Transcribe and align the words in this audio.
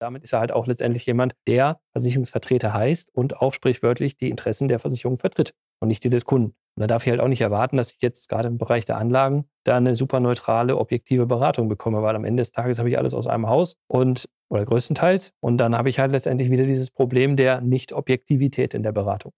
Damit 0.00 0.22
ist 0.22 0.32
er 0.32 0.40
halt 0.40 0.50
auch 0.50 0.66
letztendlich 0.66 1.04
jemand, 1.04 1.34
der 1.46 1.78
Versicherungsvertreter 1.92 2.72
heißt 2.72 3.14
und 3.14 3.36
auch 3.36 3.52
sprichwörtlich 3.52 4.16
die 4.16 4.30
Interessen 4.30 4.66
der 4.68 4.78
Versicherung 4.78 5.18
vertritt 5.18 5.52
und 5.78 5.88
nicht 5.88 6.02
die 6.02 6.08
des 6.08 6.24
Kunden. 6.24 6.54
Und 6.76 6.80
da 6.80 6.86
darf 6.86 7.04
ich 7.04 7.10
halt 7.10 7.20
auch 7.20 7.28
nicht 7.28 7.42
erwarten, 7.42 7.76
dass 7.76 7.92
ich 7.92 8.00
jetzt 8.00 8.28
gerade 8.30 8.48
im 8.48 8.56
Bereich 8.56 8.86
der 8.86 8.96
Anlagen 8.96 9.44
da 9.64 9.76
eine 9.76 9.94
super 9.96 10.20
neutrale, 10.20 10.78
objektive 10.78 11.26
Beratung 11.26 11.68
bekomme, 11.68 12.02
weil 12.02 12.16
am 12.16 12.24
Ende 12.24 12.40
des 12.40 12.52
Tages 12.52 12.78
habe 12.78 12.88
ich 12.88 12.96
alles 12.96 13.12
aus 13.12 13.26
einem 13.26 13.46
Haus 13.48 13.76
und 13.88 14.26
oder 14.48 14.64
größtenteils. 14.64 15.34
Und 15.40 15.58
dann 15.58 15.76
habe 15.76 15.90
ich 15.90 15.98
halt 15.98 16.12
letztendlich 16.12 16.50
wieder 16.50 16.64
dieses 16.64 16.90
Problem 16.90 17.36
der 17.36 17.60
Nicht-Objektivität 17.60 18.72
in 18.72 18.82
der 18.82 18.92
Beratung. 18.92 19.32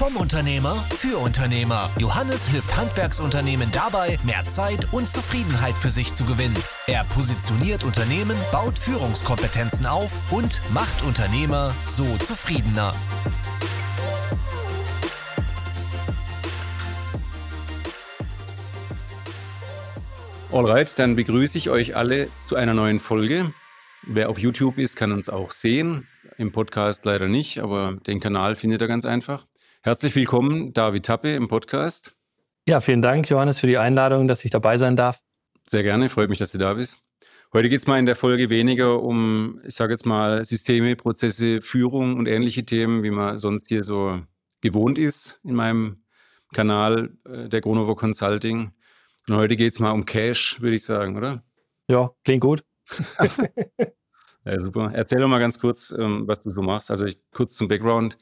Vom 0.00 0.16
Unternehmer 0.16 0.76
für 0.96 1.18
Unternehmer. 1.18 1.90
Johannes 1.98 2.48
hilft 2.48 2.74
Handwerksunternehmen 2.74 3.70
dabei, 3.70 4.16
mehr 4.24 4.42
Zeit 4.44 4.90
und 4.94 5.10
Zufriedenheit 5.10 5.74
für 5.74 5.90
sich 5.90 6.14
zu 6.14 6.24
gewinnen. 6.24 6.56
Er 6.86 7.04
positioniert 7.04 7.84
Unternehmen, 7.84 8.34
baut 8.50 8.78
Führungskompetenzen 8.78 9.84
auf 9.84 10.32
und 10.32 10.62
macht 10.72 11.04
Unternehmer 11.04 11.74
so 11.86 12.06
zufriedener. 12.16 12.94
Alright, 20.50 20.98
dann 20.98 21.14
begrüße 21.14 21.58
ich 21.58 21.68
euch 21.68 21.94
alle 21.94 22.28
zu 22.44 22.56
einer 22.56 22.72
neuen 22.72 23.00
Folge. 23.00 23.52
Wer 24.04 24.30
auf 24.30 24.38
YouTube 24.38 24.78
ist, 24.78 24.96
kann 24.96 25.12
uns 25.12 25.28
auch 25.28 25.50
sehen. 25.50 26.08
Im 26.38 26.52
Podcast 26.52 27.04
leider 27.04 27.28
nicht, 27.28 27.58
aber 27.58 27.98
den 28.06 28.18
Kanal 28.18 28.54
findet 28.54 28.80
ihr 28.80 28.88
ganz 28.88 29.04
einfach. 29.04 29.44
Herzlich 29.82 30.14
willkommen, 30.14 30.72
David 30.72 31.06
Tappe 31.06 31.34
im 31.34 31.48
Podcast. 31.48 32.14
Ja, 32.68 32.80
vielen 32.80 33.02
Dank, 33.02 33.30
Johannes, 33.30 33.60
für 33.60 33.66
die 33.66 33.78
Einladung, 33.78 34.28
dass 34.28 34.44
ich 34.44 34.50
dabei 34.50 34.76
sein 34.76 34.94
darf. 34.94 35.20
Sehr 35.66 35.82
gerne, 35.82 36.08
freut 36.08 36.28
mich, 36.28 36.38
dass 36.38 36.52
du 36.52 36.58
da 36.58 36.74
bist. 36.74 37.02
Heute 37.52 37.68
geht 37.68 37.80
es 37.80 37.86
mal 37.86 37.98
in 37.98 38.06
der 38.06 38.16
Folge 38.16 38.50
weniger 38.50 39.02
um, 39.02 39.60
ich 39.66 39.74
sage 39.74 39.92
jetzt 39.92 40.04
mal, 40.04 40.44
Systeme, 40.44 40.96
Prozesse, 40.96 41.62
Führung 41.62 42.18
und 42.18 42.26
ähnliche 42.26 42.64
Themen, 42.64 43.02
wie 43.02 43.10
man 43.10 43.38
sonst 43.38 43.68
hier 43.68 43.82
so 43.82 44.20
gewohnt 44.60 44.98
ist 44.98 45.40
in 45.44 45.54
meinem 45.54 46.04
Kanal 46.52 47.16
äh, 47.24 47.48
der 47.48 47.60
Gronovo 47.60 47.94
Consulting, 47.94 48.72
und 49.28 49.36
heute 49.36 49.56
geht 49.56 49.72
es 49.72 49.78
mal 49.78 49.92
um 49.92 50.04
Cash, 50.04 50.60
würde 50.60 50.76
ich 50.76 50.84
sagen, 50.84 51.16
oder? 51.16 51.44
Ja, 51.88 52.10
klingt 52.24 52.40
gut. 52.40 52.64
ja, 54.44 54.58
super. 54.58 54.90
Erzähl 54.92 55.20
doch 55.20 55.28
mal 55.28 55.38
ganz 55.38 55.60
kurz, 55.60 55.94
ähm, 55.96 56.26
was 56.26 56.40
du 56.40 56.50
so 56.50 56.62
machst. 56.62 56.90
Also 56.90 57.06
ich, 57.06 57.18
kurz 57.32 57.54
zum 57.54 57.68
Background. 57.68 58.18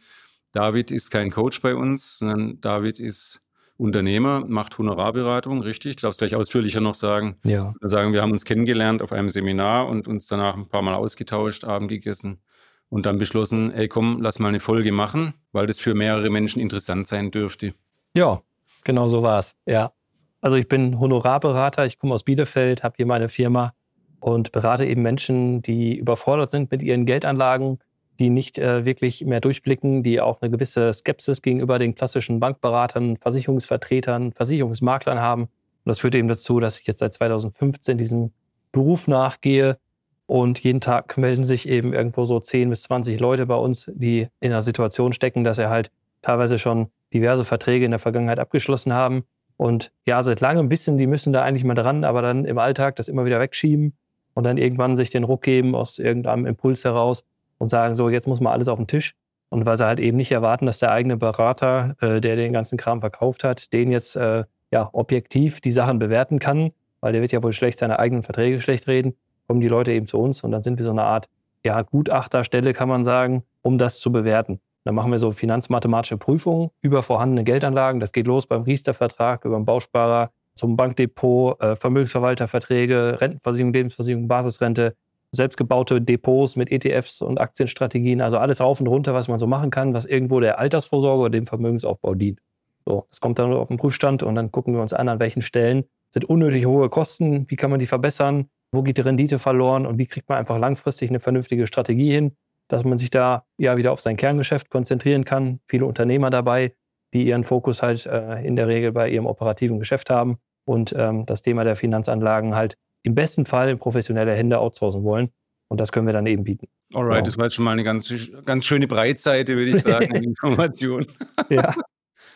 David 0.52 0.91
ist 0.91 1.10
kein 1.10 1.30
Coach 1.30 1.60
bei 1.62 1.74
uns, 1.74 2.18
sondern 2.18 2.60
David 2.60 2.98
ist 2.98 3.42
Unternehmer, 3.77 4.44
macht 4.46 4.77
Honorarberatung, 4.78 5.62
richtig? 5.62 5.90
Ich 5.90 5.96
darf 6.02 6.10
es 6.10 6.18
gleich 6.18 6.34
ausführlicher 6.34 6.80
noch 6.80 6.94
sagen. 6.94 7.36
Ja. 7.44 7.74
Wir 7.80 7.88
sagen, 7.88 8.12
wir 8.12 8.22
haben 8.22 8.32
uns 8.32 8.44
kennengelernt 8.44 9.02
auf 9.02 9.12
einem 9.12 9.28
Seminar 9.28 9.88
und 9.88 10.08
uns 10.08 10.27
danach 10.27 10.56
ein 10.56 10.68
paar 10.68 10.82
Mal 10.82 10.94
ausgetauscht, 10.94 11.64
Abend 11.64 11.88
gegessen 11.88 12.40
und 12.88 13.06
dann 13.06 13.18
beschlossen, 13.18 13.72
ey 13.72 13.86
komm, 13.86 14.20
lass 14.20 14.40
mal 14.40 14.48
eine 14.48 14.60
Folge 14.60 14.90
machen, 14.90 15.34
weil 15.52 15.66
das 15.66 15.78
für 15.78 15.94
mehrere 15.94 16.28
Menschen 16.28 16.60
interessant 16.60 17.06
sein 17.06 17.30
dürfte. 17.30 17.74
Ja, 18.14 18.42
genau 18.83 19.08
so 19.08 19.22
war 19.22 19.38
es. 19.38 19.55
Ja. 19.64 19.92
Also 20.40 20.56
ich 20.56 20.68
bin 20.68 20.98
Honorarberater, 20.98 21.86
ich 21.86 21.98
komme 21.98 22.14
aus 22.14 22.24
Bielefeld, 22.24 22.83
habe 22.83 22.94
hier 22.96 23.06
meine 23.06 23.28
Firma 23.28 23.74
und 24.20 24.50
berate 24.50 24.86
eben 24.86 25.02
Menschen, 25.02 25.62
die 25.62 25.96
überfordert 25.96 26.50
sind 26.50 26.70
mit 26.70 26.83
ihren 26.83 27.06
Geldanlagen, 27.06 27.78
die 28.19 28.30
nicht 28.30 28.58
äh, 28.58 28.84
wirklich 28.84 29.24
mehr 29.24 29.41
durchblicken, 29.41 30.02
die 30.02 30.20
auch 30.20 30.41
eine 30.41 30.50
gewisse 30.50 30.92
Skepsis 30.92 31.42
gegenüber 31.42 31.78
den 31.78 31.94
klassischen 31.94 32.41
Bankberatern, 32.41 33.16
Versicherungsvertretern, 33.16 34.33
Versicherungsmaklern 34.33 35.20
haben. 35.20 35.42
Und 35.42 35.50
das 35.84 36.00
führt 36.00 36.14
eben 36.14 36.28
dazu, 36.28 36.61
dass 36.61 36.80
ich 36.80 36.86
jetzt 36.86 36.98
seit 37.00 37.14
2015 37.14 37.96
diesem 37.96 38.33
Beruf 38.72 39.08
nachgehe. 39.08 39.78
Und 40.27 40.61
jeden 40.61 40.80
Tag 40.80 41.16
melden 41.16 41.44
sich 41.44 41.69
eben 41.69 41.94
irgendwo 41.94 42.24
so 42.24 42.39
10 42.39 42.69
bis 42.70 42.83
20 42.83 43.19
Leute 43.19 43.46
bei 43.46 43.55
uns, 43.55 43.91
die 43.94 44.28
in 44.41 44.52
einer 44.52 44.62
Situation 44.62 45.12
stecken, 45.12 45.44
dass 45.44 45.56
sie 45.56 45.70
halt 45.70 45.91
teilweise 46.20 46.58
schon 46.58 46.89
diverse 47.14 47.44
Verträge 47.44 47.84
in 47.84 47.92
der 47.92 48.00
Vergangenheit 48.00 48.39
abgeschlossen 48.39 48.92
haben 48.92 49.24
und 49.58 49.90
ja, 50.06 50.23
seit 50.23 50.40
langem 50.40 50.70
wissen, 50.70 50.98
die 50.98 51.08
müssen 51.08 51.33
da 51.33 51.42
eigentlich 51.42 51.64
mal 51.64 51.74
dran, 51.74 52.05
aber 52.05 52.23
dann 52.23 52.45
im 52.45 52.58
Alltag 52.58 52.95
das 52.95 53.08
immer 53.08 53.24
wieder 53.24 53.40
wegschieben 53.40 53.92
und 54.35 54.45
dann 54.45 54.56
irgendwann 54.56 54.96
sich 54.96 55.11
den 55.11 55.24
Ruck 55.24 55.42
geben 55.42 55.74
aus 55.74 55.98
irgendeinem 55.98 56.46
Impuls 56.46 56.85
heraus 56.85 57.27
und 57.58 57.69
sagen, 57.69 57.95
so, 57.95 58.08
jetzt 58.08 58.27
muss 58.27 58.41
mal 58.41 58.52
alles 58.52 58.69
auf 58.69 58.79
den 58.79 58.86
Tisch. 58.86 59.14
Und 59.51 59.64
weil 59.67 59.77
sie 59.77 59.86
halt 59.86 60.01
eben 60.01 60.17
nicht 60.17 60.33
erwarten, 60.33 60.67
dass 60.67 60.79
der 60.79 60.92
eigene 60.92 61.17
Berater, 61.17 61.96
äh, 62.01 62.20
der 62.20 62.36
den 62.36 62.52
ganzen 62.52 62.77
Kram 62.77 63.01
verkauft 63.01 63.45
hat, 63.45 63.73
den 63.73 63.91
jetzt 63.91 64.17
äh, 64.17 64.45
ja 64.70 64.91
objektiv 64.92 65.61
die 65.61 65.73
Sachen 65.73 65.98
bewerten 65.98 66.39
kann, 66.39 66.73
weil 67.01 67.13
der 67.13 67.23
wird 67.23 67.33
ja 67.33 67.42
wohl 67.42 67.52
schlecht 67.52 67.79
seine 67.79 67.98
eigenen 67.98 68.23
Verträge 68.23 68.61
schlecht 68.61 68.86
reden, 68.89 69.14
kommen 69.47 69.61
die 69.61 69.68
Leute 69.68 69.92
eben 69.92 70.07
zu 70.07 70.18
uns 70.18 70.42
und 70.42 70.52
dann 70.52 70.63
sind 70.63 70.79
wir 70.79 70.85
so 70.85 70.91
eine 70.91 71.05
Art 71.05 71.29
ja, 71.64 71.80
Gutachterstelle, 71.83 72.73
kann 72.73 72.89
man 72.89 73.05
sagen, 73.05 73.42
um 73.63 73.79
das 73.79 73.98
zu 74.01 74.13
bewerten. 74.13 74.61
Dann 74.85 74.95
machen 74.95 75.11
wir 75.11 75.18
so 75.18 75.33
finanzmathematische 75.33 76.17
Prüfungen 76.17 76.70
über 76.80 77.02
vorhandene 77.02 77.45
Geldanlagen. 77.45 78.01
Das 78.01 78.13
geht 78.13 78.27
los 78.27 78.47
beim 78.47 78.63
Riester-Vertrag, 78.63 79.45
über 79.45 79.57
den 79.57 79.64
Bausparer, 79.64 80.30
zum 80.55 80.77
Bankdepot, 80.77 81.61
äh, 81.61 81.77
Vermögensverwalterverträge, 81.77 83.20
Rentenversicherung, 83.20 83.73
Lebensversicherung, 83.73 84.29
Basisrente, 84.29 84.97
selbstgebaute 85.38 86.02
Depots 86.02 86.56
mit 86.56 86.70
ETFs 86.70 87.22
und 87.22 87.38
Aktienstrategien, 87.38 88.20
also 88.20 88.36
alles 88.36 88.60
rauf 88.60 88.80
und 88.80 88.86
runter, 88.86 89.14
was 89.14 89.28
man 89.28 89.38
so 89.38 89.46
machen 89.46 89.70
kann, 89.70 89.94
was 89.94 90.04
irgendwo 90.04 90.40
der 90.40 90.58
Altersvorsorge 90.58 91.22
oder 91.22 91.30
dem 91.30 91.46
Vermögensaufbau 91.46 92.14
dient. 92.14 92.40
So, 92.84 93.06
das 93.08 93.20
kommt 93.20 93.38
dann 93.38 93.52
auf 93.52 93.68
den 93.68 93.78
Prüfstand 93.78 94.22
und 94.22 94.34
dann 94.34 94.52
gucken 94.52 94.74
wir 94.74 94.82
uns 94.82 94.92
an, 94.92 95.08
an 95.08 95.18
welchen 95.20 95.42
Stellen 95.42 95.84
sind 96.10 96.24
unnötig 96.24 96.66
hohe 96.66 96.88
Kosten, 96.88 97.50
wie 97.50 97.56
kann 97.56 97.70
man 97.70 97.80
die 97.80 97.86
verbessern, 97.86 98.48
wo 98.72 98.82
geht 98.82 98.98
die 98.98 99.02
Rendite 99.02 99.38
verloren 99.38 99.86
und 99.86 99.98
wie 99.98 100.06
kriegt 100.06 100.28
man 100.28 100.38
einfach 100.38 100.58
langfristig 100.58 101.10
eine 101.10 101.20
vernünftige 101.20 101.66
Strategie 101.66 102.12
hin, 102.12 102.36
dass 102.68 102.84
man 102.84 102.98
sich 102.98 103.10
da 103.10 103.44
ja 103.56 103.76
wieder 103.76 103.92
auf 103.92 104.00
sein 104.00 104.16
Kerngeschäft 104.16 104.70
konzentrieren 104.70 105.24
kann. 105.24 105.60
Viele 105.66 105.86
Unternehmer 105.86 106.30
dabei, 106.30 106.74
die 107.12 107.26
ihren 107.26 107.44
Fokus 107.44 107.82
halt 107.82 108.06
äh, 108.06 108.44
in 108.46 108.56
der 108.56 108.68
Regel 108.68 108.92
bei 108.92 109.08
ihrem 109.08 109.26
operativen 109.26 109.78
Geschäft 109.78 110.10
haben 110.10 110.38
und 110.64 110.94
ähm, 110.96 111.24
das 111.26 111.42
Thema 111.42 111.64
der 111.64 111.76
Finanzanlagen 111.76 112.55
halt 112.55 112.76
im 113.03 113.14
besten 113.14 113.47
Fall 113.47 113.69
in 113.69 113.79
professionelle 113.79 114.35
Hände 114.35 114.59
outsourcen 114.59 115.05
wollen. 115.05 115.31
Und 115.70 115.81
das 115.81 115.92
können 115.92 116.07
wir 116.07 116.14
dann 116.14 116.27
eben 116.27 116.45
bieten. 116.45 116.67
Alright, 116.95 117.17
genau. 117.17 117.25
das 117.25 117.39
war 117.39 117.45
jetzt 117.45 117.55
schon 117.55 117.64
mal 117.64 117.73
eine 117.73 117.85
ganz, 117.85 118.13
ganz 118.45 118.64
schöne 118.64 118.89
Breitseite, 118.89 119.57
würde 119.57 119.70
ich 119.70 119.83
sagen, 119.83 120.17
an 120.17 120.23
Informationen. 120.23 121.07
ja. 121.51 121.75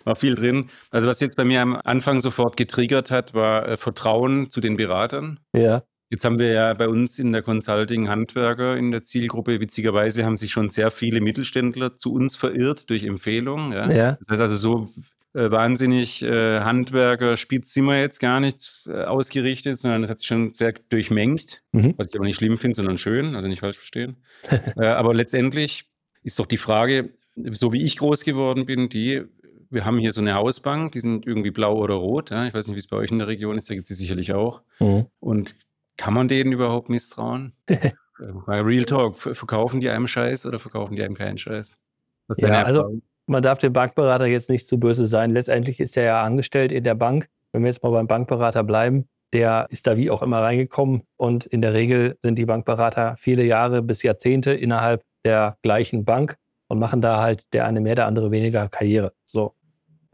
War 0.05 0.17
viel 0.17 0.34
drin. 0.34 0.69
Also 0.91 1.09
was 1.09 1.21
jetzt 1.21 1.37
bei 1.37 1.45
mir 1.45 1.61
am 1.61 1.77
Anfang 1.77 2.21
sofort 2.21 2.56
getriggert 2.56 3.11
hat, 3.11 3.34
war 3.34 3.69
äh, 3.69 3.77
Vertrauen 3.77 4.50
zu 4.50 4.61
den 4.61 4.77
Beratern. 4.77 5.41
Ja. 5.53 5.83
Jetzt 6.11 6.25
haben 6.25 6.39
wir 6.39 6.53
ja 6.53 6.75
bei 6.75 6.89
uns 6.89 7.19
in 7.19 7.33
der 7.33 7.43
Consulting 7.43 8.09
Handwerker 8.09 8.77
in 8.77 8.91
der 8.91 9.03
Zielgruppe, 9.03 9.61
witzigerweise 9.61 10.25
haben 10.25 10.37
sich 10.37 10.50
schon 10.50 10.69
sehr 10.69 10.91
viele 10.91 11.21
Mittelständler 11.21 11.97
zu 11.97 12.12
uns 12.12 12.37
verirrt 12.37 12.91
durch 12.91 13.05
Empfehlungen. 13.05 13.73
Ja. 13.73 13.91
ja. 13.91 14.19
Das 14.27 14.41
heißt 14.41 14.43
also 14.43 14.56
so 14.56 14.89
äh, 15.34 15.50
wahnsinnig 15.50 16.22
äh, 16.22 16.60
Handwerker, 16.60 17.37
spitz 17.37 17.72
sind 17.72 17.87
wir 17.87 17.98
jetzt 17.98 18.20
gar 18.20 18.41
nicht 18.41 18.82
äh, 18.87 19.04
ausgerichtet, 19.04 19.78
sondern 19.78 20.03
das 20.03 20.10
hat 20.10 20.19
sich 20.19 20.28
schon 20.28 20.53
sehr 20.53 20.75
durchmengt, 20.88 21.62
mhm. 21.72 21.94
was 21.97 22.09
ich 22.09 22.16
aber 22.16 22.26
nicht 22.26 22.37
schlimm 22.37 22.59
finde, 22.59 22.76
sondern 22.76 22.98
schön, 22.98 23.34
also 23.34 23.48
nicht 23.48 23.60
falsch 23.60 23.78
verstehen. 23.78 24.16
äh, 24.76 24.87
aber 24.87 25.15
letztendlich 25.15 25.91
ist 26.22 26.38
doch 26.38 26.47
die 26.47 26.59
Frage, 26.59 27.15
so 27.50 27.72
wie 27.72 27.82
ich 27.82 27.97
groß 27.97 28.25
geworden 28.25 28.66
bin, 28.66 28.88
die, 28.88 29.22
wir 29.70 29.84
haben 29.84 29.98
hier 29.98 30.12
so 30.12 30.20
eine 30.20 30.34
Hausbank, 30.34 30.93
die 30.93 31.00
sind 31.00 31.26
irgendwie 31.26 31.50
blau 31.50 31.78
oder 31.78 31.94
rot. 31.94 32.31
Ja? 32.31 32.47
Ich 32.47 32.54
weiß 32.54 32.66
nicht, 32.66 32.76
wie 32.76 32.81
es 32.81 32.88
bei 32.88 32.99
euch 32.99 33.10
in 33.10 33.19
der 33.19 33.28
Region 33.28 33.56
ist, 33.56 33.70
da 33.70 33.75
gibt 33.75 33.84
es 33.84 33.88
sie 33.88 33.94
sicherlich 33.94 34.34
auch. 34.34 34.62
Mhm. 34.81 35.06
Und 35.19 35.54
kann 35.97 36.14
man 36.14 36.28
denen 36.28 36.53
überhaupt 36.53 36.88
misstrauen? 36.88 37.54
Bei 38.47 38.60
Real 38.60 38.84
Talk, 38.84 39.16
verkaufen 39.16 39.81
die 39.81 39.88
einem 39.88 40.06
Scheiß 40.06 40.47
oder 40.47 40.59
verkaufen 40.59 40.94
die 40.94 41.03
einem 41.03 41.16
keinen 41.16 41.38
Scheiß? 41.38 41.81
ja, 42.37 42.62
also 42.62 43.00
man 43.27 43.43
darf 43.43 43.59
dem 43.59 43.72
Bankberater 43.72 44.27
jetzt 44.27 44.50
nicht 44.50 44.66
zu 44.66 44.78
böse 44.78 45.06
sein. 45.06 45.33
Letztendlich 45.33 45.81
ist 45.81 45.97
er 45.97 46.05
ja 46.05 46.22
angestellt 46.22 46.72
in 46.72 46.84
der 46.84 46.94
Bank. 46.94 47.28
Wenn 47.53 47.62
wir 47.62 47.69
jetzt 47.69 47.83
mal 47.83 47.91
beim 47.91 48.06
Bankberater 48.06 48.65
bleiben, 48.65 49.09
der 49.33 49.66
ist 49.71 49.87
da 49.87 49.97
wie 49.97 50.10
auch 50.10 50.22
immer 50.22 50.41
reingekommen 50.41 51.03
und 51.16 51.47
in 51.47 51.62
der 51.62 51.72
Regel 51.72 52.19
sind 52.22 52.37
die 52.37 52.44
Bankberater 52.44 53.16
viele 53.19 53.44
Jahre 53.44 53.82
bis 53.82 54.03
Jahrzehnte 54.03 54.53
innerhalb 54.53 55.03
der 55.25 55.56
gleichen 55.62 56.05
Bank 56.05 56.37
und 56.69 56.79
machen 56.79 57.00
da 57.00 57.20
halt 57.20 57.52
der 57.55 57.67
eine 57.67 57.81
mehr, 57.81 57.94
der 57.94 58.06
andere 58.06 58.31
weniger 58.31 58.69
Karriere. 58.69 59.12
So. 59.25 59.55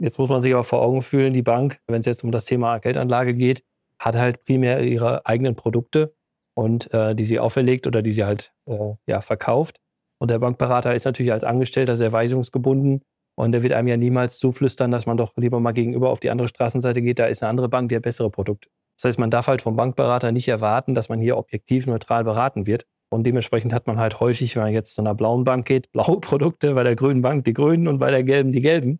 Jetzt 0.01 0.17
muss 0.17 0.29
man 0.29 0.41
sich 0.41 0.53
aber 0.53 0.63
vor 0.63 0.81
Augen 0.81 1.01
fühlen, 1.01 1.33
die 1.33 1.41
Bank, 1.41 1.79
wenn 1.87 1.99
es 1.99 2.05
jetzt 2.05 2.23
um 2.23 2.31
das 2.31 2.45
Thema 2.45 2.77
Geldanlage 2.77 3.33
geht, 3.33 3.63
hat 3.99 4.15
halt 4.15 4.45
primär 4.45 4.81
ihre 4.81 5.25
eigenen 5.25 5.55
Produkte 5.55 6.13
und 6.53 6.93
äh, 6.93 7.15
die 7.15 7.25
sie 7.25 7.39
auferlegt 7.39 7.85
oder 7.85 8.01
die 8.01 8.11
sie 8.11 8.23
halt 8.23 8.53
äh, 8.65 8.93
ja, 9.07 9.19
verkauft. 9.19 9.81
Und 10.19 10.31
der 10.31 10.39
Bankberater 10.39 10.95
ist 10.95 11.05
natürlich 11.05 11.33
als 11.33 11.43
Angestellter 11.43 11.97
sehr 11.97 12.13
weisungsgebunden 12.13 13.01
und 13.39 13.53
der 13.53 13.63
wird 13.63 13.71
einem 13.71 13.87
ja 13.87 13.95
niemals 13.95 14.37
zuflüstern, 14.37 14.91
dass 14.91 15.05
man 15.05 15.15
doch 15.15 15.31
lieber 15.37 15.61
mal 15.61 15.71
gegenüber 15.71 16.09
auf 16.09 16.19
die 16.19 16.29
andere 16.29 16.49
Straßenseite 16.49 17.01
geht, 17.01 17.19
da 17.19 17.27
ist 17.27 17.41
eine 17.41 17.49
andere 17.49 17.69
Bank, 17.69 17.87
die 17.87 17.95
hat 17.95 18.03
bessere 18.03 18.29
Produkte. 18.29 18.67
Das 18.97 19.05
heißt, 19.05 19.17
man 19.17 19.31
darf 19.31 19.47
halt 19.47 19.61
vom 19.61 19.77
Bankberater 19.77 20.33
nicht 20.33 20.49
erwarten, 20.49 20.93
dass 20.93 21.07
man 21.07 21.21
hier 21.21 21.37
objektiv 21.37 21.87
neutral 21.87 22.25
beraten 22.25 22.65
wird. 22.65 22.85
Und 23.07 23.23
dementsprechend 23.23 23.71
hat 23.71 23.87
man 23.87 23.97
halt 23.97 24.19
häufig, 24.19 24.57
wenn 24.57 24.63
man 24.63 24.73
jetzt 24.73 24.93
zu 24.93 25.01
einer 25.01 25.15
blauen 25.15 25.45
Bank 25.45 25.65
geht, 25.65 25.89
blaue 25.93 26.19
Produkte, 26.19 26.73
bei 26.73 26.83
der 26.83 26.97
grünen 26.97 27.21
Bank 27.21 27.45
die 27.45 27.53
grünen 27.53 27.87
und 27.87 27.99
bei 27.99 28.11
der 28.11 28.25
gelben 28.25 28.51
die 28.51 28.59
gelben. 28.59 28.99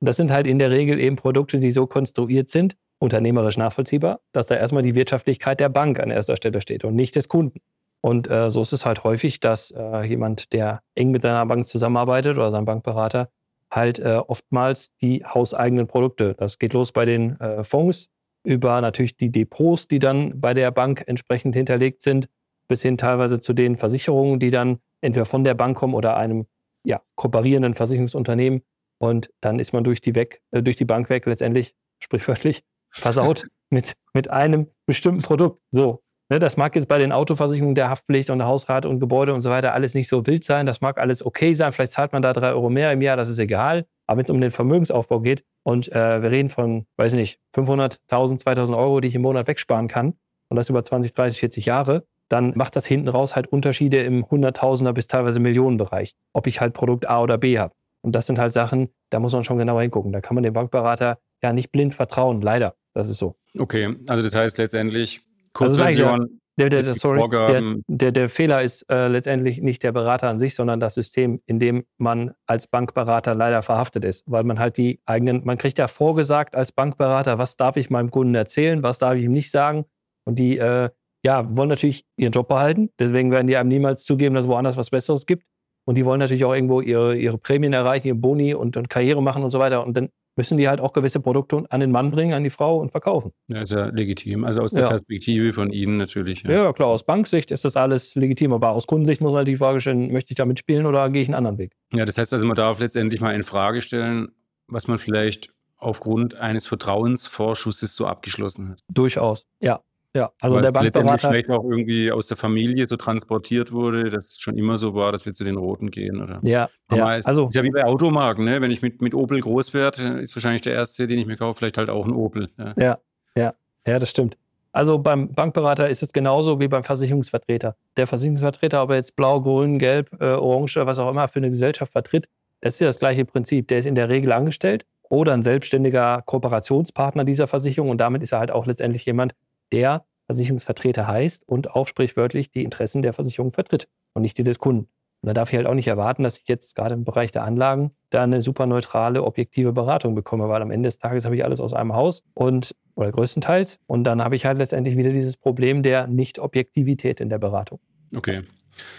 Und 0.00 0.06
das 0.06 0.18
sind 0.18 0.30
halt 0.30 0.46
in 0.46 0.58
der 0.58 0.70
Regel 0.70 1.00
eben 1.00 1.16
Produkte, 1.16 1.58
die 1.58 1.70
so 1.70 1.86
konstruiert 1.86 2.50
sind, 2.50 2.76
unternehmerisch 2.98 3.56
nachvollziehbar, 3.56 4.20
dass 4.32 4.48
da 4.48 4.56
erstmal 4.56 4.82
die 4.82 4.96
Wirtschaftlichkeit 4.96 5.60
der 5.60 5.70
Bank 5.70 5.98
an 5.98 6.10
erster 6.10 6.36
Stelle 6.36 6.60
steht 6.60 6.84
und 6.84 6.94
nicht 6.94 7.16
des 7.16 7.28
Kunden. 7.28 7.60
Und 8.02 8.28
äh, 8.28 8.50
so 8.50 8.60
ist 8.60 8.74
es 8.74 8.84
halt 8.84 9.02
häufig, 9.02 9.40
dass 9.40 9.70
äh, 9.70 10.02
jemand, 10.02 10.52
der 10.52 10.82
eng 10.94 11.10
mit 11.10 11.22
seiner 11.22 11.46
Bank 11.46 11.64
zusammenarbeitet 11.66 12.36
oder 12.36 12.50
sein 12.50 12.66
Bankberater, 12.66 13.30
halt 13.70 13.98
äh, 13.98 14.20
oftmals 14.26 14.94
die 15.00 15.24
hauseigenen 15.24 15.86
Produkte, 15.86 16.34
das 16.34 16.58
geht 16.58 16.72
los 16.72 16.92
bei 16.92 17.04
den 17.04 17.38
äh, 17.40 17.64
Fonds, 17.64 18.10
über 18.44 18.80
natürlich 18.80 19.16
die 19.16 19.30
Depots, 19.30 19.88
die 19.88 19.98
dann 19.98 20.40
bei 20.40 20.54
der 20.54 20.70
Bank 20.70 21.04
entsprechend 21.06 21.54
hinterlegt 21.54 22.02
sind, 22.02 22.28
bis 22.68 22.82
hin 22.82 22.96
teilweise 22.96 23.40
zu 23.40 23.52
den 23.52 23.76
Versicherungen, 23.76 24.38
die 24.38 24.50
dann 24.50 24.78
entweder 25.00 25.26
von 25.26 25.44
der 25.44 25.54
Bank 25.54 25.76
kommen 25.76 25.94
oder 25.94 26.16
einem 26.16 26.46
ja, 26.84 27.02
kooperierenden 27.16 27.74
Versicherungsunternehmen. 27.74 28.62
Und 29.00 29.30
dann 29.40 29.58
ist 29.58 29.72
man 29.72 29.84
durch 29.84 30.00
die, 30.00 30.14
weg, 30.14 30.42
äh, 30.50 30.62
durch 30.62 30.76
die 30.76 30.84
Bank 30.84 31.10
weg, 31.10 31.26
letztendlich 31.26 31.74
sprichwörtlich 32.02 32.62
versaut 32.90 33.48
mit, 33.70 33.94
mit 34.14 34.30
einem 34.30 34.68
bestimmten 34.86 35.22
Produkt. 35.22 35.60
So. 35.70 36.02
Ne, 36.30 36.38
das 36.38 36.58
mag 36.58 36.76
jetzt 36.76 36.88
bei 36.88 36.98
den 36.98 37.10
Autoversicherungen 37.10 37.74
der 37.74 37.88
Haftpflicht 37.88 38.28
und 38.28 38.38
der 38.38 38.46
Hausrat 38.46 38.84
und 38.84 39.00
Gebäude 39.00 39.32
und 39.32 39.40
so 39.40 39.48
weiter 39.48 39.72
alles 39.72 39.94
nicht 39.94 40.08
so 40.08 40.26
wild 40.26 40.44
sein. 40.44 40.66
Das 40.66 40.82
mag 40.82 40.98
alles 40.98 41.24
okay 41.24 41.54
sein. 41.54 41.72
Vielleicht 41.72 41.92
zahlt 41.92 42.12
man 42.12 42.20
da 42.20 42.34
drei 42.34 42.50
Euro 42.50 42.68
mehr 42.68 42.92
im 42.92 43.00
Jahr, 43.00 43.16
das 43.16 43.30
ist 43.30 43.38
egal. 43.38 43.86
Aber 44.06 44.18
wenn 44.18 44.24
es 44.24 44.30
um 44.30 44.40
den 44.40 44.50
Vermögensaufbau 44.50 45.20
geht 45.20 45.44
und 45.62 45.90
äh, 45.92 46.22
wir 46.22 46.30
reden 46.30 46.50
von, 46.50 46.86
weiß 46.96 47.14
nicht, 47.14 47.40
500, 47.54 47.98
1000, 48.10 48.40
2000 48.40 48.76
Euro, 48.76 49.00
die 49.00 49.08
ich 49.08 49.14
im 49.14 49.22
Monat 49.22 49.48
wegsparen 49.48 49.88
kann 49.88 50.14
und 50.48 50.56
das 50.56 50.68
über 50.68 50.84
20, 50.84 51.14
30, 51.14 51.40
40 51.40 51.66
Jahre, 51.66 52.04
dann 52.28 52.52
macht 52.54 52.76
das 52.76 52.84
hinten 52.84 53.08
raus 53.08 53.34
halt 53.34 53.46
Unterschiede 53.46 54.02
im 54.02 54.28
Hunderttausender 54.30 54.92
bis 54.92 55.06
teilweise 55.06 55.40
Millionenbereich, 55.40 56.14
ob 56.34 56.46
ich 56.46 56.60
halt 56.60 56.74
Produkt 56.74 57.08
A 57.08 57.22
oder 57.22 57.38
B 57.38 57.58
habe. 57.58 57.74
Und 58.02 58.12
das 58.12 58.26
sind 58.26 58.38
halt 58.38 58.52
Sachen, 58.52 58.90
da 59.10 59.18
muss 59.18 59.32
man 59.32 59.44
schon 59.44 59.58
genauer 59.58 59.80
hingucken. 59.82 60.12
Da 60.12 60.20
kann 60.20 60.34
man 60.34 60.44
dem 60.44 60.52
Bankberater 60.52 61.18
ja 61.42 61.52
nicht 61.52 61.72
blind 61.72 61.94
vertrauen, 61.94 62.42
leider. 62.42 62.74
Das 62.94 63.08
ist 63.08 63.18
so. 63.18 63.36
Okay, 63.58 63.96
also 64.06 64.22
das 64.22 64.34
heißt 64.34 64.58
letztendlich, 64.58 65.22
Kurzversion, 65.52 66.20
also 66.20 66.32
der, 66.58 66.70
der, 66.70 66.82
der, 66.82 66.94
sorry, 66.96 67.28
der, 67.30 67.76
der, 67.86 68.10
der, 68.10 68.28
Fehler 68.28 68.62
ist 68.62 68.82
äh, 68.90 69.06
letztendlich 69.06 69.62
nicht 69.62 69.84
der 69.84 69.92
Berater 69.92 70.28
an 70.28 70.40
sich, 70.40 70.56
sondern 70.56 70.80
das 70.80 70.94
System, 70.94 71.40
in 71.46 71.60
dem 71.60 71.84
man 71.98 72.32
als 72.46 72.66
Bankberater 72.66 73.36
leider 73.36 73.62
verhaftet 73.62 74.04
ist. 74.04 74.28
Weil 74.28 74.42
man 74.42 74.58
halt 74.58 74.76
die 74.76 75.00
eigenen, 75.06 75.44
man 75.44 75.56
kriegt 75.56 75.78
ja 75.78 75.86
vorgesagt 75.86 76.56
als 76.56 76.72
Bankberater, 76.72 77.38
was 77.38 77.56
darf 77.56 77.76
ich 77.76 77.90
meinem 77.90 78.10
Kunden 78.10 78.34
erzählen, 78.34 78.82
was 78.82 78.98
darf 78.98 79.14
ich 79.14 79.24
ihm 79.24 79.32
nicht 79.32 79.52
sagen. 79.52 79.84
Und 80.24 80.40
die 80.40 80.58
äh, 80.58 80.90
ja, 81.24 81.56
wollen 81.56 81.68
natürlich 81.68 82.04
ihren 82.16 82.32
Job 82.32 82.48
behalten. 82.48 82.90
Deswegen 82.98 83.30
werden 83.30 83.46
die 83.46 83.56
einem 83.56 83.68
niemals 83.68 84.04
zugeben, 84.04 84.34
dass 84.34 84.46
es 84.46 84.50
woanders 84.50 84.76
was 84.76 84.90
Besseres 84.90 85.26
gibt. 85.26 85.44
Und 85.86 85.94
die 85.94 86.04
wollen 86.04 86.18
natürlich 86.18 86.44
auch 86.44 86.54
irgendwo 86.54 86.80
ihre, 86.80 87.16
ihre 87.16 87.38
Prämien 87.38 87.72
erreichen, 87.72 88.08
ihre 88.08 88.16
Boni 88.16 88.52
und, 88.54 88.76
und 88.76 88.90
Karriere 88.90 89.22
machen 89.22 89.44
und 89.44 89.50
so 89.50 89.60
weiter. 89.60 89.86
Und 89.86 89.96
dann 89.96 90.08
müssen 90.38 90.56
die 90.56 90.68
halt 90.68 90.80
auch 90.80 90.92
gewisse 90.92 91.18
Produkte 91.18 91.64
an 91.68 91.80
den 91.80 91.90
Mann 91.90 92.12
bringen, 92.12 92.32
an 92.32 92.44
die 92.44 92.50
Frau 92.50 92.78
und 92.78 92.90
verkaufen. 92.90 93.32
Ja, 93.48 93.60
ist 93.60 93.72
ja 93.72 93.86
legitim. 93.86 94.44
Also 94.44 94.62
aus 94.62 94.70
der 94.70 94.84
ja. 94.84 94.88
Perspektive 94.88 95.52
von 95.52 95.70
Ihnen 95.70 95.96
natürlich. 95.98 96.44
Ja. 96.44 96.52
ja. 96.52 96.72
klar, 96.72 96.88
aus 96.88 97.04
Banksicht 97.04 97.50
ist 97.50 97.64
das 97.64 97.76
alles 97.76 98.14
legitim, 98.14 98.52
aber 98.52 98.70
aus 98.70 98.86
Kundensicht 98.86 99.20
muss 99.20 99.32
man 99.32 99.38
halt 99.38 99.48
die 99.48 99.56
Frage 99.56 99.80
stellen, 99.80 100.12
möchte 100.12 100.30
ich 100.30 100.36
da 100.36 100.46
mitspielen 100.46 100.86
oder 100.86 101.10
gehe 101.10 101.22
ich 101.22 101.28
einen 101.28 101.34
anderen 101.34 101.58
Weg? 101.58 101.72
Ja, 101.92 102.04
das 102.04 102.16
heißt 102.16 102.32
also, 102.32 102.46
man 102.46 102.54
darf 102.54 102.78
letztendlich 102.78 103.20
mal 103.20 103.34
in 103.34 103.42
Frage 103.42 103.80
stellen, 103.80 104.28
was 104.68 104.86
man 104.86 104.98
vielleicht 104.98 105.50
aufgrund 105.76 106.36
eines 106.36 106.66
Vertrauensvorschusses 106.66 107.96
so 107.96 108.06
abgeschlossen 108.06 108.70
hat. 108.70 108.82
Durchaus, 108.88 109.44
ja. 109.60 109.80
Ja, 110.14 110.30
also 110.40 110.56
Weil 110.56 110.62
der 110.62 110.72
Bankberater. 110.72 111.30
vielleicht 111.30 111.50
auch 111.50 111.64
irgendwie 111.64 112.10
aus 112.10 112.26
der 112.28 112.36
Familie 112.36 112.86
so 112.86 112.96
transportiert 112.96 113.72
wurde, 113.72 114.10
dass 114.10 114.28
es 114.28 114.40
schon 114.40 114.56
immer 114.56 114.78
so 114.78 114.94
war, 114.94 115.12
dass 115.12 115.26
wir 115.26 115.32
zu 115.32 115.44
den 115.44 115.56
Roten 115.56 115.90
gehen, 115.90 116.22
oder? 116.22 116.40
Ja, 116.42 116.70
ja. 116.90 117.06
also. 117.06 117.46
Ist 117.48 117.54
ja 117.54 117.62
wie 117.62 117.70
bei 117.70 117.84
Automarken, 117.84 118.44
ne? 118.44 118.60
Wenn 118.60 118.70
ich 118.70 118.80
mit, 118.80 119.02
mit 119.02 119.14
Opel 119.14 119.40
groß 119.40 119.74
werde, 119.74 120.20
ist 120.20 120.34
wahrscheinlich 120.34 120.62
der 120.62 120.72
erste, 120.72 121.06
den 121.06 121.18
ich 121.18 121.26
mir 121.26 121.36
kaufe, 121.36 121.58
vielleicht 121.58 121.76
halt 121.76 121.90
auch 121.90 122.06
ein 122.06 122.12
Opel. 122.12 122.48
Ja, 122.56 122.74
ja, 122.78 122.98
ja, 123.36 123.54
ja 123.86 123.98
das 123.98 124.10
stimmt. 124.10 124.38
Also 124.72 124.98
beim 124.98 125.32
Bankberater 125.32 125.88
ist 125.88 126.02
es 126.02 126.12
genauso 126.12 126.60
wie 126.60 126.68
beim 126.68 126.84
Versicherungsvertreter. 126.84 127.76
Der 127.96 128.06
Versicherungsvertreter, 128.06 128.82
ob 128.82 128.90
er 128.90 128.96
jetzt 128.96 129.16
blau, 129.16 129.40
grün, 129.40 129.78
gelb, 129.78 130.10
äh, 130.20 130.32
orange, 130.32 130.76
was 130.76 130.98
auch 130.98 131.10
immer 131.10 131.28
für 131.28 131.40
eine 131.40 131.48
Gesellschaft 131.50 131.92
vertritt, 131.92 132.28
das 132.60 132.74
ist 132.74 132.80
ja 132.80 132.86
das 132.86 132.98
gleiche 132.98 133.24
Prinzip. 133.24 133.68
Der 133.68 133.78
ist 133.78 133.86
in 133.86 133.94
der 133.94 134.08
Regel 134.08 134.32
angestellt 134.32 134.84
oder 135.08 135.32
ein 135.32 135.42
selbstständiger 135.42 136.22
Kooperationspartner 136.26 137.24
dieser 137.24 137.46
Versicherung 137.46 137.90
und 137.90 137.98
damit 137.98 138.22
ist 138.22 138.32
er 138.32 138.40
halt 138.40 138.50
auch 138.50 138.66
letztendlich 138.66 139.06
jemand, 139.06 139.34
der 139.72 140.04
Versicherungsvertreter 140.26 141.06
heißt 141.06 141.48
und 141.48 141.70
auch 141.70 141.86
sprichwörtlich 141.86 142.50
die 142.50 142.62
Interessen 142.62 143.02
der 143.02 143.12
Versicherung 143.12 143.52
vertritt 143.52 143.88
und 144.14 144.22
nicht 144.22 144.36
die 144.38 144.42
des 144.42 144.58
Kunden. 144.58 144.88
Und 145.20 145.26
da 145.26 145.34
darf 145.34 145.50
ich 145.50 145.56
halt 145.56 145.66
auch 145.66 145.74
nicht 145.74 145.88
erwarten, 145.88 146.22
dass 146.22 146.38
ich 146.38 146.46
jetzt 146.46 146.76
gerade 146.76 146.94
im 146.94 147.04
Bereich 147.04 147.32
der 147.32 147.42
Anlagen 147.42 147.90
da 148.10 148.22
eine 148.22 148.40
super 148.40 148.66
neutrale, 148.66 149.24
objektive 149.24 149.72
Beratung 149.72 150.14
bekomme, 150.14 150.48
weil 150.48 150.62
am 150.62 150.70
Ende 150.70 150.86
des 150.86 150.98
Tages 150.98 151.24
habe 151.24 151.34
ich 151.34 151.44
alles 151.44 151.60
aus 151.60 151.72
einem 151.72 151.94
Haus 151.94 152.22
und 152.34 152.76
oder 152.94 153.10
größtenteils. 153.10 153.80
Und 153.86 154.04
dann 154.04 154.22
habe 154.22 154.36
ich 154.36 154.44
halt 154.44 154.58
letztendlich 154.58 154.96
wieder 154.96 155.10
dieses 155.10 155.36
Problem 155.36 155.82
der 155.82 156.06
Nicht-Objektivität 156.06 157.20
in 157.20 157.30
der 157.30 157.38
Beratung. 157.38 157.80
Okay. 158.14 158.42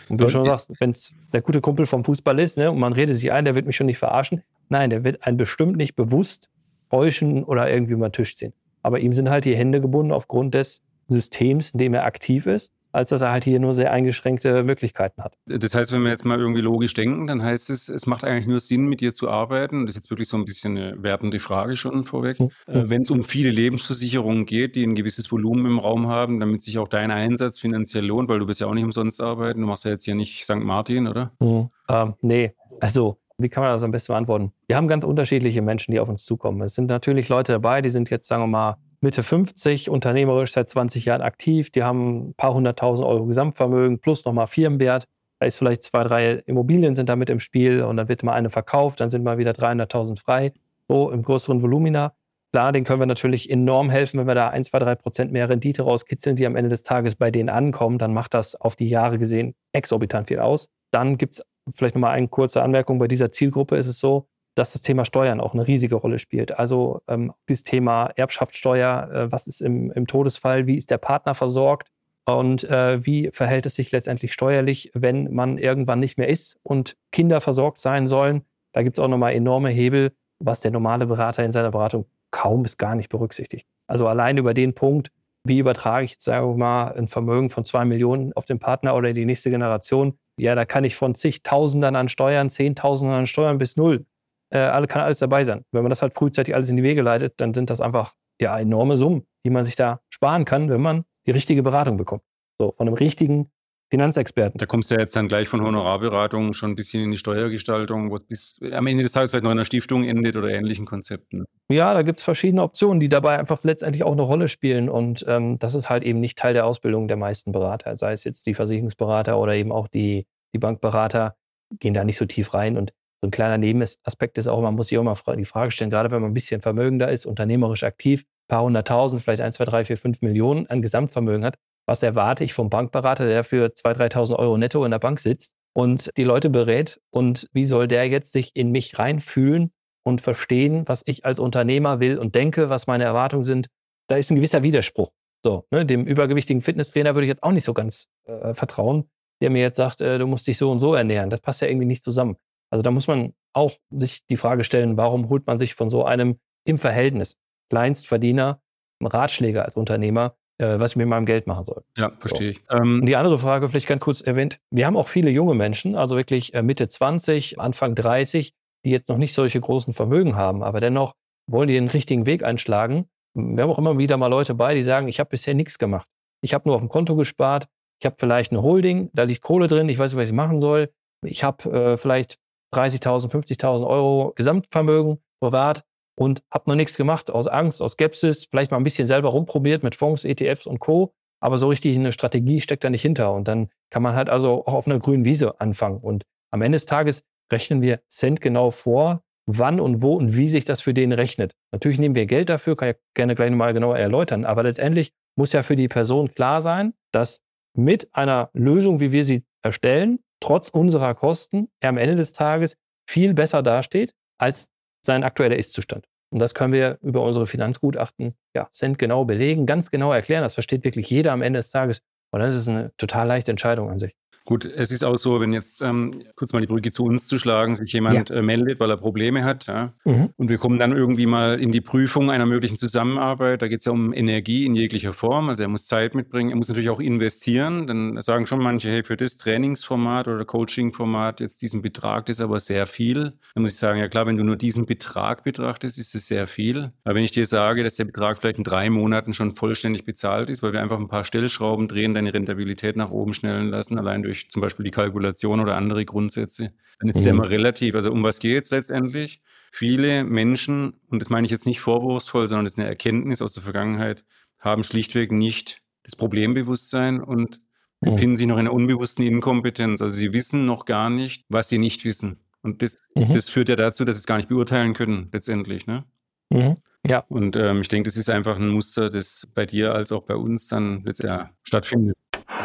Und 0.10 0.20
wie 0.20 0.24
du 0.24 0.30
schon 0.30 0.46
sagst, 0.46 0.72
wenn 0.80 0.92
es 0.92 1.14
der 1.32 1.42
gute 1.42 1.62
Kumpel 1.62 1.86
vom 1.86 2.04
Fußball 2.04 2.38
ist, 2.40 2.58
ne, 2.58 2.70
und 2.70 2.80
man 2.80 2.92
redet 2.92 3.16
sich 3.16 3.32
ein, 3.32 3.46
der 3.46 3.56
wird 3.56 3.66
mich 3.66 3.78
schon 3.78 3.88
nicht 3.88 3.98
verarschen. 3.98 4.44
Nein, 4.68 4.90
der 4.90 5.06
wird 5.06 5.26
einen 5.26 5.38
bestimmt 5.38 5.78
nicht 5.78 5.96
bewusst 5.96 6.50
täuschen 6.90 7.44
oder 7.46 7.72
irgendwie 7.72 7.94
über 7.94 8.10
den 8.10 8.14
Tisch 8.14 8.36
ziehen. 8.36 8.54
Aber 8.82 9.00
ihm 9.00 9.14
sind 9.14 9.30
halt 9.30 9.46
die 9.46 9.56
Hände 9.56 9.82
gebunden 9.82 10.12
aufgrund 10.12 10.54
des 10.54 10.82
Systems, 11.08 11.72
in 11.72 11.80
dem 11.80 11.94
er 11.94 12.06
aktiv 12.06 12.46
ist, 12.46 12.72
als 12.92 13.10
dass 13.10 13.22
er 13.22 13.32
halt 13.32 13.44
hier 13.44 13.60
nur 13.60 13.74
sehr 13.74 13.92
eingeschränkte 13.92 14.64
Möglichkeiten 14.64 15.24
hat. 15.24 15.34
Das 15.46 15.76
heißt, 15.76 15.92
wenn 15.92 16.02
wir 16.02 16.10
jetzt 16.10 16.26
mal 16.26 16.40
irgendwie 16.40 16.62
logisch 16.62 16.94
denken, 16.94 17.28
dann 17.28 17.44
heißt 17.44 17.70
es, 17.70 17.88
es 17.88 18.08
macht 18.08 18.24
eigentlich 18.24 18.48
nur 18.48 18.60
Sinn, 18.60 18.88
mit 18.88 19.02
dir 19.02 19.14
zu 19.14 19.30
arbeiten. 19.30 19.86
Das 19.86 19.96
ist 19.96 20.04
jetzt 20.04 20.10
wirklich 20.10 20.28
so 20.28 20.38
ein 20.38 20.46
bisschen 20.46 20.78
eine 20.78 21.04
wertende 21.04 21.40
Frage 21.40 21.76
schon 21.76 22.04
vorweg. 22.04 22.40
Mhm. 22.40 22.50
Äh, 22.68 22.90
wenn 22.90 23.02
es 23.04 23.12
um 23.12 23.24
viele 23.24 23.52
Lebensversicherungen 23.52 24.46
geht, 24.46 24.76
die 24.76 24.84
ein 24.84 24.96
gewisses 24.96 25.32
Volumen 25.32 25.66
im 25.66 25.80
Raum 25.80 26.08
haben, 26.08 26.40
damit 26.40 26.62
sich 26.62 26.78
auch 26.80 26.88
dein 26.88 27.12
Einsatz 27.12 27.60
finanziell 27.60 28.06
lohnt, 28.06 28.30
weil 28.30 28.40
du 28.40 28.46
bist 28.46 28.60
ja 28.60 28.68
auch 28.68 28.74
nicht 28.74 28.86
umsonst 28.86 29.22
arbeiten. 29.22 29.62
Du 29.62 29.68
machst 29.68 29.86
ja 29.86 29.92
jetzt 29.92 30.06
hier 30.06 30.16
nicht 30.16 30.44
St. 30.44 30.56
Martin, 30.56 31.08
oder? 31.08 31.32
Mhm. 31.40 31.70
Ähm, 31.90 32.14
nee, 32.22 32.54
also 32.80 33.18
wie 33.40 33.50
kann 33.50 33.64
man 33.64 33.74
das 33.74 33.84
am 33.84 33.92
besten 33.92 34.14
beantworten? 34.14 34.52
Wir 34.68 34.76
haben 34.76 34.88
ganz 34.88 35.04
unterschiedliche 35.04 35.62
Menschen, 35.62 35.92
die 35.92 36.00
auf 36.00 36.10
uns 36.10 36.26
zukommen. 36.26 36.62
Es 36.62 36.76
sind 36.76 36.88
natürlich 36.88 37.30
Leute 37.30 37.54
dabei, 37.54 37.82
die 37.82 37.90
sind 37.90 38.10
jetzt, 38.10 38.28
sagen 38.28 38.44
wir 38.44 38.48
mal, 38.48 38.78
Mitte 39.02 39.24
50, 39.24 39.90
unternehmerisch 39.90 40.52
seit 40.52 40.68
20 40.68 41.06
Jahren 41.06 41.22
aktiv. 41.22 41.70
Die 41.72 41.84
haben 41.84 42.30
ein 42.30 42.34
paar 42.36 42.54
hunderttausend 42.54 43.08
Euro 43.08 43.26
Gesamtvermögen 43.26 44.00
plus 44.00 44.26
nochmal 44.26 44.48
Firmenwert. 44.48 45.06
Da 45.40 45.46
ist 45.46 45.58
vielleicht 45.58 45.84
zwei, 45.84 46.04
drei 46.04 46.32
Immobilien 46.46 46.96
sind 46.96 47.08
damit 47.08 47.30
im 47.30 47.40
Spiel 47.40 47.84
und 47.84 47.96
dann 47.96 48.10
wird 48.10 48.24
mal 48.24 48.34
eine 48.34 48.50
verkauft, 48.50 49.00
dann 49.00 49.10
sind 49.10 49.24
mal 49.24 49.38
wieder 49.38 49.52
300.000 49.52 50.20
frei. 50.20 50.52
So 50.90 51.12
im 51.12 51.24
größeren 51.24 51.62
Volumina. 51.62 52.14
Klar, 52.52 52.72
den 52.72 52.84
können 52.84 53.00
wir 53.00 53.06
natürlich 53.06 53.50
enorm 53.50 53.92
helfen, 53.92 54.20
wenn 54.20 54.28
wir 54.28 54.34
da 54.34 54.50
ein, 54.50 54.64
zwei, 54.64 54.80
drei 54.80 54.96
Prozent 54.96 55.32
mehr 55.32 55.48
Rendite 55.48 55.84
rauskitzeln, 55.84 56.36
die 56.36 56.48
am 56.48 56.56
Ende 56.56 56.70
des 56.70 56.82
Tages 56.82 57.16
bei 57.16 57.30
denen 57.30 57.48
ankommen. 57.48 58.00
Dann 58.00 58.12
macht 58.12 58.34
das 58.34 58.56
auf 58.56 58.76
die 58.76 58.90
Jahre 58.90 59.20
gesehen 59.20 59.54
exorbitant 59.72 60.28
viel 60.28 60.40
aus. 60.40 60.70
Dann 60.92 61.18
gibt 61.18 61.36
es 61.36 61.44
vielleicht 61.74 61.96
nochmal 61.96 62.12
eine 62.12 62.28
kurze 62.28 62.62
Anmerkung. 62.64 63.00
Bei 63.00 63.08
dieser 63.08 63.32
Zielgruppe 63.32 63.78
ist 63.78 63.88
es 63.88 64.00
so, 64.00 64.28
dass 64.56 64.74
das 64.74 64.82
Thema 64.82 65.06
Steuern 65.06 65.40
auch 65.40 65.54
eine 65.54 65.68
riesige 65.68 65.96
Rolle 65.96 66.20
spielt. 66.20 66.58
Also 66.58 67.02
ähm, 67.08 67.34
dieses 67.48 67.64
Thema 67.64 68.08
Erbschaftssteuer, 68.16 69.10
äh, 69.12 69.32
was 69.32 69.48
ist 69.48 69.62
im, 69.62 69.92
im, 69.92 70.08
Todesfall, 70.08 70.68
wie 70.68 70.76
ist 70.76 70.92
der 70.92 70.98
Partner 70.98 71.36
versorgt 71.36 71.90
und 72.26 72.64
äh, 72.66 73.06
wie 73.06 73.30
verhält 73.32 73.66
es 73.66 73.76
sich 73.76 73.92
letztendlich 73.92 74.34
steuerlich, 74.34 74.92
wenn 74.94 75.34
man 75.34 75.58
irgendwann 75.58 76.00
nicht 76.00 76.18
mehr 76.18 76.28
ist 76.28 76.60
und 76.64 76.98
Kinder 77.12 77.42
versorgt 77.42 77.80
sein 77.80 78.08
sollen. 78.08 78.44
Da 78.74 78.84
gibt 78.84 78.98
es 78.98 79.04
auch 79.04 79.08
nochmal 79.08 79.34
enorme 79.34 79.70
Hebel, 79.70 80.12
was 80.40 80.62
der 80.62 80.72
normale 80.72 81.06
Berater 81.06 81.44
in 81.44 81.52
seiner 81.52 81.72
Beratung 81.72 82.06
kaum 82.32 82.64
bis 82.64 82.78
gar 82.78 82.96
nicht 82.96 83.10
berücksichtigt. 83.10 83.68
Also 83.88 84.08
allein 84.08 84.38
über 84.38 84.54
den 84.54 84.74
Punkt, 84.74 85.12
wie 85.44 85.60
übertrage 85.60 86.06
ich 86.06 86.12
jetzt, 86.12 86.26
sagen 86.26 86.48
wir 86.48 86.58
mal, 86.58 86.94
ein 86.94 87.08
Vermögen 87.08 87.50
von 87.50 87.66
zwei 87.66 87.86
Millionen 87.86 88.34
auf 88.34 88.46
den 88.46 88.60
Partner 88.60 88.96
oder 88.96 89.14
die 89.14 89.26
nächste 89.26 89.50
Generation, 89.50 90.18
ja, 90.40 90.56
da 90.56 90.66
kann 90.66 90.84
ich 90.84 90.96
von 90.96 91.16
zigtausendern 91.16 91.96
an 91.96 92.10
Steuern, 92.10 92.50
zehntausendern 92.50 93.20
an 93.20 93.28
Steuern 93.28 93.58
bis 93.58 93.76
null 93.76 94.06
äh, 94.52 94.58
alle, 94.58 94.88
kann 94.88 95.02
alles 95.02 95.20
dabei 95.20 95.44
sein. 95.44 95.66
Wenn 95.72 95.84
man 95.84 95.90
das 95.90 96.02
halt 96.02 96.14
frühzeitig 96.14 96.56
alles 96.56 96.70
in 96.70 96.78
die 96.78 96.84
Wege 96.84 97.02
leitet, 97.02 97.40
dann 97.40 97.54
sind 97.54 97.70
das 97.70 97.82
einfach 97.82 98.16
ja 98.42 98.58
enorme 98.60 98.98
Summen, 98.98 99.28
die 99.46 99.50
man 99.50 99.64
sich 99.64 99.76
da 99.76 100.02
sparen 100.10 100.46
kann, 100.46 100.70
wenn 100.70 100.82
man 100.82 101.06
die 101.26 101.32
richtige 101.32 101.64
Beratung 101.64 101.98
bekommt. 101.98 102.24
So, 102.58 102.72
von 102.72 102.88
einem 102.88 102.96
richtigen 102.96 103.52
Finanzexperten. 103.90 104.60
Da 104.60 104.66
kommst 104.66 104.92
du 104.92 104.96
ja 104.96 105.02
jetzt 105.02 105.16
dann 105.16 105.28
gleich 105.28 105.50
von 105.50 105.62
Honorarberatung 105.62 106.54
schon 106.54 106.72
ein 106.72 106.76
bisschen 106.76 107.04
in 107.04 107.12
die 107.12 107.18
Steuergestaltung, 107.18 108.12
wo 108.12 108.16
es 108.16 108.24
bis 108.24 108.60
am 108.72 108.86
Ende 108.86 109.04
des 109.04 109.14
Tages 109.14 109.32
vielleicht 109.32 109.44
noch 109.44 109.52
in 109.52 109.58
einer 109.58 109.66
Stiftung 109.66 110.04
endet 110.04 110.36
oder 110.36 110.50
ähnlichen 110.50 110.86
Konzepten. 110.86 111.46
Ja, 111.72 111.94
da 111.94 112.04
gibt 112.04 112.20
es 112.20 112.24
verschiedene 112.24 112.62
Optionen, 112.62 113.00
die 113.00 113.10
dabei 113.10 113.40
einfach 113.40 113.64
letztendlich 113.64 114.04
auch 114.04 114.12
eine 114.12 114.22
Rolle 114.22 114.48
spielen. 114.48 114.90
Und 114.90 115.26
ähm, 115.28 115.58
das 115.58 115.74
ist 115.74 115.90
halt 115.90 116.04
eben 116.04 116.20
nicht 116.20 116.38
Teil 116.38 116.54
der 116.54 116.66
Ausbildung 116.66 117.08
der 117.08 117.18
meisten 117.18 117.52
Berater, 117.52 117.98
sei 117.98 118.12
es 118.12 118.24
jetzt 118.24 118.46
die 118.46 118.54
Versicherungsberater 118.54 119.40
oder 119.40 119.56
eben 119.56 119.72
auch 119.72 119.88
die, 119.88 120.28
die 120.54 120.60
Bankberater, 120.60 121.36
gehen 121.80 121.94
da 121.94 122.04
nicht 122.04 122.18
so 122.18 122.26
tief 122.26 122.54
rein. 122.54 122.78
Und 122.78 122.94
so 123.22 123.28
ein 123.28 123.32
kleiner 123.32 123.58
Nebenaspekt 123.58 124.38
ist 124.38 124.48
auch, 124.48 124.62
man 124.62 124.76
muss 124.76 124.90
sich 124.90 124.98
auch 124.98 125.04
mal 125.04 125.16
die 125.36 125.46
Frage 125.46 125.72
stellen, 125.72 125.90
gerade 125.90 126.12
wenn 126.12 126.22
man 126.22 126.32
ein 126.32 126.36
bisschen 126.36 126.62
vermögender 126.62 127.12
ist, 127.12 127.26
unternehmerisch 127.26 127.84
aktiv, 127.84 128.22
ein 128.22 128.48
paar 128.48 128.64
hunderttausend, 128.64 129.22
vielleicht 129.22 129.42
ein, 129.42 129.52
zwei, 129.52 129.66
drei, 129.66 129.84
vier, 129.84 129.98
fünf 129.98 130.22
Millionen 130.22 130.68
an 130.68 130.82
Gesamtvermögen 130.82 131.44
hat, 131.44 131.58
was 131.90 132.04
erwarte 132.04 132.44
ich 132.44 132.54
vom 132.54 132.70
Bankberater, 132.70 133.26
der 133.26 133.44
für 133.44 133.66
2.000, 133.66 134.12
3.000 134.14 134.36
Euro 134.38 134.58
netto 134.58 134.86
in 134.86 134.92
der 134.92 135.00
Bank 135.00 135.20
sitzt 135.20 135.56
und 135.74 136.12
die 136.18 136.24
Leute 136.24 136.52
berät 136.52 137.02
und 137.10 137.50
wie 137.52 137.66
soll 137.66 137.88
der 137.88 138.08
jetzt 138.08 138.32
sich 138.32 138.52
in 138.56 138.72
mich 138.72 139.00
reinfühlen 139.00 139.72
und 140.06 140.22
verstehen, 140.22 140.88
was 140.88 141.02
ich 141.08 141.26
als 141.26 141.40
Unternehmer 141.40 142.00
will 142.00 142.20
und 142.20 142.36
denke, 142.36 142.70
was 142.70 142.86
meine 142.86 143.06
Erwartungen 143.06 143.44
sind. 143.44 143.70
Da 144.08 144.18
ist 144.18 144.30
ein 144.30 144.36
gewisser 144.36 144.62
Widerspruch. 144.62 145.12
So, 145.44 145.66
ne, 145.72 145.84
dem 145.84 146.06
übergewichtigen 146.06 146.62
Fitnesstrainer 146.62 147.16
würde 147.16 147.26
ich 147.26 147.30
jetzt 147.30 147.42
auch 147.42 147.52
nicht 147.52 147.66
so 147.66 147.74
ganz 147.74 148.08
äh, 148.26 148.54
vertrauen, 148.54 149.10
der 149.42 149.50
mir 149.50 149.64
jetzt 149.64 149.78
sagt, 149.78 150.00
äh, 150.00 150.20
du 150.20 150.28
musst 150.28 150.46
dich 150.46 150.60
so 150.60 150.72
und 150.72 150.80
so 150.80 150.94
ernähren. 150.94 151.32
Das 151.32 151.42
passt 151.42 151.62
ja 151.62 151.68
irgendwie 151.68 151.88
nicht 151.88 152.04
zusammen. 152.04 152.38
Also 152.72 152.84
da 152.84 152.92
muss 152.92 153.08
man 153.08 153.34
auch 153.54 153.72
sich 153.90 154.24
die 154.28 154.38
Frage 154.38 154.64
stellen, 154.64 154.96
warum 154.96 155.30
holt 155.30 155.48
man 155.48 155.58
sich 155.58 155.74
von 155.74 155.90
so 155.90 156.06
einem 156.06 156.40
im 156.66 156.78
Verhältnis 156.78 157.36
Kleinstverdiener 157.72 158.62
einen 159.00 159.08
Ratschläger 159.08 159.66
als 159.66 159.76
Unternehmer, 159.76 160.36
was 160.66 160.92
ich 160.92 160.98
mit 160.98 161.08
meinem 161.08 161.26
Geld 161.26 161.48
machen 161.48 161.66
soll. 161.66 161.84
Ja, 161.98 162.12
verstehe 162.20 162.54
so. 162.54 162.60
ich. 162.60 162.64
Ähm, 162.70 163.06
die 163.06 163.16
andere 163.16 163.40
Frage, 163.40 163.68
vielleicht 163.70 163.88
ganz 163.88 164.04
kurz 164.04 164.22
erwähnt, 164.22 164.60
wir 164.72 164.86
haben 164.86 164.98
auch 164.98 165.08
viele 165.08 165.30
junge 165.30 165.56
Menschen, 165.56 165.96
also 165.96 166.16
wirklich 166.16 166.54
äh, 166.54 166.62
Mitte 166.62 166.88
20, 166.88 167.60
Anfang 167.60 167.96
30, 167.96 168.54
die 168.86 168.90
jetzt 168.90 169.10
noch 169.10 169.18
nicht 169.18 169.34
solche 169.34 169.60
großen 169.60 169.94
Vermögen 169.94 170.36
haben, 170.36 170.64
aber 170.64 170.80
dennoch 170.80 171.14
wollen 171.48 171.68
die 171.68 171.74
den 171.74 171.88
richtigen 171.88 172.26
Weg 172.26 172.44
einschlagen. 172.44 173.10
Wir 173.34 173.64
haben 173.64 173.70
auch 173.70 173.78
immer 173.78 173.98
wieder 173.98 174.18
mal 174.18 174.28
Leute 174.28 174.56
bei, 174.56 174.76
die 174.76 174.84
sagen, 174.84 175.08
ich 175.08 175.20
habe 175.20 175.30
bisher 175.30 175.54
nichts 175.54 175.80
gemacht. 175.80 176.08
Ich 176.42 176.54
habe 176.54 176.68
nur 176.68 176.76
auf 176.76 176.82
dem 176.82 176.90
Konto 176.90 177.16
gespart. 177.16 177.68
Ich 178.02 178.06
habe 178.06 178.16
vielleicht 178.18 178.52
eine 178.52 178.62
Holding, 178.62 179.10
da 179.14 179.24
liegt 179.24 179.42
Kohle 179.42 179.68
drin, 179.68 179.90
ich 179.90 180.00
weiß 180.00 180.14
nicht, 180.14 180.22
was 180.22 180.30
ich 180.30 180.36
machen 180.36 180.62
soll. 180.62 180.92
Ich 181.26 181.44
habe 181.44 181.70
äh, 181.70 181.98
vielleicht 181.98 182.38
30.000, 182.74 183.30
50.000 183.30 183.86
Euro 183.86 184.34
Gesamtvermögen 184.36 185.18
privat 185.42 185.84
und 186.20 186.44
habe 186.52 186.70
noch 186.70 186.76
nichts 186.76 186.98
gemacht 186.98 187.32
aus 187.32 187.48
Angst, 187.48 187.82
aus 187.82 187.94
Skepsis, 187.94 188.44
vielleicht 188.52 188.72
mal 188.72 188.78
ein 188.78 188.84
bisschen 188.84 189.08
selber 189.08 189.30
rumprobiert 189.30 189.84
mit 189.84 189.96
Fonds, 189.96 190.26
ETFs 190.26 190.68
und 190.68 190.80
Co. 190.80 191.14
Aber 191.42 191.58
so 191.58 191.70
richtig 191.70 191.96
eine 191.96 192.12
Strategie 192.12 192.60
steckt 192.60 192.84
da 192.84 192.90
nicht 192.90 193.02
hinter. 193.02 193.34
Und 193.34 193.48
dann 193.48 193.70
kann 193.90 194.04
man 194.04 194.16
halt 194.16 194.30
also 194.30 194.66
auch 194.66 194.74
auf 194.74 194.86
einer 194.86 195.00
grünen 195.00 195.24
Wiese 195.24 195.62
anfangen. 195.62 196.00
Und 196.00 196.26
am 196.52 196.62
Ende 196.62 196.76
des 196.76 196.86
Tages 196.86 197.24
rechnen 197.50 197.82
wir 197.82 198.02
Cent 198.10 198.42
genau 198.42 198.70
vor, 198.70 199.24
wann 199.46 199.80
und 199.80 200.02
wo 200.02 200.16
und 200.16 200.36
wie 200.36 200.50
sich 200.50 200.66
das 200.66 200.82
für 200.82 200.94
den 200.94 201.14
rechnet. 201.14 201.54
Natürlich 201.72 202.00
nehmen 202.00 202.16
wir 202.16 202.26
Geld 202.26 202.50
dafür, 202.50 202.76
kann 202.76 202.90
ich 202.90 202.96
gerne 203.16 203.34
gleich 203.34 203.50
nochmal 203.50 203.74
genauer 203.74 203.98
erläutern. 203.98 204.44
Aber 204.44 204.64
letztendlich 204.64 205.14
muss 205.38 205.54
ja 205.54 205.64
für 205.64 205.78
die 205.78 205.88
Person 205.88 206.34
klar 206.34 206.62
sein, 206.62 206.96
dass 207.14 207.44
mit 207.78 208.14
einer 208.14 208.50
Lösung, 208.52 209.00
wie 209.00 209.14
wir 209.14 209.24
sie 209.24 209.46
erstellen, 209.64 210.20
trotz 210.42 210.68
unserer 210.68 211.16
Kosten, 211.16 211.70
er 211.80 211.90
am 211.90 211.98
Ende 211.98 212.18
des 212.18 212.34
Tages 212.34 212.76
viel 213.10 213.34
besser 213.34 213.64
dasteht 213.64 214.14
als 214.38 214.70
sein 215.02 215.24
aktueller 215.24 215.56
Ist-Zustand. 215.56 216.09
Und 216.32 216.40
das 216.40 216.54
können 216.54 216.74
wir 216.74 217.00
über 217.02 217.24
unsere 217.24 217.48
Finanzgutachten 217.48 218.36
ja, 218.56 218.70
genau 218.98 219.26
belegen, 219.26 219.66
ganz 219.66 219.92
genau 219.92 220.14
erklären. 220.14 220.44
Das 220.44 220.54
versteht 220.54 220.84
wirklich 220.84 221.10
jeder 221.10 221.32
am 221.32 221.42
Ende 221.42 221.60
des 221.60 221.72
Tages. 221.72 222.02
Und 222.32 222.42
das 222.42 222.56
ist 222.56 222.70
eine 222.70 222.90
total 222.98 223.28
leichte 223.28 223.52
Entscheidung 223.52 223.90
an 223.90 224.00
sich. 224.00 224.16
Gut, 224.50 224.66
es 224.66 224.90
ist 224.90 225.06
auch 225.06 225.20
so, 225.20 225.40
wenn 225.40 225.54
jetzt 225.54 225.80
ähm, 225.80 226.24
kurz 226.36 226.54
mal 226.54 226.60
die 226.60 226.66
Brücke 226.66 226.90
zu 226.90 227.06
uns 227.06 227.28
zu 227.28 227.38
schlagen, 227.38 227.76
sich 227.76 227.94
jemand 227.94 228.32
ja. 228.32 228.38
äh, 228.38 228.42
meldet, 228.42 228.80
weil 228.80 228.90
er 228.90 228.98
Probleme 228.98 229.44
hat, 229.44 229.68
ja, 229.68 229.94
mhm. 230.06 230.30
und 230.38 230.50
wir 230.50 230.58
kommen 230.58 230.80
dann 230.80 230.92
irgendwie 230.92 231.28
mal 231.28 231.60
in 231.60 231.72
die 231.72 231.82
Prüfung 231.82 232.32
einer 232.32 232.48
möglichen 232.48 232.76
Zusammenarbeit. 232.76 233.62
Da 233.62 233.68
geht 233.68 233.82
es 233.82 233.86
ja 233.86 233.92
um 233.92 234.12
Energie 234.12 234.66
in 234.66 234.74
jeglicher 234.74 235.14
Form. 235.14 235.50
Also 235.50 235.62
er 235.62 235.70
muss 235.70 235.86
Zeit 235.86 236.16
mitbringen, 236.16 236.50
er 236.50 236.56
muss 236.56 236.68
natürlich 236.68 236.90
auch 236.90 237.00
investieren. 237.00 237.86
Dann 237.86 238.20
sagen 238.22 238.48
schon 238.48 238.58
manche, 238.58 238.90
hey, 238.90 239.04
für 239.04 239.18
das 239.18 239.38
Trainingsformat 239.38 240.28
oder 240.28 240.44
Coachingformat 240.46 241.42
jetzt 241.42 241.62
diesen 241.62 241.84
Betrag, 241.84 242.26
das 242.26 242.38
ist 242.38 242.42
aber 242.42 242.58
sehr 242.58 242.88
viel. 242.88 243.34
Dann 243.54 243.62
muss 243.62 243.74
ich 243.74 243.78
sagen, 243.78 244.00
ja 244.00 244.08
klar, 244.08 244.26
wenn 244.26 244.38
du 244.38 244.44
nur 244.44 244.56
diesen 244.56 244.88
Betrag 244.88 245.44
betrachtest, 245.44 246.00
ist 246.00 246.16
es 246.16 246.26
sehr 246.26 246.48
viel. 246.48 246.92
Aber 247.04 247.14
wenn 247.14 247.24
ich 247.24 247.30
dir 247.30 247.46
sage, 247.46 247.84
dass 247.84 247.98
der 247.98 248.06
Betrag 248.06 248.40
vielleicht 248.40 248.58
in 248.58 248.64
drei 248.64 248.90
Monaten 248.90 249.32
schon 249.32 249.54
vollständig 249.54 250.06
bezahlt 250.06 250.50
ist, 250.50 250.64
weil 250.64 250.74
wir 250.74 250.82
einfach 250.82 250.98
ein 250.98 251.08
paar 251.08 251.24
Stellschrauben 251.24 251.88
drehen, 251.88 252.16
deine 252.16 252.34
Rentabilität 252.34 252.96
nach 252.96 253.12
oben 253.12 253.36
schnellen 253.36 253.70
lassen, 253.70 254.00
allein 254.00 254.24
durch 254.24 254.39
durch 254.40 254.50
zum 254.50 254.62
Beispiel 254.62 254.86
die 254.86 254.92
Kalkulation 254.92 255.60
oder 255.60 255.76
andere 255.76 256.06
Grundsätze, 256.06 256.74
dann 257.00 257.10
ist 257.10 257.18
es 257.18 257.22
mhm. 257.24 257.28
ja 257.28 257.34
immer 257.34 257.50
relativ. 257.50 257.96
Also 257.96 258.12
um 258.12 258.24
was 258.24 258.40
geht 258.40 258.64
es 258.64 258.72
letztendlich? 258.72 259.42
Viele 259.72 260.24
Menschen, 260.24 260.96
und 261.10 261.22
das 261.22 261.30
meine 261.30 261.46
ich 261.46 261.52
jetzt 261.52 261.66
nicht 261.66 261.80
vorwurfsvoll, 261.80 262.48
sondern 262.48 262.66
das 262.66 262.74
ist 262.74 262.80
eine 262.80 262.88
Erkenntnis 262.88 263.42
aus 263.42 263.54
der 263.54 263.64
Vergangenheit, 263.64 264.24
haben 264.60 264.84
schlichtweg 264.84 265.32
nicht 265.32 265.82
das 266.04 266.16
Problembewusstsein 266.16 267.22
und 267.22 267.60
mhm. 268.02 268.12
befinden 268.12 268.38
sich 268.38 268.48
noch 268.48 268.56
in 268.56 268.62
einer 268.62 268.74
unbewussten 268.74 269.26
Inkompetenz. 269.26 270.02
Also 270.02 270.16
sie 270.16 270.34
wissen 270.34 270.66
noch 270.66 270.86
gar 270.86 271.10
nicht, 271.10 271.46
was 271.50 271.70
sie 271.70 271.78
nicht 271.78 272.04
wissen. 272.06 272.40
Und 272.62 272.82
das, 272.82 272.98
mhm. 273.16 273.32
das 273.32 273.50
führt 273.50 273.70
ja 273.70 273.76
dazu, 273.76 274.06
dass 274.06 274.18
sie 274.18 274.22
es 274.22 274.28
gar 274.28 274.38
nicht 274.38 274.50
beurteilen 274.50 274.94
können, 274.94 275.30
letztendlich. 275.32 275.88
Ne? 275.88 276.04
Mhm. 276.50 276.78
Ja. 277.08 277.20
Und 277.30 277.56
ähm, 277.56 277.82
ich 277.82 277.88
denke, 277.88 278.10
das 278.10 278.18
ist 278.18 278.30
einfach 278.30 278.58
ein 278.58 278.68
Muster, 278.68 279.10
das 279.10 279.48
bei 279.54 279.66
dir 279.66 279.94
als 279.94 280.12
auch 280.12 280.24
bei 280.24 280.36
uns 280.36 280.68
dann 280.68 281.04
letztendlich 281.04 281.50
stattfindet. 281.64 282.18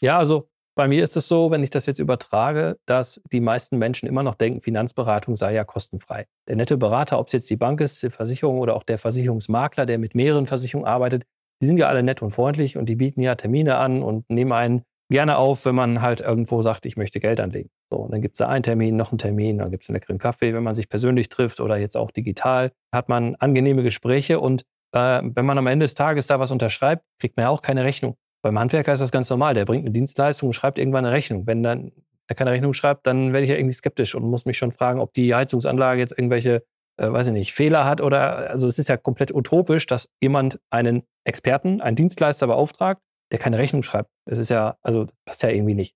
Ja, 0.01 0.19
also 0.19 0.49
bei 0.77 0.89
mir 0.89 1.05
ist 1.05 1.17
es 1.17 1.29
so, 1.29 1.51
wenn 1.51 1.63
ich 1.63 1.71
das 1.71 1.87
jetzt 1.87 1.99
übertrage, 1.99 2.79
dass 2.87 3.21
die 3.31 3.41
meisten 3.41 3.79
Menschen 3.79 4.09
immer 4.09 4.23
noch 4.23 4.35
denken, 4.35 4.61
Finanzberatung 4.61 5.37
sei 5.37 5.55
ja 5.55 5.65
kostenfrei. 5.65 6.27
Der 6.49 6.57
nette 6.57 6.77
Berater, 6.77 7.19
ob 7.19 7.29
es 7.29 7.33
jetzt 7.33 7.51
die 7.51 7.57
Bank 7.57 7.81
ist, 7.81 8.03
die 8.03 8.11
Versicherung 8.11 8.59
oder 8.59 8.75
auch 8.75 8.83
der 8.83 8.99
Versicherungsmakler, 8.99 9.87
der 9.87 9.99
mit 9.99 10.15
mehreren 10.15 10.47
Versicherungen 10.47 10.89
arbeitet, 10.89 11.25
die 11.63 11.67
sind 11.67 11.79
ja 11.79 11.89
alle 11.89 12.03
nett 12.03 12.23
und 12.23 12.33
freundlich 12.33 12.77
und 12.77 12.87
die 12.87 12.97
bieten 12.97 13.23
ja 13.23 13.37
Termine 13.37 13.77
an 13.77 14.03
und 14.03 14.29
nehmen 14.29 14.53
einen 14.53 14.83
gerne 15.11 15.39
auf, 15.39 15.65
wenn 15.65 15.75
man 15.75 16.03
halt 16.03 16.21
irgendwo 16.21 16.63
sagt, 16.63 16.87
ich 16.87 16.97
möchte 16.97 17.21
Geld 17.21 17.39
anlegen. 17.39 17.71
So, 17.95 18.01
und 18.01 18.13
dann 18.13 18.23
gibt 18.23 18.35
es 18.35 18.39
da 18.39 18.49
einen 18.49 18.65
Termin, 18.65 18.97
noch 18.97 19.13
einen 19.13 19.19
Termin, 19.19 19.59
dann 19.59 19.71
gibt 19.71 19.85
es 19.85 19.89
einen 19.89 19.95
leckeren 19.95 20.19
Kaffee, 20.19 20.53
wenn 20.53 20.65
man 20.65 20.75
sich 20.75 20.89
persönlich 20.89 21.29
trifft 21.29 21.61
oder 21.61 21.77
jetzt 21.77 21.97
auch 21.97 22.11
digital, 22.11 22.73
hat 22.93 23.09
man 23.09 23.37
angenehme 23.37 23.85
Gespräche 23.85 24.41
und 24.41 24.63
äh, 24.91 25.23
wenn 25.23 25.47
man 25.47 25.59
am 25.59 25.69
Ende 25.69 25.85
des 25.85 25.95
Tages 25.95 26.27
da 26.27 26.41
was 26.41 26.51
unterschreibt, 26.51 27.05
kriegt 27.21 27.37
man 27.37 27.45
ja 27.45 27.51
auch 27.51 27.63
keine 27.63 27.85
Rechnung. 27.85 28.17
Beim 28.43 28.59
Handwerker 28.59 28.93
ist 28.93 28.99
das 28.99 29.13
ganz 29.13 29.31
normal, 29.31 29.55
der 29.55 29.65
bringt 29.65 29.85
eine 29.85 29.93
Dienstleistung 29.93 30.49
und 30.49 30.55
schreibt 30.55 30.77
irgendwann 30.77 31.05
eine 31.05 31.15
Rechnung. 31.15 31.47
Wenn 31.47 31.63
dann 31.63 31.93
er 32.27 32.35
keine 32.35 32.51
Rechnung 32.51 32.73
schreibt, 32.73 33.07
dann 33.07 33.33
werde 33.33 33.45
ich 33.45 33.51
ja 33.51 33.57
irgendwie 33.57 33.75
skeptisch 33.75 34.17
und 34.17 34.25
muss 34.25 34.45
mich 34.45 34.59
schon 34.59 34.73
fragen, 34.73 34.99
ob 34.99 35.15
die 35.15 35.33
Heizungsanlage 35.33 36.01
jetzt 36.01 36.19
irgendwelche, 36.19 36.65
äh, 36.97 37.13
weiß 37.13 37.29
ich 37.29 37.33
nicht, 37.33 37.55
Fehler 37.55 37.85
hat 37.85 38.01
oder, 38.01 38.51
also 38.51 38.67
es 38.67 38.81
ist 38.81 38.89
ja 38.89 38.97
komplett 38.97 39.33
utopisch, 39.33 39.87
dass 39.87 40.09
jemand 40.21 40.59
einen 40.71 41.05
Experten, 41.23 41.81
einen 41.81 41.95
Dienstleister 41.95 42.49
beauftragt, 42.49 43.01
der 43.31 43.39
keine 43.39 43.59
Rechnung 43.59 43.85
schreibt. 43.85 44.11
Das 44.27 44.41
ist 44.41 44.49
ja, 44.49 44.79
also 44.83 45.07
passt 45.25 45.45
ja 45.45 45.51
irgendwie 45.51 45.75
nicht. 45.75 45.95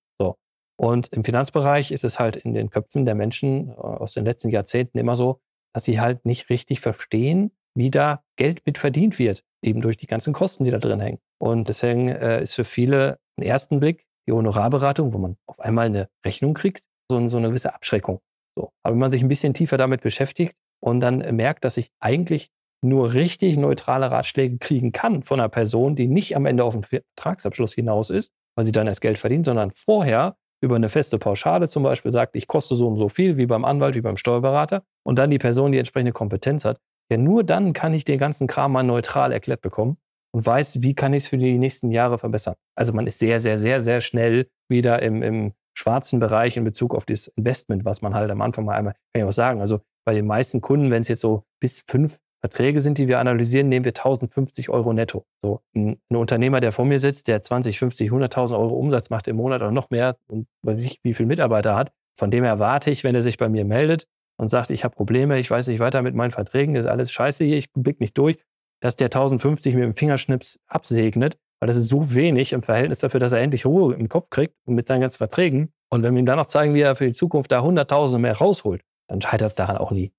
Und 0.79 1.09
im 1.09 1.25
Finanzbereich 1.25 1.91
ist 1.91 2.05
es 2.05 2.19
halt 2.19 2.37
in 2.37 2.53
den 2.53 2.69
Köpfen 2.69 3.03
der 3.03 3.13
Menschen 3.13 3.69
äh, 3.69 3.73
aus 3.73 4.13
den 4.13 4.23
letzten 4.23 4.49
Jahrzehnten 4.49 4.97
immer 4.97 5.17
so, 5.17 5.41
dass 5.73 5.83
sie 5.83 5.99
halt 5.99 6.25
nicht 6.25 6.49
richtig 6.49 6.79
verstehen, 6.79 7.51
wie 7.75 7.91
da 7.91 8.23
Geld 8.37 8.65
mit 8.65 8.77
verdient 8.77 9.19
wird, 9.19 9.43
eben 9.61 9.81
durch 9.81 9.97
die 9.97 10.07
ganzen 10.07 10.31
Kosten, 10.31 10.63
die 10.63 10.71
da 10.71 10.79
drin 10.79 11.01
hängen. 11.01 11.19
Und 11.37 11.67
deswegen 11.67 12.07
äh, 12.07 12.41
ist 12.41 12.53
für 12.53 12.63
viele 12.63 13.19
im 13.37 13.43
ersten 13.43 13.81
Blick 13.81 14.05
die 14.25 14.31
Honorarberatung, 14.31 15.13
wo 15.13 15.17
man 15.17 15.35
auf 15.47 15.59
einmal 15.59 15.87
eine 15.87 16.07
Rechnung 16.25 16.53
kriegt, 16.53 16.81
so, 17.11 17.17
eine 17.17 17.49
gewisse 17.49 17.73
Abschreckung. 17.73 18.21
Aber 18.55 18.93
wenn 18.93 18.99
man 18.99 19.11
sich 19.11 19.21
ein 19.21 19.27
bisschen 19.27 19.53
tiefer 19.53 19.77
damit 19.77 20.01
beschäftigt 20.01 20.55
und 20.81 21.01
dann 21.01 21.17
merkt, 21.35 21.65
dass 21.65 21.75
ich 21.75 21.91
eigentlich 21.99 22.51
nur 22.81 23.13
richtig 23.13 23.57
neutrale 23.57 24.11
Ratschläge 24.11 24.59
kriegen 24.59 24.93
kann 24.93 25.23
von 25.23 25.41
einer 25.41 25.49
Person, 25.49 25.97
die 25.97 26.07
nicht 26.07 26.37
am 26.37 26.45
Ende 26.45 26.63
auf 26.63 26.73
den 26.73 26.83
Vertragsabschluss 26.83 27.73
hinaus 27.73 28.09
ist, 28.09 28.31
weil 28.55 28.65
sie 28.65 28.71
dann 28.71 28.87
erst 28.87 29.01
Geld 29.01 29.17
verdient, 29.17 29.45
sondern 29.45 29.71
vorher 29.71 30.37
über 30.61 30.75
eine 30.75 30.89
feste 30.89 31.17
Pauschale 31.17 31.67
zum 31.67 31.83
Beispiel 31.83 32.11
sagt, 32.11 32.35
ich 32.35 32.47
koste 32.47 32.75
so 32.75 32.87
und 32.87 32.97
so 32.97 33.09
viel, 33.09 33.37
wie 33.37 33.45
beim 33.45 33.65
Anwalt, 33.65 33.95
wie 33.95 34.01
beim 34.01 34.17
Steuerberater, 34.17 34.83
und 35.03 35.17
dann 35.17 35.29
die 35.29 35.39
Person 35.39 35.71
die 35.71 35.77
entsprechende 35.77 36.11
Kompetenz 36.11 36.65
hat, 36.65 36.79
ja, 37.11 37.17
nur 37.17 37.43
dann 37.43 37.73
kann 37.73 37.93
ich 37.93 38.03
den 38.03 38.19
ganzen 38.19 38.47
Kram 38.47 38.71
mal 38.71 38.83
neutral 38.83 39.31
erklärt 39.31 39.61
bekommen 39.61 39.97
und 40.31 40.45
weiß, 40.45 40.81
wie 40.81 40.93
kann 40.93 41.13
ich 41.13 41.23
es 41.23 41.29
für 41.29 41.37
die 41.37 41.57
nächsten 41.57 41.91
Jahre 41.91 42.17
verbessern. 42.17 42.55
Also 42.75 42.93
man 42.93 43.07
ist 43.07 43.19
sehr, 43.19 43.39
sehr, 43.39 43.57
sehr, 43.57 43.81
sehr 43.81 44.01
schnell 44.01 44.47
wieder 44.69 45.01
im, 45.01 45.23
im 45.23 45.53
schwarzen 45.75 46.19
Bereich 46.19 46.57
in 46.57 46.63
Bezug 46.63 46.93
auf 46.93 47.05
das 47.05 47.27
Investment, 47.27 47.85
was 47.85 48.01
man 48.01 48.13
halt 48.13 48.29
am 48.29 48.41
Anfang 48.41 48.65
mal 48.65 48.75
einmal, 48.75 48.93
kann 49.13 49.21
ich 49.21 49.23
auch 49.23 49.31
sagen, 49.31 49.61
also 49.61 49.79
bei 50.05 50.13
den 50.13 50.27
meisten 50.27 50.61
Kunden, 50.61 50.91
wenn 50.91 51.01
es 51.01 51.07
jetzt 51.07 51.21
so 51.21 51.43
bis 51.59 51.83
fünf 51.87 52.19
Verträge 52.41 52.81
sind, 52.81 52.97
die 52.97 53.07
wir 53.07 53.19
analysieren, 53.19 53.67
nehmen 53.67 53.85
wir 53.85 53.91
1050 53.91 54.69
Euro 54.69 54.93
netto. 54.93 55.25
So 55.41 55.61
ein, 55.75 55.97
ein 56.09 56.15
Unternehmer, 56.15 56.61
der 56.61 56.71
vor 56.71 56.85
mir 56.85 56.99
sitzt, 56.99 57.27
der 57.27 57.41
20, 57.41 57.77
50, 57.79 58.11
100.000 58.11 58.57
Euro 58.57 58.75
Umsatz 58.75 59.09
macht 59.09 59.27
im 59.27 59.35
Monat 59.35 59.61
oder 59.61 59.71
noch 59.71 59.89
mehr 59.89 60.17
und 60.27 60.47
nicht 60.63 60.99
wie 61.03 61.13
viele 61.13 61.27
Mitarbeiter 61.27 61.75
hat, 61.75 61.91
von 62.17 62.31
dem 62.31 62.43
erwarte 62.43 62.91
ich, 62.91 63.03
wenn 63.03 63.15
er 63.15 63.23
sich 63.23 63.37
bei 63.37 63.49
mir 63.49 63.65
meldet 63.65 64.07
und 64.37 64.49
sagt, 64.49 64.71
ich 64.71 64.83
habe 64.83 64.95
Probleme, 64.95 65.37
ich 65.39 65.51
weiß 65.51 65.67
nicht 65.67 65.79
weiter 65.79 66.01
mit 66.01 66.15
meinen 66.15 66.31
Verträgen, 66.31 66.73
das 66.73 66.85
ist 66.85 66.91
alles 66.91 67.11
scheiße 67.11 67.43
hier, 67.43 67.57
ich 67.57 67.71
blick 67.73 67.99
nicht 67.99 68.17
durch, 68.17 68.37
dass 68.81 68.95
der 68.95 69.07
1050 69.07 69.75
mit 69.75 69.83
dem 69.83 69.93
Fingerschnips 69.93 70.59
absegnet, 70.67 71.37
weil 71.59 71.67
das 71.67 71.75
ist 71.75 71.87
so 71.87 72.13
wenig 72.13 72.53
im 72.53 72.61
Verhältnis 72.61 72.99
dafür, 72.99 73.19
dass 73.19 73.33
er 73.33 73.41
endlich 73.41 73.65
Ruhe 73.65 73.95
im 73.95 74.07
Kopf 74.07 74.29
kriegt 74.29 74.55
und 74.65 74.75
mit 74.75 74.87
seinen 74.87 75.01
ganzen 75.01 75.17
Verträgen. 75.17 75.73
Und 75.89 76.03
wenn 76.03 76.13
wir 76.13 76.19
ihm 76.19 76.25
dann 76.25 76.37
noch 76.37 76.45
zeigen, 76.45 76.73
wie 76.73 76.81
er 76.81 76.95
für 76.95 77.05
die 77.05 77.13
Zukunft 77.13 77.51
da 77.51 77.61
100.000 77.61 78.19
mehr 78.19 78.37
rausholt, 78.37 78.81
dann 79.09 79.19
scheitert 79.19 79.49
es 79.49 79.55
daran 79.55 79.77
auch 79.77 79.91
nie. 79.91 80.11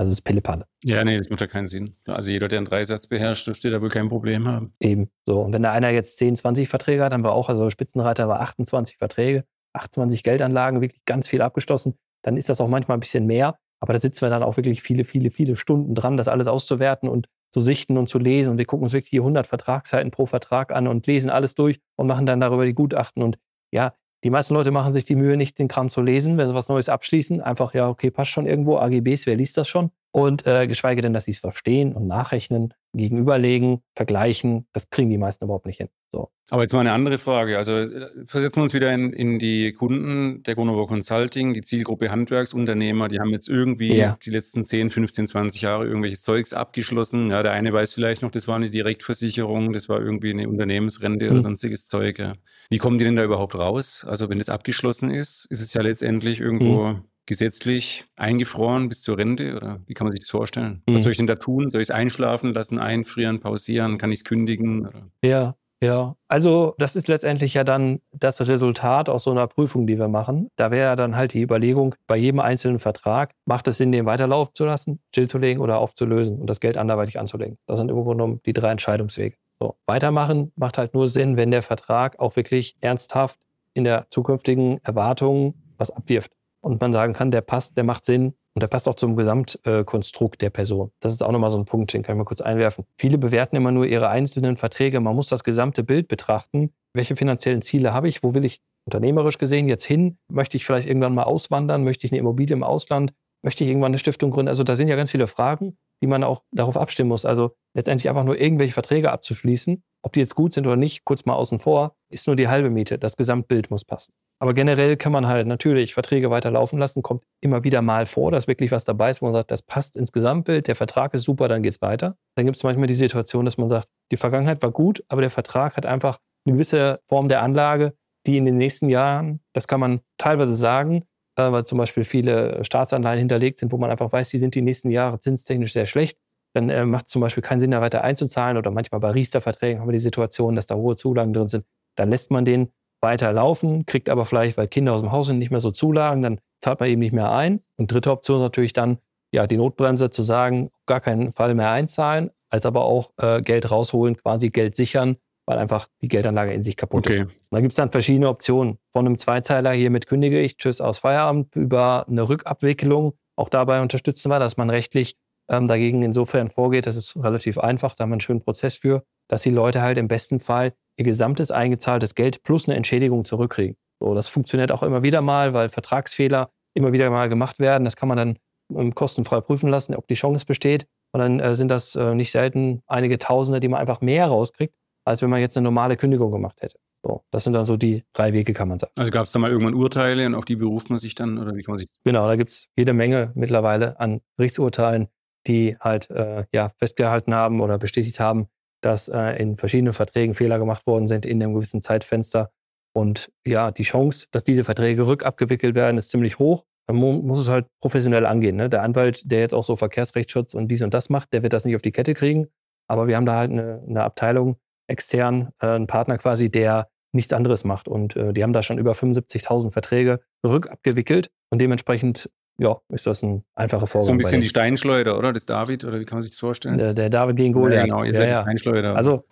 Also 0.00 0.12
es 0.12 0.16
ist 0.16 0.22
Pillepalle. 0.22 0.64
Ja, 0.82 1.04
nee, 1.04 1.18
das 1.18 1.28
macht 1.28 1.42
ja 1.42 1.46
keinen 1.46 1.66
Sinn. 1.66 1.94
Also 2.06 2.30
jeder, 2.30 2.48
der 2.48 2.60
einen 2.60 2.64
Dreisatz 2.64 3.06
beherrscht, 3.06 3.46
dürfte 3.46 3.68
da 3.68 3.82
wohl 3.82 3.90
kein 3.90 4.08
Problem 4.08 4.48
haben. 4.48 4.72
Eben. 4.80 5.10
So. 5.26 5.42
Und 5.42 5.52
wenn 5.52 5.62
da 5.62 5.72
einer 5.72 5.90
jetzt 5.90 6.16
10, 6.16 6.36
20 6.36 6.70
Verträge 6.70 7.04
hat, 7.04 7.12
dann 7.12 7.22
war 7.22 7.32
auch, 7.32 7.50
also 7.50 7.68
Spitzenreiter 7.68 8.26
war 8.26 8.40
28 8.40 8.96
Verträge, 8.96 9.44
28 9.74 10.22
Geldanlagen, 10.22 10.80
wirklich 10.80 11.04
ganz 11.04 11.28
viel 11.28 11.42
abgeschlossen, 11.42 11.98
dann 12.22 12.38
ist 12.38 12.48
das 12.48 12.62
auch 12.62 12.68
manchmal 12.68 12.96
ein 12.96 13.00
bisschen 13.00 13.26
mehr. 13.26 13.58
Aber 13.78 13.92
da 13.92 13.98
sitzen 13.98 14.22
wir 14.22 14.30
dann 14.30 14.42
auch 14.42 14.56
wirklich 14.56 14.80
viele, 14.80 15.04
viele, 15.04 15.30
viele 15.30 15.54
Stunden 15.54 15.94
dran, 15.94 16.16
das 16.16 16.28
alles 16.28 16.46
auszuwerten 16.46 17.06
und 17.06 17.28
zu 17.52 17.60
sichten 17.60 17.98
und 17.98 18.08
zu 18.08 18.18
lesen. 18.18 18.52
Und 18.52 18.56
wir 18.56 18.64
gucken 18.64 18.84
uns 18.84 18.94
wirklich 18.94 19.10
die 19.10 19.20
100 19.20 19.46
Vertragsseiten 19.46 20.10
pro 20.10 20.24
Vertrag 20.24 20.72
an 20.72 20.88
und 20.88 21.06
lesen 21.08 21.28
alles 21.28 21.54
durch 21.54 21.78
und 21.96 22.06
machen 22.06 22.24
dann 22.24 22.40
darüber 22.40 22.64
die 22.64 22.72
Gutachten. 22.72 23.22
Und 23.22 23.38
ja, 23.70 23.92
die 24.24 24.30
meisten 24.30 24.54
Leute 24.54 24.70
machen 24.70 24.92
sich 24.92 25.04
die 25.04 25.16
Mühe, 25.16 25.36
nicht 25.36 25.58
den 25.58 25.68
Kram 25.68 25.88
zu 25.88 26.02
lesen, 26.02 26.36
wenn 26.36 26.48
sie 26.48 26.54
was 26.54 26.68
Neues 26.68 26.88
abschließen. 26.88 27.40
Einfach, 27.40 27.74
ja, 27.74 27.88
okay, 27.88 28.10
passt 28.10 28.30
schon 28.30 28.46
irgendwo, 28.46 28.78
AGBs, 28.78 29.26
wer 29.26 29.36
liest 29.36 29.56
das 29.56 29.68
schon? 29.68 29.90
Und 30.12 30.46
äh, 30.46 30.66
geschweige 30.66 31.02
denn, 31.02 31.12
dass 31.12 31.26
sie 31.26 31.30
es 31.30 31.38
verstehen 31.38 31.92
und 31.94 32.06
nachrechnen, 32.06 32.74
gegenüberlegen, 32.92 33.82
vergleichen. 33.94 34.66
Das 34.72 34.90
kriegen 34.90 35.10
die 35.10 35.18
meisten 35.18 35.44
überhaupt 35.44 35.66
nicht 35.66 35.76
hin. 35.76 35.88
So. 36.10 36.30
Aber 36.48 36.62
jetzt 36.62 36.72
mal 36.72 36.80
eine 36.80 36.92
andere 36.92 37.18
Frage. 37.18 37.56
Also 37.56 37.74
äh, 37.74 38.08
versetzen 38.26 38.56
wir 38.56 38.62
uns 38.64 38.74
wieder 38.74 38.92
in, 38.92 39.12
in 39.12 39.38
die 39.38 39.72
Kunden 39.72 40.42
der 40.42 40.56
Gonova 40.56 40.86
Consulting, 40.86 41.54
die 41.54 41.62
Zielgruppe 41.62 42.10
Handwerksunternehmer, 42.10 43.08
die 43.08 43.20
haben 43.20 43.30
jetzt 43.30 43.48
irgendwie 43.48 43.94
ja. 43.94 44.18
die 44.24 44.30
letzten 44.30 44.66
10, 44.66 44.90
15, 44.90 45.28
20 45.28 45.62
Jahre 45.62 45.86
irgendwelches 45.86 46.24
Zeugs 46.24 46.52
abgeschlossen. 46.52 47.30
Ja, 47.30 47.44
der 47.44 47.52
eine 47.52 47.72
weiß 47.72 47.92
vielleicht 47.92 48.22
noch, 48.22 48.32
das 48.32 48.48
war 48.48 48.56
eine 48.56 48.70
Direktversicherung, 48.70 49.72
das 49.72 49.88
war 49.88 50.00
irgendwie 50.00 50.30
eine 50.30 50.48
Unternehmensrente 50.48 51.26
mhm. 51.26 51.30
oder 51.30 51.40
sonstiges 51.42 51.86
Zeug. 51.86 52.18
Ja. 52.18 52.32
Wie 52.70 52.78
kommen 52.78 52.98
die 52.98 53.04
denn 53.04 53.16
da 53.16 53.22
überhaupt 53.22 53.54
raus? 53.54 54.04
Also 54.08 54.28
wenn 54.28 54.38
das 54.38 54.48
abgeschlossen 54.48 55.10
ist, 55.10 55.46
ist 55.50 55.62
es 55.62 55.72
ja 55.74 55.82
letztendlich 55.82 56.40
irgendwo 56.40 56.88
mhm 56.88 57.04
gesetzlich 57.30 58.04
eingefroren 58.16 58.88
bis 58.88 59.02
zur 59.02 59.16
Rente? 59.16 59.54
Oder 59.56 59.80
wie 59.86 59.94
kann 59.94 60.04
man 60.04 60.10
sich 60.10 60.20
das 60.20 60.30
vorstellen? 60.30 60.82
Mhm. 60.86 60.94
Was 60.94 61.04
soll 61.04 61.12
ich 61.12 61.18
denn 61.18 61.28
da 61.28 61.36
tun? 61.36 61.70
Soll 61.70 61.80
ich 61.80 61.86
es 61.86 61.94
einschlafen 61.94 62.52
lassen, 62.52 62.80
einfrieren, 62.80 63.38
pausieren? 63.38 63.98
Kann 63.98 64.10
ich 64.10 64.18
es 64.18 64.24
kündigen? 64.24 64.88
Oder? 64.88 65.10
Ja, 65.24 65.54
ja. 65.80 66.16
Also 66.26 66.74
das 66.78 66.96
ist 66.96 67.06
letztendlich 67.06 67.54
ja 67.54 67.62
dann 67.62 68.00
das 68.10 68.40
Resultat 68.40 69.08
aus 69.08 69.22
so 69.22 69.30
einer 69.30 69.46
Prüfung, 69.46 69.86
die 69.86 69.96
wir 69.96 70.08
machen. 70.08 70.48
Da 70.56 70.72
wäre 70.72 70.88
ja 70.88 70.96
dann 70.96 71.14
halt 71.14 71.32
die 71.32 71.40
Überlegung, 71.40 71.94
bei 72.08 72.16
jedem 72.16 72.40
einzelnen 72.40 72.80
Vertrag, 72.80 73.32
macht 73.46 73.68
es 73.68 73.78
Sinn, 73.78 73.92
den 73.92 74.06
weiterlaufen 74.06 74.52
zu 74.56 74.64
lassen, 74.64 74.98
stillzulegen 75.12 75.62
oder 75.62 75.78
aufzulösen 75.78 76.40
und 76.40 76.50
das 76.50 76.58
Geld 76.58 76.76
anderweitig 76.76 77.20
anzulegen. 77.20 77.58
Das 77.66 77.78
sind 77.78 77.90
im 77.90 77.94
Grunde 77.94 78.10
genommen 78.10 78.40
die 78.44 78.52
drei 78.52 78.72
Entscheidungswege. 78.72 79.36
So, 79.60 79.76
weitermachen 79.86 80.50
macht 80.56 80.78
halt 80.78 80.94
nur 80.94 81.06
Sinn, 81.06 81.36
wenn 81.36 81.52
der 81.52 81.62
Vertrag 81.62 82.18
auch 82.18 82.34
wirklich 82.34 82.74
ernsthaft 82.80 83.38
in 83.72 83.84
der 83.84 84.08
zukünftigen 84.10 84.80
Erwartung 84.82 85.54
was 85.78 85.92
abwirft 85.92 86.32
und 86.60 86.80
man 86.80 86.92
sagen 86.92 87.12
kann, 87.12 87.30
der 87.30 87.40
passt, 87.40 87.76
der 87.76 87.84
macht 87.84 88.04
Sinn 88.04 88.34
und 88.54 88.62
der 88.62 88.68
passt 88.68 88.88
auch 88.88 88.94
zum 88.94 89.16
Gesamtkonstrukt 89.16 90.42
der 90.42 90.50
Person. 90.50 90.90
Das 91.00 91.12
ist 91.12 91.22
auch 91.22 91.32
nochmal 91.32 91.50
so 91.50 91.58
ein 91.58 91.64
Punkt, 91.64 91.92
den 91.92 92.02
kann 92.02 92.16
ich 92.16 92.18
mal 92.18 92.24
kurz 92.24 92.40
einwerfen. 92.40 92.84
Viele 92.96 93.18
bewerten 93.18 93.56
immer 93.56 93.72
nur 93.72 93.86
ihre 93.86 94.08
einzelnen 94.08 94.56
Verträge. 94.56 95.00
Man 95.00 95.14
muss 95.14 95.28
das 95.28 95.44
gesamte 95.44 95.82
Bild 95.84 96.08
betrachten. 96.08 96.72
Welche 96.92 97.16
finanziellen 97.16 97.62
Ziele 97.62 97.94
habe 97.94 98.08
ich? 98.08 98.22
Wo 98.22 98.34
will 98.34 98.44
ich 98.44 98.60
unternehmerisch 98.84 99.38
gesehen 99.38 99.68
jetzt 99.68 99.84
hin? 99.84 100.18
Möchte 100.28 100.56
ich 100.56 100.66
vielleicht 100.66 100.88
irgendwann 100.88 101.14
mal 101.14 101.24
auswandern? 101.24 101.84
Möchte 101.84 102.06
ich 102.06 102.12
eine 102.12 102.18
Immobilie 102.18 102.54
im 102.54 102.62
Ausland? 102.62 103.12
Möchte 103.42 103.64
ich 103.64 103.70
irgendwann 103.70 103.90
eine 103.90 103.98
Stiftung 103.98 104.30
gründen? 104.30 104.48
Also 104.48 104.64
da 104.64 104.76
sind 104.76 104.88
ja 104.88 104.96
ganz 104.96 105.10
viele 105.12 105.26
Fragen, 105.26 105.78
die 106.02 106.06
man 106.06 106.24
auch 106.24 106.42
darauf 106.52 106.76
abstimmen 106.76 107.08
muss. 107.08 107.24
Also 107.24 107.52
letztendlich 107.74 108.08
einfach 108.08 108.24
nur 108.24 108.38
irgendwelche 108.38 108.74
Verträge 108.74 109.12
abzuschließen, 109.12 109.82
ob 110.02 110.12
die 110.12 110.20
jetzt 110.20 110.34
gut 110.34 110.52
sind 110.52 110.66
oder 110.66 110.76
nicht, 110.76 111.04
kurz 111.04 111.24
mal 111.24 111.34
außen 111.34 111.58
vor, 111.58 111.94
ist 112.10 112.26
nur 112.26 112.36
die 112.36 112.48
halbe 112.48 112.70
Miete. 112.70 112.98
Das 112.98 113.16
Gesamtbild 113.16 113.70
muss 113.70 113.84
passen. 113.84 114.12
Aber 114.42 114.54
generell 114.54 114.96
kann 114.96 115.12
man 115.12 115.26
halt 115.26 115.46
natürlich 115.46 115.92
Verträge 115.92 116.30
weiterlaufen 116.30 116.78
lassen, 116.78 117.02
kommt 117.02 117.24
immer 117.42 117.62
wieder 117.62 117.82
mal 117.82 118.06
vor, 118.06 118.30
dass 118.30 118.48
wirklich 118.48 118.72
was 118.72 118.84
dabei 118.84 119.10
ist, 119.10 119.20
wo 119.20 119.26
man 119.26 119.34
sagt, 119.34 119.50
das 119.50 119.60
passt 119.60 119.96
ins 119.96 120.12
Gesamtbild, 120.12 120.66
der 120.66 120.76
Vertrag 120.76 121.12
ist 121.12 121.24
super, 121.24 121.46
dann 121.46 121.62
geht 121.62 121.74
es 121.74 121.82
weiter. 121.82 122.16
Dann 122.36 122.46
gibt 122.46 122.56
es 122.56 122.62
manchmal 122.62 122.86
die 122.86 122.94
Situation, 122.94 123.44
dass 123.44 123.58
man 123.58 123.68
sagt, 123.68 123.88
die 124.10 124.16
Vergangenheit 124.16 124.62
war 124.62 124.70
gut, 124.70 125.04
aber 125.08 125.20
der 125.20 125.30
Vertrag 125.30 125.76
hat 125.76 125.84
einfach 125.84 126.18
eine 126.46 126.54
gewisse 126.54 127.00
Form 127.06 127.28
der 127.28 127.42
Anlage, 127.42 127.94
die 128.26 128.38
in 128.38 128.46
den 128.46 128.56
nächsten 128.56 128.88
Jahren, 128.88 129.40
das 129.52 129.68
kann 129.68 129.80
man 129.80 130.00
teilweise 130.16 130.54
sagen, 130.54 131.04
äh, 131.36 131.52
weil 131.52 131.64
zum 131.64 131.78
Beispiel 131.78 132.04
viele 132.04 132.64
Staatsanleihen 132.64 133.18
hinterlegt 133.18 133.58
sind, 133.58 133.72
wo 133.72 133.76
man 133.76 133.90
einfach 133.90 134.10
weiß, 134.10 134.30
die 134.30 134.38
sind 134.38 134.54
die 134.54 134.62
nächsten 134.62 134.90
Jahre 134.90 135.18
zinstechnisch 135.18 135.72
sehr 135.72 135.86
schlecht. 135.86 136.18
Dann 136.54 136.68
äh, 136.68 136.84
macht 136.84 137.06
es 137.06 137.12
zum 137.12 137.20
Beispiel 137.20 137.42
keinen 137.42 137.60
Sinn, 137.60 137.70
da 137.70 137.80
weiter 137.80 138.02
einzuzahlen. 138.02 138.56
Oder 138.56 138.70
manchmal 138.70 139.00
bei 139.00 139.10
Riester-Verträgen 139.10 139.80
haben 139.80 139.88
wir 139.88 139.92
die 139.92 139.98
Situation, 139.98 140.56
dass 140.56 140.66
da 140.66 140.74
hohe 140.74 140.96
Zulagen 140.96 141.32
drin 141.32 141.48
sind. 141.48 141.64
Dann 141.96 142.10
lässt 142.10 142.30
man 142.30 142.44
den 142.44 142.72
weiter 143.00 143.32
laufen, 143.32 143.86
kriegt 143.86 144.08
aber 144.08 144.24
vielleicht, 144.24 144.56
weil 144.56 144.68
Kinder 144.68 144.92
aus 144.92 145.00
dem 145.00 145.12
Haus 145.12 145.26
sind, 145.26 145.38
nicht 145.38 145.50
mehr 145.50 145.60
so 145.60 145.70
Zulagen, 145.70 146.22
dann 146.22 146.40
zahlt 146.60 146.80
man 146.80 146.88
eben 146.88 147.00
nicht 147.00 147.12
mehr 147.12 147.32
ein. 147.32 147.60
Und 147.76 147.92
dritte 147.92 148.10
Option 148.10 148.38
ist 148.38 148.42
natürlich 148.42 148.72
dann, 148.72 148.98
ja, 149.32 149.46
die 149.46 149.56
Notbremse 149.56 150.10
zu 150.10 150.22
sagen, 150.22 150.70
gar 150.86 151.00
keinen 151.00 151.32
Fall 151.32 151.54
mehr 151.54 151.70
einzahlen, 151.70 152.30
als 152.50 152.66
aber 152.66 152.84
auch 152.84 153.12
äh, 153.18 153.42
Geld 153.42 153.70
rausholen, 153.70 154.16
quasi 154.16 154.50
Geld 154.50 154.76
sichern, 154.76 155.16
weil 155.46 155.58
einfach 155.58 155.88
die 156.02 156.08
Geldanlage 156.08 156.52
in 156.52 156.62
sich 156.62 156.76
kaputt 156.76 157.06
okay. 157.06 157.14
ist. 157.14 157.22
Und 157.22 157.32
da 157.50 157.60
gibt 157.60 157.72
es 157.72 157.76
dann 157.76 157.90
verschiedene 157.90 158.28
Optionen. 158.28 158.78
Von 158.92 159.06
einem 159.06 159.18
Zweizeiler 159.18 159.72
hier 159.72 159.90
mit 159.90 160.06
kündige 160.06 160.40
ich, 160.40 160.56
tschüss 160.56 160.80
aus 160.80 160.98
Feierabend, 160.98 161.54
über 161.56 162.06
eine 162.08 162.28
Rückabwicklung. 162.28 163.14
Auch 163.36 163.48
dabei 163.48 163.80
unterstützen 163.80 164.30
wir, 164.30 164.38
dass 164.38 164.56
man 164.56 164.68
rechtlich 164.68 165.16
ähm, 165.48 165.68
dagegen 165.68 166.02
insofern 166.02 166.50
vorgeht. 166.50 166.86
Das 166.86 166.96
ist 166.96 167.16
relativ 167.16 167.58
einfach, 167.58 167.94
da 167.94 168.02
haben 168.02 168.10
wir 168.10 168.14
einen 168.14 168.20
schönen 168.20 168.42
Prozess 168.42 168.76
für, 168.76 169.04
dass 169.28 169.42
die 169.42 169.50
Leute 169.50 169.82
halt 169.82 169.98
im 169.98 170.08
besten 170.08 170.40
Fall 170.40 170.72
ihr 171.00 171.04
gesamtes 171.04 171.50
eingezahltes 171.50 172.14
Geld 172.14 172.42
plus 172.42 172.68
eine 172.68 172.76
Entschädigung 172.76 173.24
zurückkriegen. 173.24 173.76
So, 174.00 174.14
das 174.14 174.28
funktioniert 174.28 174.70
auch 174.70 174.82
immer 174.82 175.02
wieder 175.02 175.22
mal, 175.22 175.54
weil 175.54 175.68
Vertragsfehler 175.68 176.50
immer 176.74 176.92
wieder 176.92 177.10
mal 177.10 177.28
gemacht 177.28 177.58
werden. 177.58 177.84
Das 177.84 177.96
kann 177.96 178.08
man 178.08 178.16
dann 178.16 178.38
ähm, 178.74 178.94
kostenfrei 178.94 179.40
prüfen 179.40 179.68
lassen, 179.68 179.94
ob 179.94 180.06
die 180.06 180.14
Chance 180.14 180.46
besteht. 180.46 180.86
Und 181.12 181.20
dann 181.20 181.40
äh, 181.40 181.56
sind 181.56 181.68
das 181.68 181.96
äh, 181.96 182.14
nicht 182.14 182.30
selten 182.30 182.82
einige 182.86 183.18
Tausende, 183.18 183.60
die 183.60 183.68
man 183.68 183.80
einfach 183.80 184.00
mehr 184.00 184.26
rauskriegt, 184.26 184.74
als 185.04 185.22
wenn 185.22 185.30
man 185.30 185.40
jetzt 185.40 185.56
eine 185.56 185.64
normale 185.64 185.96
Kündigung 185.96 186.30
gemacht 186.30 186.62
hätte. 186.62 186.78
So, 187.02 187.22
das 187.30 187.44
sind 187.44 187.54
dann 187.54 187.64
so 187.64 187.76
die 187.76 188.04
drei 188.12 188.32
Wege, 188.32 188.52
kann 188.52 188.68
man 188.68 188.78
sagen. 188.78 188.92
Also 188.96 189.10
gab 189.10 189.24
es 189.24 189.32
da 189.32 189.38
mal 189.38 189.50
irgendwann 189.50 189.74
Urteile 189.74 190.26
und 190.26 190.34
auf 190.34 190.44
die 190.44 190.56
beruft 190.56 190.90
man 190.90 190.98
sich 190.98 191.14
dann 191.14 191.38
oder 191.38 191.56
wie 191.56 191.62
kann 191.62 191.72
man 191.72 191.78
sich? 191.78 191.88
Genau, 192.04 192.26
da 192.26 192.36
gibt 192.36 192.50
es 192.50 192.68
jede 192.76 192.92
Menge 192.92 193.32
mittlerweile 193.34 193.98
an 193.98 194.20
Gerichtsurteilen, 194.36 195.08
die 195.46 195.76
halt 195.80 196.10
äh, 196.10 196.44
ja, 196.52 196.72
festgehalten 196.78 197.34
haben 197.34 197.60
oder 197.60 197.78
bestätigt 197.78 198.20
haben, 198.20 198.48
dass 198.80 199.08
äh, 199.08 199.40
in 199.40 199.56
verschiedenen 199.56 199.92
Verträgen 199.92 200.34
Fehler 200.34 200.58
gemacht 200.58 200.86
worden 200.86 201.06
sind 201.06 201.26
in 201.26 201.42
einem 201.42 201.54
gewissen 201.54 201.80
Zeitfenster. 201.80 202.50
Und 202.92 203.30
ja, 203.46 203.70
die 203.70 203.84
Chance, 203.84 204.26
dass 204.30 204.44
diese 204.44 204.64
Verträge 204.64 205.06
rückabgewickelt 205.06 205.74
werden, 205.74 205.96
ist 205.96 206.10
ziemlich 206.10 206.38
hoch. 206.38 206.64
Man 206.88 207.24
muss 207.24 207.38
es 207.38 207.48
halt 207.48 207.66
professionell 207.80 208.26
angehen. 208.26 208.56
Ne? 208.56 208.68
Der 208.68 208.82
Anwalt, 208.82 209.30
der 209.30 209.40
jetzt 209.40 209.54
auch 209.54 209.62
so 209.62 209.76
Verkehrsrechtsschutz 209.76 210.54
und 210.54 210.68
dies 210.68 210.82
und 210.82 210.92
das 210.92 211.08
macht, 211.08 211.32
der 211.32 211.42
wird 211.42 211.52
das 211.52 211.64
nicht 211.64 211.76
auf 211.76 211.82
die 211.82 211.92
Kette 211.92 212.14
kriegen. 212.14 212.48
Aber 212.88 213.06
wir 213.06 213.16
haben 213.16 213.26
da 213.26 213.36
halt 213.36 213.52
eine, 213.52 213.84
eine 213.88 214.02
Abteilung 214.02 214.56
extern, 214.88 215.50
äh, 215.60 215.66
einen 215.66 215.86
Partner 215.86 216.18
quasi, 216.18 216.50
der 216.50 216.88
nichts 217.12 217.32
anderes 217.32 217.64
macht. 217.64 217.86
Und 217.86 218.16
äh, 218.16 218.32
die 218.32 218.42
haben 218.42 218.52
da 218.52 218.62
schon 218.62 218.78
über 218.78 218.92
75.000 218.92 219.70
Verträge 219.70 220.20
rückabgewickelt. 220.44 221.30
Und 221.50 221.60
dementsprechend 221.60 222.30
ja, 222.58 222.76
ist 222.88 223.06
das 223.06 223.22
ein 223.22 223.44
einfacher 223.54 223.86
Vorgang. 223.86 224.06
So 224.06 224.12
ein 224.12 224.18
bisschen 224.18 224.40
die 224.40 224.48
Steinschleuder, 224.48 225.16
oder? 225.16 225.32
Das 225.32 225.46
David, 225.46 225.84
oder 225.84 226.00
wie 226.00 226.04
kann 226.04 226.16
man 226.16 226.22
sich 226.22 226.32
das 226.32 226.40
vorstellen? 226.40 226.78
Der, 226.78 226.94
der 226.94 227.10
David 227.10 227.36
gegen 227.36 227.52
Goliath. 227.52 227.78
Ja, 227.78 227.82
genau, 227.84 228.04
ihr 228.04 228.12
ja, 228.12 228.16
seid 228.16 228.28
ja. 228.28 228.42
Steinschleuder. 228.42 228.96
Also, 228.96 229.24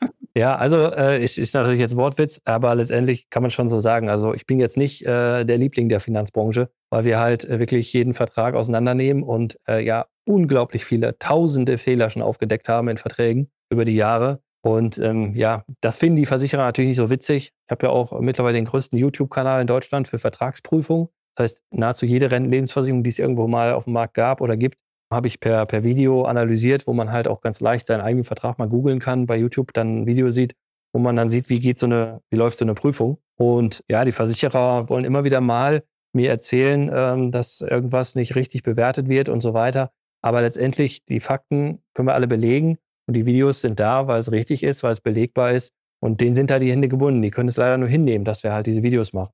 ja, 0.36 0.56
also 0.56 0.92
äh, 0.92 1.22
ist, 1.22 1.38
ist 1.38 1.54
natürlich 1.54 1.80
jetzt 1.80 1.96
Wortwitz, 1.96 2.40
aber 2.44 2.74
letztendlich 2.74 3.28
kann 3.30 3.42
man 3.42 3.50
schon 3.50 3.68
so 3.68 3.80
sagen. 3.80 4.08
Also 4.08 4.34
ich 4.34 4.46
bin 4.46 4.60
jetzt 4.60 4.76
nicht 4.76 5.02
äh, 5.02 5.44
der 5.44 5.58
Liebling 5.58 5.88
der 5.88 6.00
Finanzbranche, 6.00 6.70
weil 6.90 7.04
wir 7.04 7.18
halt 7.18 7.44
äh, 7.44 7.58
wirklich 7.58 7.92
jeden 7.92 8.14
Vertrag 8.14 8.54
auseinandernehmen 8.54 9.22
und 9.22 9.58
äh, 9.68 9.84
ja 9.84 10.06
unglaublich 10.24 10.84
viele, 10.84 11.18
tausende 11.18 11.78
Fehler 11.78 12.10
schon 12.10 12.22
aufgedeckt 12.22 12.68
haben 12.68 12.88
in 12.88 12.96
Verträgen 12.96 13.50
über 13.70 13.84
die 13.84 13.96
Jahre. 13.96 14.40
Und 14.62 14.98
ähm, 14.98 15.32
ja, 15.34 15.64
das 15.80 15.96
finden 15.96 16.16
die 16.16 16.26
Versicherer 16.26 16.64
natürlich 16.64 16.88
nicht 16.88 16.96
so 16.96 17.08
witzig. 17.08 17.52
Ich 17.66 17.70
habe 17.70 17.86
ja 17.86 17.92
auch 17.92 18.20
mittlerweile 18.20 18.56
den 18.56 18.64
größten 18.64 18.98
YouTube-Kanal 18.98 19.60
in 19.60 19.68
Deutschland 19.68 20.08
für 20.08 20.18
Vertragsprüfung. 20.18 21.08
Das 21.36 21.44
heißt, 21.44 21.62
nahezu 21.70 22.06
jede 22.06 22.30
Rentenlebensversicherung, 22.30 23.02
die 23.02 23.10
es 23.10 23.18
irgendwo 23.18 23.46
mal 23.46 23.72
auf 23.72 23.84
dem 23.84 23.92
Markt 23.92 24.14
gab 24.14 24.40
oder 24.40 24.56
gibt, 24.56 24.78
habe 25.12 25.28
ich 25.28 25.38
per, 25.38 25.66
per 25.66 25.84
Video 25.84 26.24
analysiert, 26.24 26.86
wo 26.86 26.92
man 26.92 27.12
halt 27.12 27.28
auch 27.28 27.40
ganz 27.40 27.60
leicht 27.60 27.86
seinen 27.86 28.00
eigenen 28.00 28.24
Vertrag 28.24 28.58
mal 28.58 28.68
googeln 28.68 28.98
kann, 28.98 29.26
bei 29.26 29.36
YouTube 29.36 29.72
dann 29.72 30.02
ein 30.02 30.06
Video 30.06 30.30
sieht, 30.30 30.54
wo 30.92 30.98
man 30.98 31.14
dann 31.14 31.30
sieht, 31.30 31.48
wie 31.48 31.60
geht 31.60 31.78
so 31.78 31.86
eine, 31.86 32.22
wie 32.30 32.36
läuft 32.36 32.58
so 32.58 32.64
eine 32.64 32.74
Prüfung. 32.74 33.18
Und 33.38 33.84
ja, 33.88 34.04
die 34.04 34.12
Versicherer 34.12 34.88
wollen 34.88 35.04
immer 35.04 35.24
wieder 35.24 35.40
mal 35.40 35.84
mir 36.12 36.30
erzählen, 36.30 36.90
ähm, 36.92 37.30
dass 37.30 37.60
irgendwas 37.60 38.14
nicht 38.14 38.34
richtig 38.34 38.62
bewertet 38.62 39.08
wird 39.08 39.28
und 39.28 39.42
so 39.42 39.54
weiter. 39.54 39.92
Aber 40.22 40.40
letztendlich, 40.40 41.04
die 41.04 41.20
Fakten 41.20 41.82
können 41.94 42.08
wir 42.08 42.14
alle 42.14 42.26
belegen 42.26 42.78
und 43.06 43.14
die 43.14 43.26
Videos 43.26 43.60
sind 43.60 43.78
da, 43.78 44.08
weil 44.08 44.18
es 44.18 44.32
richtig 44.32 44.64
ist, 44.64 44.82
weil 44.82 44.92
es 44.92 45.00
belegbar 45.00 45.52
ist. 45.52 45.74
Und 46.00 46.20
denen 46.20 46.34
sind 46.34 46.50
da 46.50 46.58
die 46.58 46.70
Hände 46.70 46.88
gebunden. 46.88 47.22
Die 47.22 47.30
können 47.30 47.48
es 47.48 47.56
leider 47.56 47.78
nur 47.78 47.88
hinnehmen, 47.88 48.24
dass 48.24 48.42
wir 48.42 48.52
halt 48.52 48.66
diese 48.66 48.82
Videos 48.82 49.12
machen. 49.12 49.32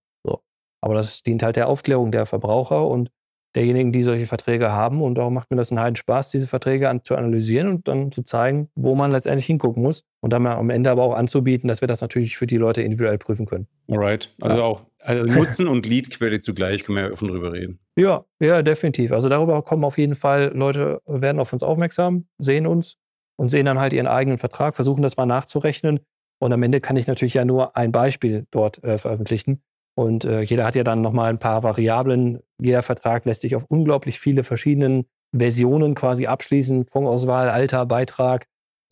Aber 0.83 0.95
das 0.95 1.23
dient 1.23 1.43
halt 1.43 1.57
der 1.57 1.69
Aufklärung 1.69 2.13
der 2.13 2.27
Verbraucher 2.27 2.87
und 2.87 3.11
derjenigen, 3.55 3.93
die 3.93 4.03
solche 4.03 4.27
Verträge 4.27 4.73
haben. 4.73 5.03
Und 5.03 5.17
darum 5.17 5.35
macht 5.35 5.51
mir 5.51 5.57
das 5.57 5.71
einen 5.71 5.81
heiden 5.81 5.97
Spaß, 5.97 6.31
diese 6.31 6.47
Verträge 6.47 6.89
an, 6.89 7.05
zu 7.05 7.17
analysieren 7.17 7.69
und 7.69 7.89
dann 7.89 8.13
zu 8.13 8.23
zeigen, 8.23 8.69
wo 8.75 8.95
man 8.95 9.11
letztendlich 9.11 9.47
hingucken 9.47 9.83
muss. 9.83 10.05
Und 10.21 10.33
dann 10.33 10.47
am 10.47 10.71
Ende 10.71 10.91
aber 10.91 11.03
auch 11.03 11.15
anzubieten, 11.15 11.69
dass 11.69 11.81
wir 11.81 11.89
das 11.89 12.01
natürlich 12.01 12.37
für 12.37 12.47
die 12.47 12.57
Leute 12.57 12.83
individuell 12.83 13.19
prüfen 13.19 13.47
können. 13.47 13.67
Alright. 13.91 14.35
Also 14.41 14.57
ja. 14.57 14.63
auch 14.63 14.87
Also 15.01 15.27
Nutzen 15.27 15.69
und 15.69 15.87
Leadquelle 15.87 16.41
zugleich, 16.41 16.85
können 16.85 16.97
wir 16.97 17.05
ja 17.05 17.13
offen 17.13 17.29
drüber 17.29 17.53
reden. 17.53 17.79
Ja, 17.97 18.25
ja, 18.41 18.63
definitiv. 18.63 19.13
Also 19.13 19.29
darüber 19.29 19.63
kommen 19.63 19.85
auf 19.85 19.99
jeden 19.99 20.15
Fall 20.15 20.53
Leute, 20.55 21.01
werden 21.07 21.41
auf 21.41 21.53
uns 21.53 21.63
aufmerksam, 21.63 22.27
sehen 22.39 22.67
uns 22.67 22.97
und 23.37 23.51
sehen 23.51 23.67
dann 23.67 23.79
halt 23.79 23.93
ihren 23.93 24.07
eigenen 24.07 24.39
Vertrag, 24.39 24.75
versuchen 24.75 25.03
das 25.03 25.17
mal 25.17 25.27
nachzurechnen. 25.27 26.01
Und 26.39 26.53
am 26.53 26.63
Ende 26.63 26.81
kann 26.81 26.97
ich 26.97 27.07
natürlich 27.07 27.35
ja 27.35 27.45
nur 27.45 27.77
ein 27.77 27.93
Beispiel 27.93 28.47
dort 28.51 28.83
äh, 28.83 28.99
veröffentlichen. 28.99 29.63
Und 29.95 30.25
äh, 30.25 30.41
jeder 30.41 30.65
hat 30.65 30.75
ja 30.75 30.85
dann 30.85 31.03
nochmal 31.03 31.31
ein 31.31 31.39
paar 31.39 31.63
Variablen. 31.63 32.41
Jeder 32.59 32.83
Vertrag 32.83 33.25
lässt 33.25 33.43
sich 33.43 33.55
auf 33.57 33.65
unglaublich 33.69 34.19
viele 34.19 34.43
verschiedenen 34.45 35.07
Versionen 35.37 35.95
quasi 35.95 36.27
abschließen. 36.27 36.85
Fondsauswahl, 36.85 37.51
Alter, 37.51 37.87
Beitrag, 37.87 38.47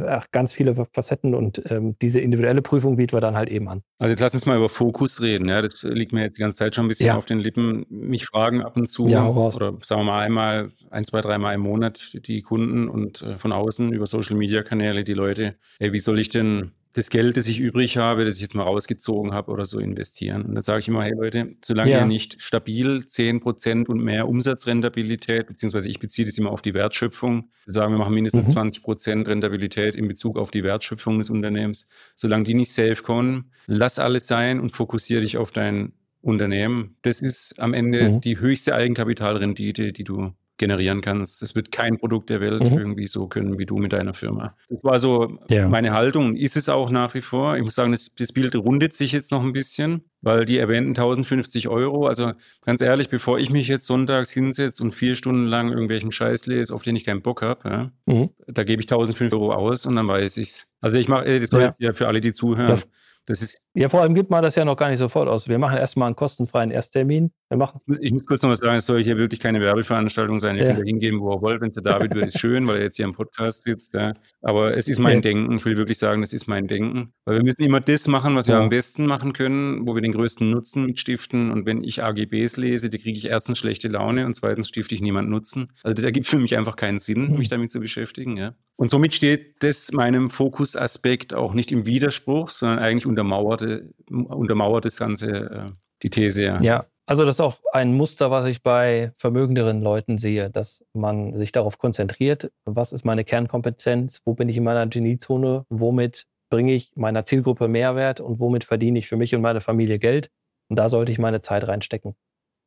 ach, 0.07 0.27
ganz 0.31 0.53
viele 0.53 0.75
Facetten 0.75 1.35
und 1.35 1.63
ähm, 1.71 1.97
diese 2.01 2.21
individuelle 2.21 2.63
Prüfung 2.63 2.97
bieten 2.97 3.13
wir 3.13 3.21
dann 3.21 3.37
halt 3.37 3.49
eben 3.49 3.69
an. 3.69 3.83
Also 3.99 4.13
jetzt 4.13 4.21
lass 4.21 4.35
uns 4.35 4.47
mal 4.47 4.57
über 4.57 4.69
Fokus 4.69 5.21
reden. 5.21 5.49
Ja, 5.49 5.63
das 5.63 5.83
liegt 5.83 6.13
mir 6.13 6.23
jetzt 6.23 6.39
die 6.39 6.41
ganze 6.41 6.59
Zeit 6.59 6.75
schon 6.75 6.87
ein 6.87 6.89
bisschen 6.89 7.07
ja. 7.07 7.17
auf 7.17 7.27
den 7.27 7.39
Lippen. 7.39 7.87
Mich 7.89 8.27
fragen 8.27 8.63
ab 8.63 8.77
und 8.77 8.89
zu 8.89 9.09
ja, 9.09 9.27
oder 9.27 9.77
sagen 9.83 10.01
wir 10.01 10.05
mal 10.05 10.23
einmal, 10.23 10.73
ein, 10.91 11.05
zwei, 11.05 11.21
dreimal 11.21 11.55
im 11.55 11.61
Monat 11.61 12.17
die 12.27 12.43
Kunden 12.43 12.89
und 12.89 13.23
äh, 13.23 13.39
von 13.39 13.53
außen 13.53 13.93
über 13.93 14.07
Social 14.07 14.37
Media 14.37 14.63
Kanäle 14.63 15.05
die 15.05 15.15
Leute, 15.15 15.57
ey, 15.79 15.93
wie 15.93 15.99
soll 15.99 16.19
ich 16.19 16.29
denn 16.29 16.73
das 16.92 17.09
Geld, 17.11 17.37
das 17.37 17.46
ich 17.46 17.61
übrig 17.61 17.98
habe, 17.98 18.24
das 18.24 18.37
ich 18.37 18.42
jetzt 18.42 18.55
mal 18.55 18.64
rausgezogen 18.64 19.33
habe 19.33 19.53
oder 19.53 19.64
so 19.64 19.79
investieren. 19.79 20.42
Und 20.42 20.55
dann 20.55 20.62
sage 20.62 20.81
ich 20.81 20.88
immer, 20.88 21.05
hey 21.05 21.14
Leute, 21.14 21.55
solange 21.64 21.90
ja. 21.90 22.00
ihr 22.00 22.07
nicht 22.07 22.42
stabil 22.42 22.98
10% 22.98 23.87
und 23.87 24.03
mehr 24.03 24.29
Umsatzrentabilität, 24.29 25.46
beziehungsweise 25.46 25.88
ich 25.88 26.00
beziehe 26.00 26.26
das 26.26 26.37
immer 26.37 26.50
auf 26.50 26.62
die 26.62 26.74
Wertschöpfung, 26.74 27.50
sagen, 27.66 27.94
wir 27.94 27.98
machen 27.98 28.14
mindestens 28.14 28.48
mhm. 28.48 28.61
20% 28.61 29.29
Rentabilität 29.29 29.94
in 29.94 30.09
Bezug 30.09 30.37
auf 30.37 30.50
die 30.50 30.64
Wertschöpfung 30.64 31.18
des 31.18 31.31
Unternehmens. 31.31 31.88
Solange 32.16 32.44
die 32.44 32.55
nicht 32.55 32.72
safe 32.72 33.03
kommen, 33.03 33.53
lass 33.66 34.00
alles 34.00 34.26
sein 34.26 34.59
und 34.59 34.70
fokussiere 34.70 35.20
dich 35.20 35.37
auf 35.37 35.53
dein 35.53 35.92
Unternehmen. 36.22 36.96
Das 37.03 37.22
ist 37.22 37.59
am 37.61 37.72
Ende 37.72 38.11
mhm. 38.11 38.20
die 38.20 38.40
höchste 38.40 38.74
Eigenkapitalrendite, 38.74 39.92
die 39.92 40.05
du 40.05 40.33
generieren 40.61 41.01
kannst. 41.01 41.42
Das 41.42 41.57
wird 41.57 41.73
kein 41.73 41.99
Produkt 41.99 42.31
der 42.31 42.40
Welt 42.40 42.62
mhm. 42.62 42.79
irgendwie 42.79 43.09
so 43.09 43.27
können 43.27 43.59
wie 43.59 43.66
du 43.66 43.79
mit 43.79 43.92
deiner 43.92 44.14
Firma. 44.14 44.55
Das 44.68 44.85
war 44.85 45.01
so 45.01 45.38
ja. 45.49 45.68
meine 45.68 45.92
Haltung 45.92 46.37
ist 46.37 46.57
es 46.57 46.68
auch 46.68 46.90
nach 46.90 47.14
wie 47.14 47.23
vor. 47.23 47.57
Ich 47.57 47.64
muss 47.64 47.75
sagen, 47.75 47.90
das, 47.90 48.14
das, 48.16 48.31
Bild 48.33 48.55
rundet 48.55 48.92
sich 48.92 49.11
jetzt 49.11 49.33
noch 49.33 49.42
ein 49.42 49.53
bisschen, 49.53 50.05
weil 50.20 50.44
die 50.44 50.59
erwähnten 50.59 50.90
1050 50.90 51.68
Euro, 51.68 52.07
also 52.07 52.33
ganz 52.64 52.83
ehrlich, 52.83 53.09
bevor 53.09 53.38
ich 53.38 53.51
mich 53.51 53.66
jetzt 53.66 53.87
sonntags 53.87 54.31
hinsetze 54.31 54.83
und 54.85 54.94
vier 54.94 55.16
Stunden 55.16 55.46
lang 55.46 55.70
irgendwelchen 55.70 56.12
Scheiß 56.12 56.46
lese, 56.46 56.75
auf 56.75 56.83
den 56.83 56.94
ich 56.94 57.05
keinen 57.05 57.23
Bock 57.23 57.42
habe, 57.42 57.68
ja, 57.68 57.92
mhm. 58.07 58.31
da 58.46 58.62
gebe 58.62 58.81
ich 58.81 58.87
1500 58.87 59.35
Euro 59.35 59.53
aus 59.53 59.87
und 59.87 59.96
dann 59.96 60.07
weiß 60.07 60.37
ich 60.37 60.49
es. 60.51 60.68
Also 60.81 60.99
ich 60.99 61.09
mache, 61.09 61.40
das 61.40 61.51
soll 61.51 61.62
ja. 61.62 61.75
ja 61.79 61.92
für 61.92 62.07
alle, 62.07 62.20
die 62.20 62.33
zuhören. 62.33 62.68
Das 62.68 62.87
das 63.27 63.42
ist 63.42 63.61
ja, 63.75 63.88
vor 63.88 64.01
allem 64.01 64.14
gibt 64.14 64.31
man 64.31 64.42
das 64.42 64.57
ja 64.57 64.64
noch 64.64 64.77
gar 64.77 64.88
nicht 64.88 64.99
sofort 64.99 65.29
aus. 65.29 65.49
Wir 65.49 65.59
machen 65.59 65.79
erstmal 65.79 66.07
einen 66.07 66.16
kostenfreien 66.16 66.70
Ersttermin. 66.70 67.33
Wir 67.51 67.57
machen 67.57 67.81
ich 68.01 68.13
muss 68.13 68.25
kurz 68.27 68.43
noch 68.43 68.51
was 68.51 68.61
sagen, 68.61 68.77
es 68.77 68.87
soll 68.87 69.03
hier 69.03 69.17
wirklich 69.17 69.41
keine 69.41 69.61
Werbeveranstaltung 69.61 70.39
sein. 70.39 70.55
Ihr 70.55 70.63
ja. 70.63 70.69
könnt 70.69 70.83
da 70.83 70.85
hingehen, 70.85 71.19
wo 71.19 71.33
ihr 71.33 71.43
wollt. 71.43 71.61
Wenn 71.61 71.71
es 71.71 71.75
der 71.75 71.83
David 71.83 72.15
wird, 72.15 72.27
ist 72.27 72.39
schön, 72.39 72.65
weil 72.69 72.77
er 72.77 72.85
jetzt 72.85 72.95
hier 72.95 73.05
im 73.05 73.13
Podcast 73.13 73.65
sitzt. 73.65 73.93
Ja. 73.95 74.15
Aber 74.41 74.77
es 74.77 74.87
ist 74.87 75.01
mein 75.01 75.17
ja. 75.17 75.21
Denken. 75.23 75.57
Ich 75.57 75.65
will 75.65 75.77
wirklich 75.77 75.99
sagen, 75.99 76.21
das 76.21 76.33
ist 76.33 76.47
mein 76.47 76.69
Denken. 76.69 77.13
Weil 77.25 77.39
wir 77.39 77.43
müssen 77.43 77.63
immer 77.63 77.81
das 77.81 78.07
machen, 78.07 78.37
was 78.37 78.47
wir 78.47 78.57
am 78.57 78.69
besten 78.69 79.05
machen 79.05 79.33
können, 79.33 79.85
wo 79.89 79.97
wir 79.97 80.01
den 80.01 80.13
größten 80.13 80.49
Nutzen 80.49 80.87
mitstiften. 80.87 81.51
Und 81.51 81.67
wenn 81.67 81.83
ich 81.83 82.05
AGBs 82.05 82.57
lese, 82.57 82.89
die 82.89 82.99
kriege 82.99 83.19
ich 83.19 83.27
erstens 83.27 83.59
schlechte 83.59 83.89
Laune 83.89 84.27
und 84.27 84.35
zweitens 84.35 84.69
stifte 84.69 84.95
ich 84.95 85.01
niemand 85.01 85.29
Nutzen. 85.29 85.73
Also 85.83 85.95
das 85.95 86.05
ergibt 86.05 86.29
für 86.29 86.39
mich 86.39 86.57
einfach 86.57 86.77
keinen 86.77 87.01
Sinn, 87.01 87.33
mhm. 87.33 87.39
mich 87.39 87.49
damit 87.49 87.73
zu 87.73 87.81
beschäftigen. 87.81 88.37
Ja. 88.37 88.55
Und 88.77 88.93
somit 88.93 89.13
steht 89.13 89.57
das 89.65 89.91
meinem 89.91 90.31
Fokusaspekt 90.31 91.35
auch 91.35 91.53
nicht 91.53 91.73
im 91.73 91.85
Widerspruch, 91.85 92.49
sondern 92.49 92.79
eigentlich 92.79 93.07
untermauerte, 93.07 93.93
untermauert 94.09 94.85
das 94.85 94.97
Ganze 94.97 95.27
äh, 95.29 95.71
die 96.05 96.11
These. 96.11 96.59
Ja. 96.63 96.87
Also 97.11 97.25
das 97.25 97.37
ist 97.37 97.40
auch 97.40 97.59
ein 97.73 97.92
Muster, 97.92 98.31
was 98.31 98.46
ich 98.46 98.62
bei 98.62 99.12
vermögenderen 99.16 99.83
Leuten 99.83 100.16
sehe, 100.16 100.49
dass 100.49 100.87
man 100.92 101.37
sich 101.37 101.51
darauf 101.51 101.77
konzentriert, 101.77 102.53
was 102.64 102.92
ist 102.92 103.05
meine 103.05 103.25
Kernkompetenz, 103.25 104.23
wo 104.25 104.35
bin 104.35 104.49
ich 104.49 104.57
in 104.57 104.62
meiner 104.62 104.87
Geniezone, 104.87 105.66
womit 105.70 106.29
bringe 106.51 106.73
ich 106.73 106.92
meiner 106.94 107.25
Zielgruppe 107.25 107.66
Mehrwert 107.66 108.20
und 108.20 108.38
womit 108.38 108.62
verdiene 108.62 109.01
ich 109.01 109.09
für 109.09 109.16
mich 109.16 109.35
und 109.35 109.40
meine 109.42 109.61
Familie 109.61 109.99
Geld. 109.99 110.31
Und 110.68 110.77
da 110.77 110.88
sollte 110.88 111.11
ich 111.11 111.18
meine 111.18 111.40
Zeit 111.40 111.66
reinstecken. 111.66 112.14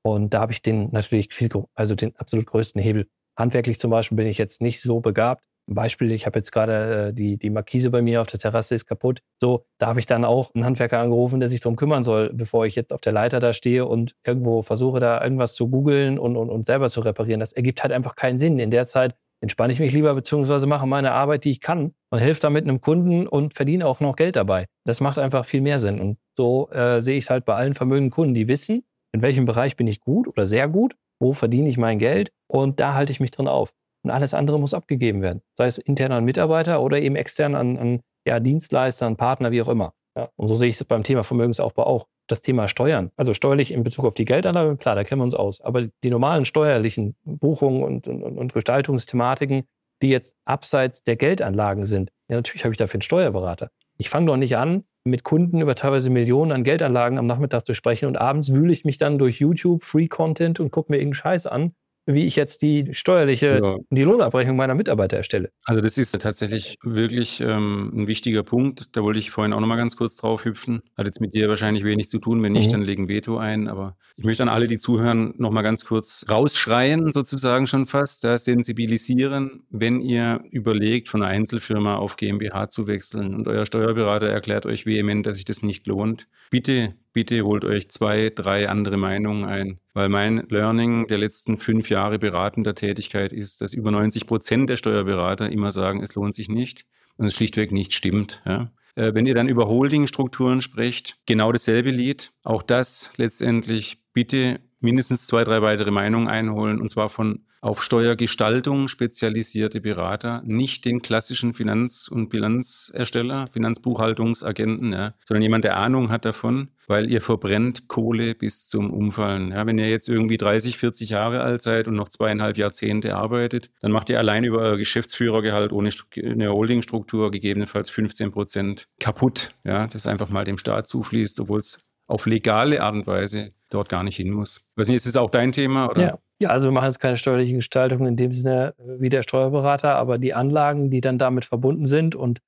Und 0.01 0.33
da 0.33 0.41
habe 0.41 0.51
ich 0.51 0.61
den 0.61 0.91
natürlich 0.91 1.33
viel, 1.33 1.49
also 1.73 1.95
den 1.95 2.13
absolut 2.17 2.45
größten 2.45 2.81
Hebel. 2.81 3.07
Handwerklich 3.37 3.79
zum 3.79 3.91
Beispiel 3.91 4.17
bin 4.17 4.27
ich 4.27 4.37
jetzt 4.37 4.61
nicht 4.61 4.81
so 4.81 4.99
begabt. 4.99 5.45
Beispiel, 5.67 6.11
ich 6.11 6.25
habe 6.25 6.39
jetzt 6.39 6.51
gerade 6.51 7.07
äh, 7.09 7.13
die, 7.13 7.37
die 7.37 7.49
Markise 7.49 7.89
bei 7.89 8.01
mir 8.01 8.21
auf 8.21 8.27
der 8.27 8.39
Terrasse 8.39 8.75
ist 8.75 8.85
kaputt. 8.85 9.21
So, 9.39 9.65
da 9.79 9.87
habe 9.87 9.99
ich 9.99 10.05
dann 10.05 10.25
auch 10.25 10.53
einen 10.53 10.65
Handwerker 10.65 10.99
angerufen, 10.99 11.39
der 11.39 11.49
sich 11.49 11.61
darum 11.61 11.75
kümmern 11.75 12.03
soll, 12.03 12.31
bevor 12.33 12.65
ich 12.65 12.75
jetzt 12.75 12.91
auf 12.91 13.01
der 13.01 13.13
Leiter 13.13 13.39
da 13.39 13.53
stehe 13.53 13.85
und 13.85 14.15
irgendwo 14.25 14.61
versuche, 14.61 14.99
da 14.99 15.23
irgendwas 15.23 15.53
zu 15.53 15.69
googeln 15.69 16.19
und, 16.19 16.35
und, 16.35 16.49
und 16.49 16.65
selber 16.65 16.89
zu 16.89 17.01
reparieren. 17.01 17.39
Das 17.39 17.53
ergibt 17.53 17.81
halt 17.83 17.93
einfach 17.93 18.15
keinen 18.15 18.39
Sinn. 18.39 18.59
In 18.59 18.71
der 18.71 18.85
Zeit 18.85 19.15
entspanne 19.41 19.73
ich 19.73 19.79
mich 19.79 19.93
lieber, 19.93 20.13
beziehungsweise 20.15 20.67
mache 20.67 20.87
meine 20.87 21.11
Arbeit, 21.11 21.43
die 21.45 21.51
ich 21.51 21.61
kann 21.61 21.93
und 22.11 22.19
helfe 22.19 22.41
damit 22.41 22.63
einem 22.63 22.81
Kunden 22.81 23.27
und 23.27 23.53
verdiene 23.53 23.87
auch 23.87 23.99
noch 23.99 24.15
Geld 24.15 24.35
dabei. 24.35 24.67
Das 24.85 25.01
macht 25.01 25.17
einfach 25.17 25.45
viel 25.45 25.61
mehr 25.61 25.79
Sinn. 25.79 25.99
Und 25.99 26.17
so 26.37 26.69
äh, 26.71 27.01
sehe 27.01 27.17
ich 27.17 27.25
es 27.25 27.29
halt 27.29 27.45
bei 27.45 27.55
allen 27.55 27.73
vermögenden 27.73 28.11
Kunden, 28.11 28.33
die 28.33 28.47
wissen, 28.47 28.83
in 29.13 29.21
welchem 29.21 29.45
Bereich 29.45 29.75
bin 29.75 29.87
ich 29.87 30.01
gut 30.01 30.27
oder 30.27 30.45
sehr 30.45 30.67
gut, 30.67 30.95
wo 31.19 31.33
verdiene 31.33 31.69
ich 31.69 31.77
mein 31.77 31.99
Geld 31.99 32.31
und 32.47 32.79
da 32.79 32.95
halte 32.95 33.11
ich 33.11 33.19
mich 33.19 33.31
drin 33.31 33.47
auf 33.47 33.73
und 34.03 34.11
alles 34.11 34.33
andere 34.33 34.59
muss 34.59 34.73
abgegeben 34.73 35.21
werden. 35.21 35.41
Sei 35.57 35.65
es 35.65 35.77
intern 35.77 36.11
an 36.11 36.25
Mitarbeiter 36.25 36.81
oder 36.81 37.01
eben 37.01 37.15
extern 37.15 37.55
an, 37.55 37.77
an 37.77 37.99
ja, 38.27 38.39
Dienstleister, 38.39 39.07
an 39.07 39.17
Partner, 39.17 39.51
wie 39.51 39.61
auch 39.61 39.69
immer. 39.69 39.93
Ja, 40.15 40.29
und 40.35 40.47
so 40.47 40.55
sehe 40.55 40.69
ich 40.69 40.79
es 40.79 40.83
beim 40.83 41.03
Thema 41.03 41.23
Vermögensaufbau 41.23 41.85
auch. 41.85 42.07
Das 42.27 42.41
Thema 42.41 42.69
Steuern, 42.69 43.11
also 43.17 43.33
steuerlich 43.33 43.73
in 43.73 43.83
Bezug 43.83 44.05
auf 44.05 44.13
die 44.13 44.23
Geldanlage, 44.23 44.77
klar, 44.77 44.95
da 44.95 45.03
kennen 45.03 45.19
wir 45.19 45.25
uns 45.25 45.35
aus. 45.35 45.59
Aber 45.59 45.87
die 46.03 46.09
normalen 46.09 46.45
steuerlichen 46.45 47.17
Buchungen 47.25 47.83
und, 47.83 48.07
und, 48.07 48.23
und 48.23 48.53
Gestaltungsthematiken, 48.53 49.63
die 50.01 50.07
jetzt 50.07 50.37
abseits 50.45 51.03
der 51.03 51.17
Geldanlagen 51.17 51.85
sind, 51.85 52.11
ja, 52.29 52.37
natürlich 52.37 52.63
habe 52.63 52.73
ich 52.73 52.77
dafür 52.77 52.99
einen 52.99 53.01
Steuerberater. 53.01 53.71
Ich 53.97 54.09
fange 54.09 54.27
doch 54.27 54.37
nicht 54.37 54.55
an, 54.55 54.85
mit 55.03 55.25
Kunden 55.25 55.59
über 55.59 55.75
teilweise 55.75 56.09
Millionen 56.09 56.53
an 56.53 56.63
Geldanlagen 56.63 57.17
am 57.17 57.25
Nachmittag 57.27 57.65
zu 57.65 57.73
sprechen 57.73 58.05
und 58.05 58.15
abends 58.15 58.53
wühle 58.53 58.71
ich 58.71 58.85
mich 58.85 58.97
dann 58.97 59.17
durch 59.17 59.39
YouTube, 59.39 59.83
Free 59.83 60.07
Content 60.07 60.61
und 60.61 60.71
gucke 60.71 60.91
mir 60.93 60.97
irgendeinen 60.97 61.15
Scheiß 61.15 61.45
an 61.45 61.73
wie 62.05 62.25
ich 62.25 62.35
jetzt 62.35 62.61
die 62.61 62.89
steuerliche, 62.91 63.59
ja. 63.63 63.77
die 63.89 64.03
Lohnabrechnung 64.03 64.57
meiner 64.57 64.75
Mitarbeiter 64.75 65.17
erstelle. 65.17 65.49
Also 65.65 65.81
das 65.81 65.97
ist 65.97 66.19
tatsächlich 66.19 66.77
wirklich 66.83 67.39
ähm, 67.39 67.91
ein 67.95 68.07
wichtiger 68.07 68.43
Punkt. 68.43 68.95
Da 68.95 69.03
wollte 69.03 69.19
ich 69.19 69.31
vorhin 69.31 69.53
auch 69.53 69.59
nochmal 69.59 69.77
ganz 69.77 69.95
kurz 69.95 70.17
drauf 70.17 70.43
hüpfen. 70.43 70.81
Hat 70.97 71.05
jetzt 71.05 71.21
mit 71.21 71.33
dir 71.33 71.47
wahrscheinlich 71.47 71.83
wenig 71.83 72.09
zu 72.09 72.19
tun. 72.19 72.43
Wenn 72.43 72.51
nicht, 72.51 72.67
mhm. 72.67 72.71
dann 72.71 72.81
legen 72.81 73.07
Veto 73.07 73.37
ein. 73.37 73.67
Aber 73.67 73.95
ich 74.17 74.25
möchte 74.25 74.43
an 74.43 74.49
alle, 74.49 74.67
die 74.67 74.77
zuhören, 74.77 75.33
nochmal 75.37 75.63
ganz 75.63 75.85
kurz 75.85 76.25
rausschreien, 76.29 77.13
sozusagen 77.13 77.67
schon 77.67 77.85
fast, 77.85 78.23
ja, 78.23 78.37
sensibilisieren, 78.37 79.63
wenn 79.69 80.01
ihr 80.01 80.41
überlegt, 80.51 81.09
von 81.09 81.21
einer 81.23 81.31
Einzelfirma 81.31 81.95
auf 81.95 82.17
GmbH 82.17 82.67
zu 82.67 82.87
wechseln 82.87 83.33
und 83.33 83.47
euer 83.47 83.65
Steuerberater 83.65 84.27
erklärt 84.27 84.65
euch 84.65 84.85
vehement, 84.85 85.25
dass 85.25 85.35
sich 85.35 85.45
das 85.45 85.63
nicht 85.63 85.87
lohnt. 85.87 86.27
Bitte 86.49 86.95
bitte 87.13 87.43
holt 87.43 87.63
euch 87.63 87.89
zwei, 87.89 88.29
drei 88.29 88.67
andere 88.67 88.97
Meinungen 88.97 89.45
ein. 89.45 89.79
Weil 89.93 90.09
mein 90.09 90.45
Learning 90.49 91.07
der 91.07 91.19
letzten 91.19 91.57
fünf 91.57 91.89
Jahre 91.89 92.19
beratender 92.19 92.75
Tätigkeit 92.75 93.31
ist, 93.31 93.61
dass 93.61 93.73
über 93.73 93.91
90 93.91 94.25
Prozent 94.25 94.69
der 94.69 94.77
Steuerberater 94.77 95.49
immer 95.49 95.71
sagen, 95.71 96.01
es 96.01 96.15
lohnt 96.15 96.35
sich 96.35 96.49
nicht 96.49 96.85
und 97.17 97.25
es 97.27 97.35
schlichtweg 97.35 97.71
nicht 97.71 97.93
stimmt. 97.93 98.41
Ja. 98.45 98.71
Äh, 98.95 99.13
wenn 99.13 99.25
ihr 99.25 99.35
dann 99.35 99.47
über 99.47 99.67
Holdingstrukturen 99.67 100.61
sprecht, 100.61 101.17
genau 101.25 101.51
dasselbe 101.51 101.91
Lied. 101.91 102.33
Auch 102.43 102.63
das 102.63 103.13
letztendlich 103.17 103.99
bitte 104.13 104.59
mindestens 104.83 105.25
zwei, 105.25 105.43
drei 105.43 105.61
weitere 105.61 105.91
Meinungen 105.91 106.27
einholen 106.27 106.79
und 106.79 106.89
zwar 106.89 107.09
von 107.09 107.39
auf 107.63 107.81
Steuergestaltung 107.81 108.89
spezialisierte 108.89 109.79
Berater, 109.79 110.43
nicht 110.45 110.83
den 110.83 111.01
klassischen 111.01 111.53
Finanz- 111.53 112.09
und 112.09 112.27
Bilanzersteller, 112.27 113.47
Finanzbuchhaltungsagenten, 113.47 114.91
ja, 114.91 115.13
sondern 115.25 115.43
jemand, 115.43 115.63
der 115.63 115.77
Ahnung 115.77 116.09
hat 116.09 116.25
davon, 116.25 116.71
weil 116.87 117.09
ihr 117.09 117.21
verbrennt 117.21 117.87
Kohle 117.87 118.35
bis 118.35 118.67
zum 118.67 118.91
Umfallen. 118.91 119.51
Ja, 119.51 119.65
wenn 119.65 119.77
ihr 119.77 119.89
jetzt 119.89 120.09
irgendwie 120.09 120.35
30, 120.35 120.77
40 120.77 121.11
Jahre 121.11 121.39
alt 121.39 121.61
seid 121.61 121.87
und 121.87 121.93
noch 121.93 122.09
zweieinhalb 122.09 122.57
Jahrzehnte 122.57 123.15
arbeitet, 123.15 123.71
dann 123.79 123.93
macht 123.93 124.09
ihr 124.09 124.19
allein 124.19 124.43
über 124.43 124.57
euer 124.57 124.75
Geschäftsführergehalt 124.75 125.71
ohne 125.71 125.89
eine 126.21 126.51
Holdingstruktur 126.51 127.31
gegebenenfalls 127.31 127.89
15 127.89 128.31
Prozent 128.31 128.89
kaputt, 128.99 129.51
ja, 129.63 129.87
das 129.87 130.05
einfach 130.05 130.27
mal 130.27 130.43
dem 130.43 130.57
Staat 130.57 130.87
zufließt, 130.87 131.39
obwohl 131.39 131.59
es 131.59 131.79
auf 132.07 132.25
legale 132.25 132.83
Art 132.83 132.95
und 132.95 133.07
Weise 133.07 133.53
dort 133.73 133.89
gar 133.89 134.03
nicht 134.03 134.17
hin 134.17 134.31
muss. 134.31 134.71
Weiß 134.75 134.87
nicht, 134.87 134.97
ist 134.97 135.07
das 135.07 135.17
auch 135.17 135.29
dein 135.29 135.51
Thema? 135.51 135.89
Oder? 135.89 136.01
Ja. 136.01 136.19
Ja, 136.39 136.49
also 136.49 136.67
wir 136.67 136.71
machen 136.73 136.87
jetzt 136.87 136.99
keine 136.99 137.15
steuerliche 137.15 137.53
Gestaltung 137.53 138.05
in 138.05 138.17
dem 138.17 138.33
Sinne 138.33 138.73
äh, 138.77 138.99
wie 138.99 139.07
der 139.07 139.23
Steuerberater, 139.23 139.95
aber 139.95 140.17
die 140.17 140.33
Anlagen, 140.33 140.89
die 140.89 140.99
dann 140.99 141.17
damit 141.17 141.45
verbunden 141.45 141.85
sind 141.85 142.15
und 142.15 142.39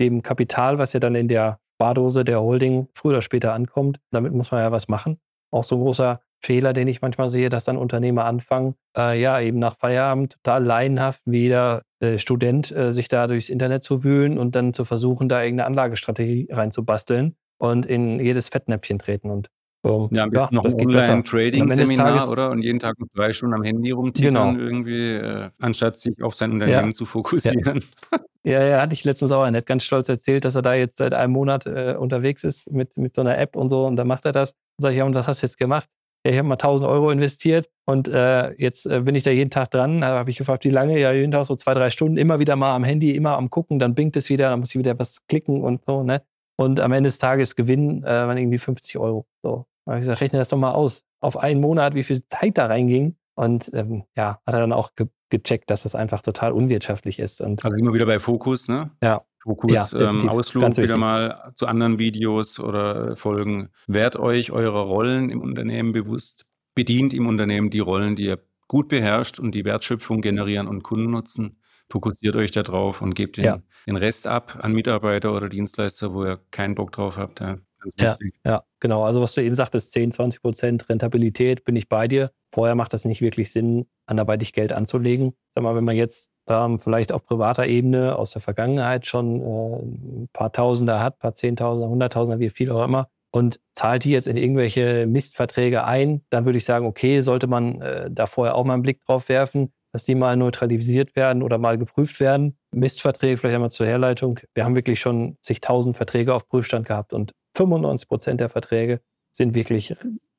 dem 0.00 0.22
Kapital, 0.22 0.78
was 0.78 0.92
ja 0.92 0.98
dann 0.98 1.14
in 1.14 1.28
der 1.28 1.60
Spardose 1.76 2.24
der 2.24 2.40
Holding 2.40 2.88
früher 2.94 3.12
oder 3.12 3.22
später 3.22 3.52
ankommt, 3.52 4.00
damit 4.10 4.32
muss 4.32 4.50
man 4.50 4.60
ja 4.60 4.72
was 4.72 4.88
machen. 4.88 5.20
Auch 5.52 5.62
so 5.62 5.76
ein 5.76 5.82
großer 5.82 6.20
Fehler, 6.42 6.72
den 6.72 6.88
ich 6.88 7.00
manchmal 7.00 7.30
sehe, 7.30 7.48
dass 7.48 7.64
dann 7.64 7.76
Unternehmer 7.76 8.24
anfangen, 8.24 8.74
äh, 8.96 9.20
ja, 9.20 9.40
eben 9.40 9.58
nach 9.58 9.76
Feierabend 9.76 10.34
total 10.42 10.64
laienhaft 10.64 11.22
wie 11.24 11.42
jeder 11.42 11.82
äh, 12.00 12.18
Student 12.18 12.70
äh, 12.72 12.92
sich 12.92 13.08
da 13.08 13.26
durchs 13.26 13.48
Internet 13.48 13.82
zu 13.82 14.04
wühlen 14.04 14.36
und 14.36 14.56
dann 14.56 14.74
zu 14.74 14.84
versuchen, 14.84 15.28
da 15.28 15.42
irgendeine 15.42 15.66
Anlagestrategie 15.68 16.48
reinzubasteln 16.50 17.36
und 17.58 17.86
in 17.86 18.20
jedes 18.20 18.48
Fettnäpfchen 18.48 18.98
treten. 18.98 19.30
Und 19.30 19.48
Um, 19.84 20.08
ja, 20.12 20.26
ja 20.32 20.48
noch 20.50 20.64
ein 20.64 20.72
Online-Trading-Seminar, 20.72 22.30
oder? 22.30 22.50
Und 22.50 22.62
jeden 22.62 22.78
Tag 22.78 22.96
drei 23.14 23.34
Stunden 23.34 23.54
am 23.54 23.62
Handy 23.62 23.90
rumtickern 23.90 24.54
genau. 24.54 24.64
irgendwie, 24.64 25.10
äh, 25.10 25.50
anstatt 25.60 25.98
sich 25.98 26.22
auf 26.22 26.34
sein 26.34 26.52
Unternehmen 26.52 26.86
ja. 26.86 26.94
zu 26.94 27.04
fokussieren. 27.04 27.84
Ja. 28.10 28.60
ja, 28.60 28.66
ja, 28.66 28.80
hatte 28.80 28.94
ich 28.94 29.04
letztens 29.04 29.30
auch 29.30 29.48
nicht 29.50 29.66
ganz 29.66 29.84
stolz 29.84 30.08
erzählt, 30.08 30.46
dass 30.46 30.54
er 30.54 30.62
da 30.62 30.72
jetzt 30.72 30.96
seit 30.96 31.12
einem 31.12 31.34
Monat 31.34 31.66
äh, 31.66 31.96
unterwegs 31.98 32.44
ist 32.44 32.72
mit, 32.72 32.96
mit 32.96 33.14
so 33.14 33.20
einer 33.20 33.36
App 33.36 33.56
und 33.56 33.68
so 33.68 33.84
und 33.84 33.96
dann 33.96 34.06
macht 34.06 34.24
er 34.24 34.32
das. 34.32 34.54
Sag 34.78 34.92
ich, 34.92 34.96
ja, 34.96 35.04
und 35.04 35.14
was 35.14 35.28
hast 35.28 35.42
du 35.42 35.46
jetzt 35.48 35.58
gemacht? 35.58 35.86
Ja, 36.24 36.32
ich 36.32 36.38
habe 36.38 36.48
mal 36.48 36.54
1000 36.54 36.88
Euro 36.88 37.10
investiert 37.10 37.68
und 37.84 38.08
äh, 38.08 38.54
jetzt 38.54 38.86
äh, 38.86 39.02
bin 39.02 39.14
ich 39.14 39.24
da 39.24 39.32
jeden 39.32 39.50
Tag 39.50 39.70
dran. 39.70 40.00
Da 40.00 40.18
habe 40.18 40.30
ich 40.30 40.38
gefragt, 40.38 40.64
wie 40.64 40.70
lange? 40.70 40.98
Ja, 40.98 41.12
jeden 41.12 41.32
Tag 41.32 41.44
so 41.44 41.56
zwei, 41.56 41.74
drei 41.74 41.90
Stunden, 41.90 42.16
immer 42.16 42.38
wieder 42.38 42.56
mal 42.56 42.74
am 42.74 42.84
Handy, 42.84 43.14
immer 43.14 43.36
am 43.36 43.50
Gucken, 43.50 43.78
dann 43.78 43.94
binkt 43.94 44.16
es 44.16 44.30
wieder, 44.30 44.48
dann 44.48 44.60
muss 44.60 44.70
ich 44.70 44.78
wieder 44.78 44.98
was 44.98 45.26
klicken 45.26 45.62
und 45.62 45.82
so, 45.86 46.02
ne? 46.02 46.22
Und 46.56 46.80
am 46.80 46.92
Ende 46.92 47.08
des 47.08 47.18
Tages 47.18 47.54
gewinnen 47.54 48.02
äh, 48.04 48.24
man 48.26 48.38
irgendwie 48.38 48.56
50 48.56 48.96
Euro. 48.96 49.26
So. 49.42 49.66
Da 49.84 49.92
habe 49.92 50.00
ich 50.00 50.02
gesagt, 50.02 50.20
rechne 50.20 50.38
das 50.38 50.48
doch 50.48 50.58
mal 50.58 50.72
aus. 50.72 51.04
Auf 51.20 51.36
einen 51.36 51.60
Monat, 51.60 51.94
wie 51.94 52.04
viel 52.04 52.26
Zeit 52.26 52.58
da 52.58 52.66
reinging. 52.66 53.16
Und 53.34 53.70
ähm, 53.74 54.04
ja, 54.16 54.40
hat 54.46 54.54
er 54.54 54.60
dann 54.60 54.72
auch 54.72 54.94
ge 54.94 55.08
gecheckt, 55.30 55.68
dass 55.70 55.82
das 55.82 55.96
einfach 55.96 56.22
total 56.22 56.52
unwirtschaftlich 56.52 57.18
ist. 57.18 57.40
Und, 57.40 57.64
also 57.64 57.76
immer 57.76 57.92
wieder 57.92 58.06
bei 58.06 58.20
Fokus, 58.20 58.68
ne? 58.68 58.92
Ja. 59.02 59.24
Fokus, 59.42 59.92
ja, 59.92 60.10
ähm, 60.10 60.28
Ausflug 60.28 60.76
wieder 60.76 60.96
mal 60.96 61.52
zu 61.54 61.66
anderen 61.66 61.98
Videos 61.98 62.60
oder 62.60 63.16
Folgen. 63.16 63.68
Wert 63.86 64.16
euch 64.16 64.52
eurer 64.52 64.82
Rollen 64.82 65.28
im 65.28 65.42
Unternehmen 65.42 65.92
bewusst. 65.92 66.46
Bedient 66.74 67.12
im 67.12 67.26
Unternehmen 67.26 67.68
die 67.68 67.80
Rollen, 67.80 68.16
die 68.16 68.26
ihr 68.26 68.38
gut 68.68 68.88
beherrscht 68.88 69.38
und 69.38 69.54
die 69.54 69.64
Wertschöpfung 69.64 70.22
generieren 70.22 70.66
und 70.66 70.82
Kunden 70.82 71.10
nutzen. 71.10 71.58
Fokussiert 71.90 72.36
euch 72.36 72.52
da 72.52 72.62
drauf 72.62 73.02
und 73.02 73.14
gebt 73.14 73.36
den, 73.36 73.44
ja. 73.44 73.58
den 73.86 73.96
Rest 73.96 74.26
ab 74.26 74.58
an 74.62 74.72
Mitarbeiter 74.72 75.34
oder 75.34 75.50
Dienstleister, 75.50 76.14
wo 76.14 76.24
ihr 76.24 76.40
keinen 76.50 76.74
Bock 76.74 76.92
drauf 76.92 77.18
habt. 77.18 77.40
Ja. 77.40 77.58
Ja, 77.98 78.16
ja, 78.44 78.64
genau. 78.80 79.04
Also 79.04 79.20
was 79.20 79.34
du 79.34 79.42
eben 79.42 79.54
sagtest, 79.54 79.92
10, 79.92 80.12
20 80.12 80.42
Prozent 80.42 80.88
Rentabilität, 80.88 81.64
bin 81.64 81.76
ich 81.76 81.88
bei 81.88 82.08
dir. 82.08 82.30
Vorher 82.52 82.74
macht 82.74 82.92
das 82.92 83.04
nicht 83.04 83.20
wirklich 83.20 83.52
Sinn, 83.52 83.86
anderweitig 84.06 84.52
Geld 84.52 84.72
anzulegen. 84.72 85.34
Sag 85.54 85.64
mal, 85.64 85.74
wenn 85.74 85.84
man 85.84 85.96
jetzt 85.96 86.30
ähm, 86.48 86.80
vielleicht 86.80 87.12
auf 87.12 87.24
privater 87.24 87.66
Ebene 87.66 88.16
aus 88.16 88.32
der 88.32 88.42
Vergangenheit 88.42 89.06
schon 89.06 89.40
äh, 89.40 89.76
ein 89.82 90.28
paar 90.32 90.52
Tausender 90.52 91.00
hat, 91.00 91.16
ein 91.16 91.18
paar 91.18 91.34
Zehntausender, 91.34 91.88
Hunderttausender, 91.88 92.40
wie 92.40 92.50
viel 92.50 92.70
auch 92.70 92.84
immer, 92.84 93.08
und 93.34 93.58
zahlt 93.72 94.04
die 94.04 94.12
jetzt 94.12 94.28
in 94.28 94.36
irgendwelche 94.36 95.08
Mistverträge 95.08 95.84
ein, 95.84 96.22
dann 96.30 96.44
würde 96.44 96.58
ich 96.58 96.64
sagen, 96.64 96.86
okay, 96.86 97.20
sollte 97.20 97.48
man 97.48 97.80
äh, 97.80 98.08
da 98.08 98.26
vorher 98.26 98.54
auch 98.54 98.64
mal 98.64 98.74
einen 98.74 98.82
Blick 98.82 99.04
drauf 99.04 99.28
werfen, 99.28 99.72
dass 99.92 100.04
die 100.04 100.14
mal 100.14 100.36
neutralisiert 100.36 101.16
werden 101.16 101.42
oder 101.42 101.58
mal 101.58 101.76
geprüft 101.76 102.20
werden. 102.20 102.56
Mistverträge, 102.72 103.36
vielleicht 103.36 103.56
einmal 103.56 103.72
zur 103.72 103.86
Herleitung. 103.86 104.38
Wir 104.54 104.64
haben 104.64 104.76
wirklich 104.76 105.00
schon 105.00 105.36
zigtausend 105.40 105.96
Verträge 105.96 106.32
auf 106.32 106.48
Prüfstand 106.48 106.86
gehabt 106.86 107.12
und 107.12 107.32
95 107.54 108.08
Prozent 108.08 108.40
der 108.40 108.48
Verträge 108.48 109.00
sind 109.32 109.54
wirklich 109.54 109.94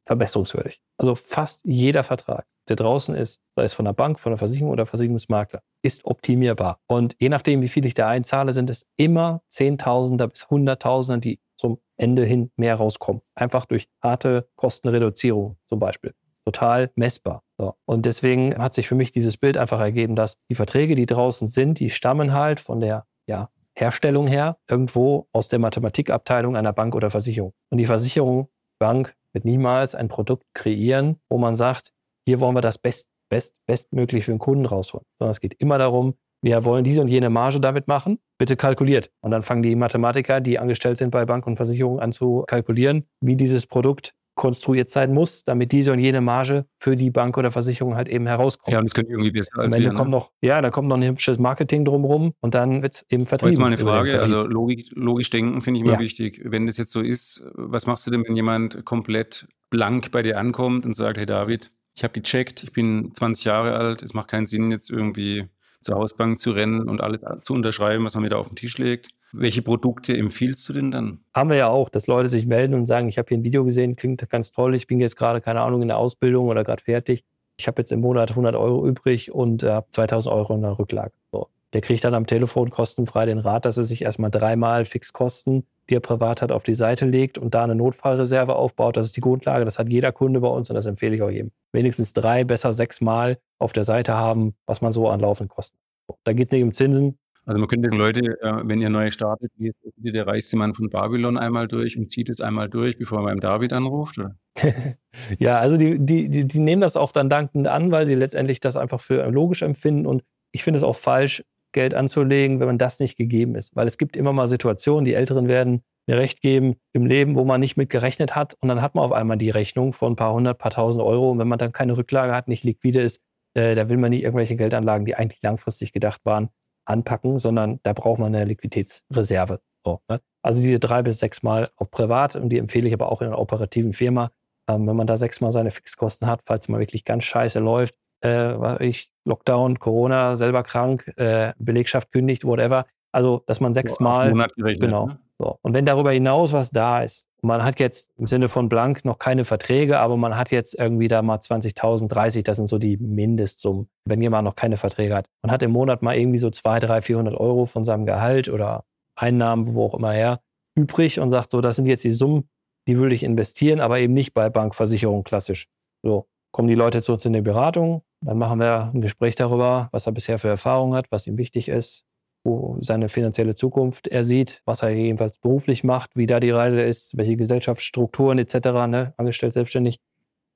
verbesserungswürdig. 0.06 0.82
Also 0.98 1.16
fast 1.16 1.62
jeder 1.66 2.04
Vertrag, 2.04 2.46
der 2.70 2.76
draußen 2.76 3.16
ist, 3.16 3.42
sei 3.56 3.64
es 3.64 3.74
von 3.74 3.86
der 3.86 3.94
Bank, 3.94 4.20
von 4.20 4.32
der 4.32 4.38
Versicherung 4.38 4.72
oder 4.72 4.86
Versicherungsmakler, 4.86 5.62
ist 5.82 6.06
optimierbar. 6.06 6.80
Und 6.88 7.16
je 7.20 7.30
nachdem, 7.30 7.62
wie 7.62 7.68
viel 7.68 7.86
ich 7.86 7.96
da 7.96 8.08
einzahle, 8.08 8.54
sind 8.54 8.70
es 8.70 8.86
immer 8.98 9.42
Zehntausender 9.50 10.28
bis 10.28 10.50
Hunderttausender, 10.50 11.20
die 11.20 11.40
zum 11.58 11.80
Ende 11.98 12.24
hin 12.24 12.52
mehr 12.56 12.76
rauskommen. 12.76 13.22
Einfach 13.34 13.66
durch 13.66 13.88
harte 14.02 14.48
Kostenreduzierung 14.56 15.58
zum 15.68 15.80
Beispiel. 15.80 16.14
Total 16.46 16.92
messbar. 16.96 17.44
So. 17.58 17.76
Und 17.86 18.06
deswegen 18.06 18.56
hat 18.58 18.76
sich 18.76 18.88
für 18.88 18.96
mich 18.96 19.12
dieses 19.12 19.38
Bild 19.38 19.58
einfach 19.58 19.80
ergeben, 19.80 20.16
dass 20.16 20.38
die 20.50 20.56
Verträge, 20.56 20.94
die 20.96 21.08
draußen 21.08 21.48
sind, 21.48 21.80
die 21.80 21.90
stammen 21.90 22.34
halt 22.34 22.60
von 22.60 22.80
der 22.80 23.08
ja, 23.28 23.50
Herstellung 23.78 24.28
her 24.28 24.58
irgendwo 24.70 25.28
aus 25.32 25.50
der 25.50 25.60
Mathematikabteilung 25.60 26.56
einer 26.56 26.74
Bank 26.74 26.96
oder 26.96 27.10
Versicherung. 27.10 27.54
Und 27.70 27.78
die 27.78 27.86
Versicherung, 27.86 28.48
Bank 28.80 29.16
wird 29.34 29.46
niemals 29.46 29.96
ein 29.96 30.08
Produkt 30.08 30.46
kreieren, 30.54 31.18
wo 31.30 31.38
man 31.38 31.56
sagt, 31.56 31.92
hier 32.26 32.40
wollen 32.40 32.56
wir 32.56 32.62
das 32.62 32.78
best, 32.78 33.10
best, 33.30 33.54
bestmöglich 33.66 34.26
für 34.26 34.32
den 34.32 34.40
Kunden 34.40 34.66
rausholen. 34.66 35.06
Sondern 35.20 35.32
es 35.32 35.40
geht 35.40 35.56
immer 35.56 35.78
darum, 35.78 36.16
wir 36.42 36.64
wollen 36.64 36.84
diese 36.84 37.02
und 37.02 37.08
jene 37.08 37.30
Marge 37.30 37.60
damit 37.60 37.88
machen, 37.88 38.20
bitte 38.38 38.56
kalkuliert. 38.56 39.12
Und 39.22 39.32
dann 39.32 39.44
fangen 39.44 39.64
die 39.64 39.76
Mathematiker, 39.76 40.42
die 40.42 40.60
angestellt 40.60 40.98
sind 40.98 41.12
bei 41.12 41.26
Bank 41.26 41.48
und 41.48 41.56
Versicherung, 41.56 42.00
an 42.00 42.12
zu 42.12 42.44
kalkulieren, 42.48 43.08
wie 43.20 43.36
dieses 43.36 43.66
Produkt 43.66 44.14
konstruiert 44.36 44.90
sein 44.90 45.14
muss, 45.14 45.44
damit 45.44 45.72
diese 45.72 45.92
und 45.92 46.00
jene 46.00 46.22
Marge 46.22 46.66
für 46.78 46.96
die 46.96 47.10
Bank 47.10 47.38
oder 47.38 47.52
Versicherung 47.52 47.96
halt 47.96 48.10
eben 48.10 48.28
herauskommt. 48.28 48.74
Ja, 48.74 48.80
und 48.80 48.86
es 48.86 48.94
könnte 48.94 49.12
irgendwie 49.12 49.32
besser 49.32 49.58
als 49.60 49.74
Am 49.74 49.78
Ende 49.78 49.92
wir, 49.92 49.98
kommt 49.98 50.12
ne? 50.12 50.18
noch, 50.18 50.32
ja, 50.42 50.62
da 50.62 50.70
kommt 50.70 50.90
noch 50.90 50.98
ein 50.98 51.04
hübsches 51.04 51.40
Marketing 51.40 51.86
drumherum 51.86 52.34
und 52.42 52.54
dann 52.54 52.82
wird 52.82 52.96
es 52.96 53.06
eben 53.10 53.26
vertrieben. 53.26 53.54
Jetzt 53.54 53.60
mal 53.60 53.68
eine 53.68 53.78
Frage, 53.78 54.22
also 54.22 54.44
Logik, 54.44 54.90
logisch 54.94 55.30
denken 55.30 55.62
finde 55.62 55.80
ich 55.80 55.86
immer 55.86 55.94
ja. 55.94 56.00
wichtig. 56.00 56.42
Wenn 56.44 56.66
das 56.66 56.78
jetzt 56.78 56.92
so 56.92 57.02
ist, 57.02 57.48
was 57.54 57.88
machst 57.88 58.06
du 58.06 58.12
denn, 58.12 58.24
wenn 58.28 58.36
jemand 58.36 58.84
komplett 58.86 59.48
blank 59.70 60.12
bei 60.12 60.22
dir 60.22 60.38
ankommt 60.38 60.86
und 60.86 60.94
sagt, 60.94 61.18
hey 61.18 61.26
David, 61.26 61.72
ich 61.96 62.04
habe 62.04 62.14
gecheckt, 62.14 62.64
ich 62.64 62.74
bin 62.74 63.12
20 63.14 63.46
Jahre 63.46 63.76
alt, 63.76 64.04
es 64.04 64.14
macht 64.14 64.28
keinen 64.28 64.46
Sinn, 64.46 64.70
jetzt 64.70 64.90
irgendwie 64.90 65.46
zur 65.80 65.96
Hausbank 65.96 66.40
zu 66.40 66.52
rennen 66.52 66.90
und 66.90 67.02
alles 67.02 67.22
zu 67.42 67.54
unterschreiben, 67.54 68.04
was 68.04 68.16
man 68.16 68.24
mir 68.24 68.30
da 68.30 68.38
auf 68.38 68.48
den 68.48 68.56
Tisch 68.56 68.78
legt. 68.78 69.12
Welche 69.38 69.62
Produkte 69.62 70.16
empfiehlst 70.16 70.68
du 70.70 70.74
denn 70.74 70.92
dann? 70.92 71.20
Haben 71.34 71.50
wir 71.50 71.58
ja 71.58 71.68
auch, 71.68 71.90
dass 71.90 72.08
Leute 72.08 72.30
sich 72.30 72.46
melden 72.46 72.74
und 72.74 72.86
sagen, 72.86 73.10
ich 73.10 73.18
habe 73.18 73.28
hier 73.30 73.38
ein 73.38 73.44
Video 73.44 73.66
gesehen, 73.66 73.96
klingt 73.96 74.28
ganz 74.30 74.52
toll, 74.52 74.76
ich 74.76 74.88
bin 74.88 75.02
jetzt 75.02 75.18
gerade, 75.18 75.42
keine 75.42 75.62
Ahnung, 75.62 75.82
in 75.82 75.90
der 75.90 75.98
Ausbildung 75.98 76.48
oder 76.48 76.64
gerade 76.64 76.82
fertig. 76.82 77.26
Ich 77.58 77.68
habe 77.68 77.82
jetzt 77.82 77.92
im 77.92 78.02
Monat 78.02 78.32
100 78.32 78.56
Euro 78.56 78.88
übrig 78.88 79.34
und 79.34 79.64
äh, 79.64 79.72
habe 79.72 79.88
2000 79.92 80.34
Euro 80.34 80.56
in 80.56 80.62
der 80.62 80.80
Rücklage. 80.80 81.14
So. 81.32 81.50
Der 81.74 81.82
kriegt 81.82 82.06
dann 82.06 82.14
am 82.14 82.26
Telefon 82.26 82.70
kostenfrei 82.70 83.26
den 83.26 83.40
Rat, 83.40 83.66
dass 83.66 83.78
er 83.78 83.84
sich 83.84 84.04
erstmal 84.04 84.32
dreimal 84.32 84.86
Fixkosten, 84.86 85.66
die 85.90 85.96
er 85.96 86.00
privat 86.00 86.42
hat, 86.42 86.54
auf 86.54 86.64
die 86.64 86.76
Seite 86.76 87.06
legt 87.06 87.38
und 87.38 87.54
da 87.54 87.66
eine 87.66 87.76
Notfallreserve 87.76 88.56
aufbaut. 88.56 88.96
Das 88.96 89.08
ist 89.08 89.18
die 89.18 89.22
Grundlage. 89.22 89.66
Das 89.66 89.78
hat 89.78 89.90
jeder 89.90 90.14
Kunde 90.14 90.40
bei 90.40 90.48
uns 90.48 90.70
und 90.70 90.76
das 90.76 90.86
empfehle 90.86 91.16
ich 91.16 91.22
auch 91.22 91.30
jedem. 91.30 91.52
Wenigstens 91.74 92.14
drei, 92.14 92.46
besser 92.46 92.72
sechsmal 92.72 93.38
auf 93.60 93.74
der 93.74 93.84
Seite 93.84 94.14
haben, 94.14 94.56
was 94.66 94.82
man 94.82 94.94
so 94.94 95.10
an 95.10 95.20
laufenden 95.20 95.54
Kosten. 95.54 95.78
Da 96.24 96.34
geht 96.34 96.48
es 96.48 96.54
nicht 96.54 96.64
um 96.64 96.72
Zinsen, 96.72 97.18
also 97.46 97.60
man 97.60 97.68
könnte 97.68 97.90
Leute, 97.90 98.22
äh, 98.42 98.62
wenn 98.64 98.82
ihr 98.82 98.90
neu 98.90 99.12
startet, 99.12 99.52
geht 99.58 99.76
der 99.98 100.26
reichste 100.28 100.58
Mann 100.58 100.74
von 100.74 100.90
Babylon 100.90 101.38
einmal 101.38 101.68
durch 101.68 101.98
und 101.98 102.10
zieht 102.10 102.30
es 102.30 102.42
einmal 102.42 102.70
durch, 102.70 102.98
bevor 102.98 103.20
man 103.20 103.34
beim 103.34 103.40
David 103.40 103.72
anruft? 103.72 104.18
Oder? 104.18 104.36
ja, 105.40 105.60
also 105.60 105.78
die, 105.78 106.00
die, 106.00 106.30
die, 106.30 106.46
die, 106.46 106.60
nehmen 106.60 106.82
das 106.82 106.98
auch 106.98 107.12
dann 107.12 107.30
dankend 107.30 107.68
an, 107.68 107.92
weil 107.92 108.08
sie 108.08 108.16
letztendlich 108.16 108.60
das 108.60 108.78
einfach 108.78 109.00
für 109.00 109.30
logisch 109.30 109.62
empfinden. 109.62 110.08
Und 110.08 110.24
ich 110.52 110.64
finde 110.64 110.78
es 110.78 110.84
auch 110.84 110.96
falsch, 110.96 111.44
Geld 111.72 111.94
anzulegen, 111.94 112.60
wenn 112.60 112.68
man 112.68 112.78
das 112.78 113.00
nicht 113.00 113.18
gegeben 113.18 113.56
ist. 113.56 113.76
Weil 113.76 113.86
es 113.86 113.98
gibt 113.98 114.16
immer 114.16 114.32
mal 114.32 114.48
Situationen, 114.48 115.04
die 115.04 115.14
Älteren 115.14 115.48
werden 115.50 115.84
mir 116.08 116.18
recht 116.18 116.42
geben, 116.42 116.76
im 116.94 117.06
Leben, 117.06 117.36
wo 117.36 117.44
man 117.44 117.60
nicht 117.60 117.78
mit 117.78 117.90
gerechnet 117.90 118.36
hat. 118.36 118.56
Und 118.62 118.70
dann 118.70 118.82
hat 118.82 118.96
man 118.96 119.04
auf 119.04 119.12
einmal 119.12 119.38
die 119.38 119.50
Rechnung 119.50 119.92
von 119.92 120.14
ein 120.14 120.16
paar 120.16 120.34
hundert, 120.34 120.58
paar 120.58 120.72
tausend 120.72 121.04
Euro. 121.04 121.32
Und 121.32 121.40
wenn 121.40 121.48
man 121.48 121.60
dann 121.60 121.74
keine 121.74 121.98
Rücklage 121.98 122.34
hat, 122.34 122.48
nicht 122.48 122.64
liquide 122.64 123.02
ist, 123.02 123.22
äh, 123.56 123.76
da 123.76 123.90
will 123.90 123.98
man 123.98 124.12
nicht 124.12 124.24
irgendwelche 124.24 124.56
Geldanlagen, 124.56 125.06
die 125.06 125.16
eigentlich 125.16 125.42
langfristig 125.42 125.92
gedacht 125.92 126.22
waren, 126.24 126.50
anpacken, 126.86 127.40
sondern 127.40 127.80
da 127.84 127.94
braucht 127.94 128.20
man 128.20 128.34
eine 128.34 128.46
Liquiditätsreserve. 128.46 129.62
So, 129.86 130.02
ne? 130.10 130.20
Also 130.42 130.62
diese 130.62 130.80
drei 130.80 131.02
bis 131.02 131.20
sechs 131.20 131.44
Mal 131.44 131.70
auf 131.76 131.90
privat 131.92 132.36
und 132.36 132.50
die 132.50 132.60
empfehle 132.60 132.88
ich 132.88 132.94
aber 132.94 133.12
auch 133.12 133.22
in 133.22 133.28
einer 133.28 133.40
operativen 133.40 133.94
Firma. 133.94 134.32
Ähm, 134.70 134.88
wenn 134.88 134.96
man 134.96 135.08
da 135.08 135.18
sechs 135.18 135.42
Mal 135.42 135.52
seine 135.52 135.72
Fixkosten 135.72 136.28
hat, 136.28 136.42
falls 136.46 136.68
man 136.68 136.80
wirklich 136.80 137.04
ganz 137.06 137.24
scheiße 137.24 137.60
läuft, 137.60 137.96
äh, 138.24 138.88
ich 138.88 139.12
Lockdown, 139.26 139.80
Corona, 139.80 140.36
selber 140.36 140.64
krank, 140.64 141.12
äh, 141.18 141.54
Belegschaft 141.58 142.12
kündigt, 142.12 142.46
whatever. 142.46 142.86
Also, 143.12 143.44
dass 143.48 143.60
man 143.60 143.74
sechsmal. 143.74 144.34
Genau. 144.58 145.08
Ne? 145.08 145.20
So. 145.38 145.60
Und 145.62 145.74
wenn 145.74 145.86
darüber 145.86 146.12
hinaus 146.12 146.54
was 146.54 146.70
da 146.70 147.02
ist, 147.02 147.28
man 147.42 147.64
hat 147.64 147.80
jetzt 147.80 148.12
im 148.18 148.26
Sinne 148.26 148.50
von 148.50 148.70
blank 148.70 149.06
noch 149.06 149.20
keine 149.20 149.46
Verträge, 149.46 150.00
aber 150.00 150.18
man 150.18 150.38
hat 150.38 150.52
jetzt 150.52 150.74
irgendwie 150.74 151.08
da 151.08 151.22
mal 151.22 151.38
20.000, 151.38 152.08
30, 152.08 152.44
das 152.44 152.58
sind 152.58 152.68
so 152.68 152.80
die 152.80 152.98
Mindestsummen, 152.98 153.88
wenn 154.06 154.22
jemand 154.22 154.46
noch 154.46 154.56
keine 154.56 154.78
Verträge 154.78 155.16
hat. 155.16 155.28
Man 155.44 155.52
hat 155.52 155.62
im 155.62 155.72
Monat 155.72 156.02
mal 156.02 156.18
irgendwie 156.18 156.40
so 156.40 156.50
200, 156.50 156.90
300, 156.90 157.06
400 157.06 157.36
Euro 157.36 157.66
von 157.66 157.86
seinem 157.86 158.06
Gehalt 158.06 158.50
oder 158.50 158.86
Einnahmen, 159.16 159.76
wo 159.76 159.86
auch 159.86 159.94
immer 159.94 160.12
her, 160.12 160.40
übrig 160.76 161.20
und 161.20 161.32
sagt 161.32 161.52
so, 161.52 161.62
das 161.62 161.76
sind 161.76 161.86
jetzt 161.86 162.04
die 162.04 162.12
Summen, 162.12 162.50
die 162.88 162.98
würde 162.98 163.16
ich 163.16 163.24
investieren, 163.24 163.80
aber 163.80 164.00
eben 164.00 164.14
nicht 164.14 164.34
bei 164.34 164.50
Bankversicherung 164.50 165.24
klassisch. 165.24 165.68
So, 166.04 166.28
kommen 166.52 166.68
die 166.68 166.76
Leute 166.76 167.02
zu 167.02 167.14
uns 167.14 167.26
in 167.26 167.34
die 167.34 167.42
Beratung, 167.42 168.04
dann 168.22 168.38
machen 168.38 168.60
wir 168.60 168.92
ein 168.94 169.02
Gespräch 169.02 169.36
darüber, 169.36 169.90
was 169.92 170.08
er 170.08 170.14
bisher 170.14 170.40
für 170.40 170.48
Erfahrungen 170.48 170.96
hat, 170.96 171.12
was 171.12 171.28
ihm 171.28 171.38
wichtig 171.38 171.70
ist, 171.70 172.06
wo 172.46 172.78
seine 172.80 173.10
finanzielle 173.10 173.56
Zukunft 173.56 174.08
er 174.08 174.24
sieht, 174.24 174.62
was 174.66 174.84
er 174.84 174.92
jedenfalls 174.92 175.40
beruflich 175.40 175.84
macht, 175.84 176.12
wie 176.16 176.28
da 176.28 176.40
die 176.40 176.52
Reise 176.52 176.82
ist, 176.82 177.18
welche 177.18 177.36
Gesellschaftsstrukturen 177.36 178.38
etc., 178.38 178.56
ne, 178.88 179.14
angestellt, 179.18 179.54
selbstständig, 179.54 180.00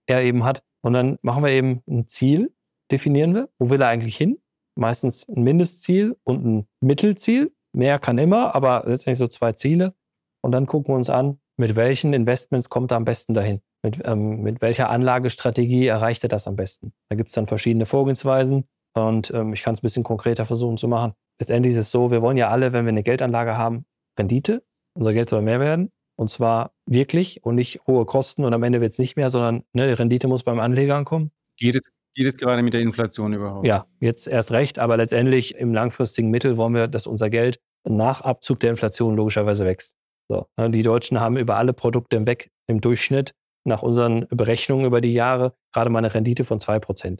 er 0.05 0.21
eben 0.23 0.43
hat. 0.43 0.63
Und 0.81 0.93
dann 0.93 1.17
machen 1.23 1.43
wir 1.43 1.51
eben 1.51 1.81
ein 1.89 2.07
Ziel, 2.07 2.53
definieren 2.91 3.33
wir, 3.33 3.49
wo 3.57 3.69
will 3.69 3.81
er 3.81 3.87
eigentlich 3.87 4.15
hin? 4.15 4.39
Meistens 4.75 5.27
ein 5.27 5.43
Mindestziel 5.43 6.15
und 6.23 6.45
ein 6.45 6.67
Mittelziel. 6.79 7.51
Mehr 7.73 7.99
kann 7.99 8.17
immer, 8.17 8.55
aber 8.55 8.83
letztendlich 8.85 9.19
so 9.19 9.27
zwei 9.27 9.53
Ziele. 9.53 9.93
Und 10.41 10.51
dann 10.51 10.67
gucken 10.67 10.93
wir 10.93 10.97
uns 10.97 11.09
an, 11.09 11.39
mit 11.57 11.75
welchen 11.75 12.13
Investments 12.13 12.69
kommt 12.69 12.91
er 12.91 12.97
am 12.97 13.05
besten 13.05 13.33
dahin? 13.33 13.61
Mit, 13.83 13.99
ähm, 14.05 14.41
mit 14.41 14.61
welcher 14.61 14.89
Anlagestrategie 14.89 15.87
erreicht 15.87 16.23
er 16.23 16.29
das 16.29 16.47
am 16.47 16.55
besten? 16.55 16.93
Da 17.09 17.15
gibt 17.15 17.29
es 17.29 17.35
dann 17.35 17.47
verschiedene 17.47 17.85
Vorgehensweisen 17.85 18.65
und 18.93 19.31
ähm, 19.31 19.53
ich 19.53 19.63
kann 19.63 19.73
es 19.73 19.79
ein 19.79 19.83
bisschen 19.83 20.03
konkreter 20.03 20.45
versuchen 20.45 20.77
zu 20.77 20.87
machen 20.87 21.13
letztendlich 21.39 21.71
ist 21.71 21.79
es 21.79 21.91
so, 21.91 22.11
wir 22.11 22.21
wollen 22.21 22.37
ja 22.37 22.49
alle, 22.49 22.73
wenn 22.73 22.85
wir 22.85 22.89
eine 22.89 23.03
Geldanlage 23.03 23.57
haben, 23.57 23.85
Rendite. 24.17 24.63
Unser 24.93 25.13
Geld 25.13 25.29
soll 25.29 25.41
mehr 25.41 25.59
werden. 25.59 25.91
Und 26.15 26.29
zwar 26.29 26.73
wirklich 26.85 27.43
und 27.45 27.55
nicht 27.55 27.79
hohe 27.87 28.05
Kosten 28.05 28.43
und 28.43 28.53
am 28.53 28.61
Ende 28.63 28.81
wird 28.81 28.91
es 28.91 28.99
nicht 28.99 29.15
mehr, 29.15 29.29
sondern 29.29 29.63
ne, 29.71 29.87
die 29.87 29.93
Rendite 29.93 30.27
muss 30.27 30.43
beim 30.43 30.59
Anleger 30.59 30.97
ankommen. 30.97 31.31
Geht 31.55 31.75
es, 31.75 31.93
geht 32.13 32.27
es 32.27 32.35
gerade 32.35 32.61
mit 32.61 32.73
der 32.73 32.81
Inflation 32.81 33.31
überhaupt? 33.31 33.65
Ja, 33.65 33.85
jetzt 34.01 34.27
erst 34.27 34.51
recht, 34.51 34.79
aber 34.79 34.97
letztendlich 34.97 35.55
im 35.55 35.73
langfristigen 35.73 36.29
Mittel 36.29 36.57
wollen 36.57 36.73
wir, 36.73 36.89
dass 36.89 37.07
unser 37.07 37.29
Geld 37.29 37.61
nach 37.87 38.19
Abzug 38.19 38.59
der 38.59 38.71
Inflation 38.71 39.15
logischerweise 39.15 39.63
wächst. 39.63 39.95
So, 40.27 40.45
ne, 40.57 40.69
die 40.69 40.83
Deutschen 40.83 41.21
haben 41.21 41.37
über 41.37 41.55
alle 41.55 41.71
Produkte 41.71 42.17
hinweg 42.17 42.51
im 42.67 42.81
Durchschnitt 42.81 43.33
nach 43.63 43.81
unseren 43.81 44.27
Berechnungen 44.27 44.85
über 44.85 44.99
die 44.99 45.13
Jahre 45.13 45.53
gerade 45.73 45.89
mal 45.89 45.99
eine 45.99 46.13
Rendite 46.13 46.43
von 46.43 46.59
2%. 46.59 47.19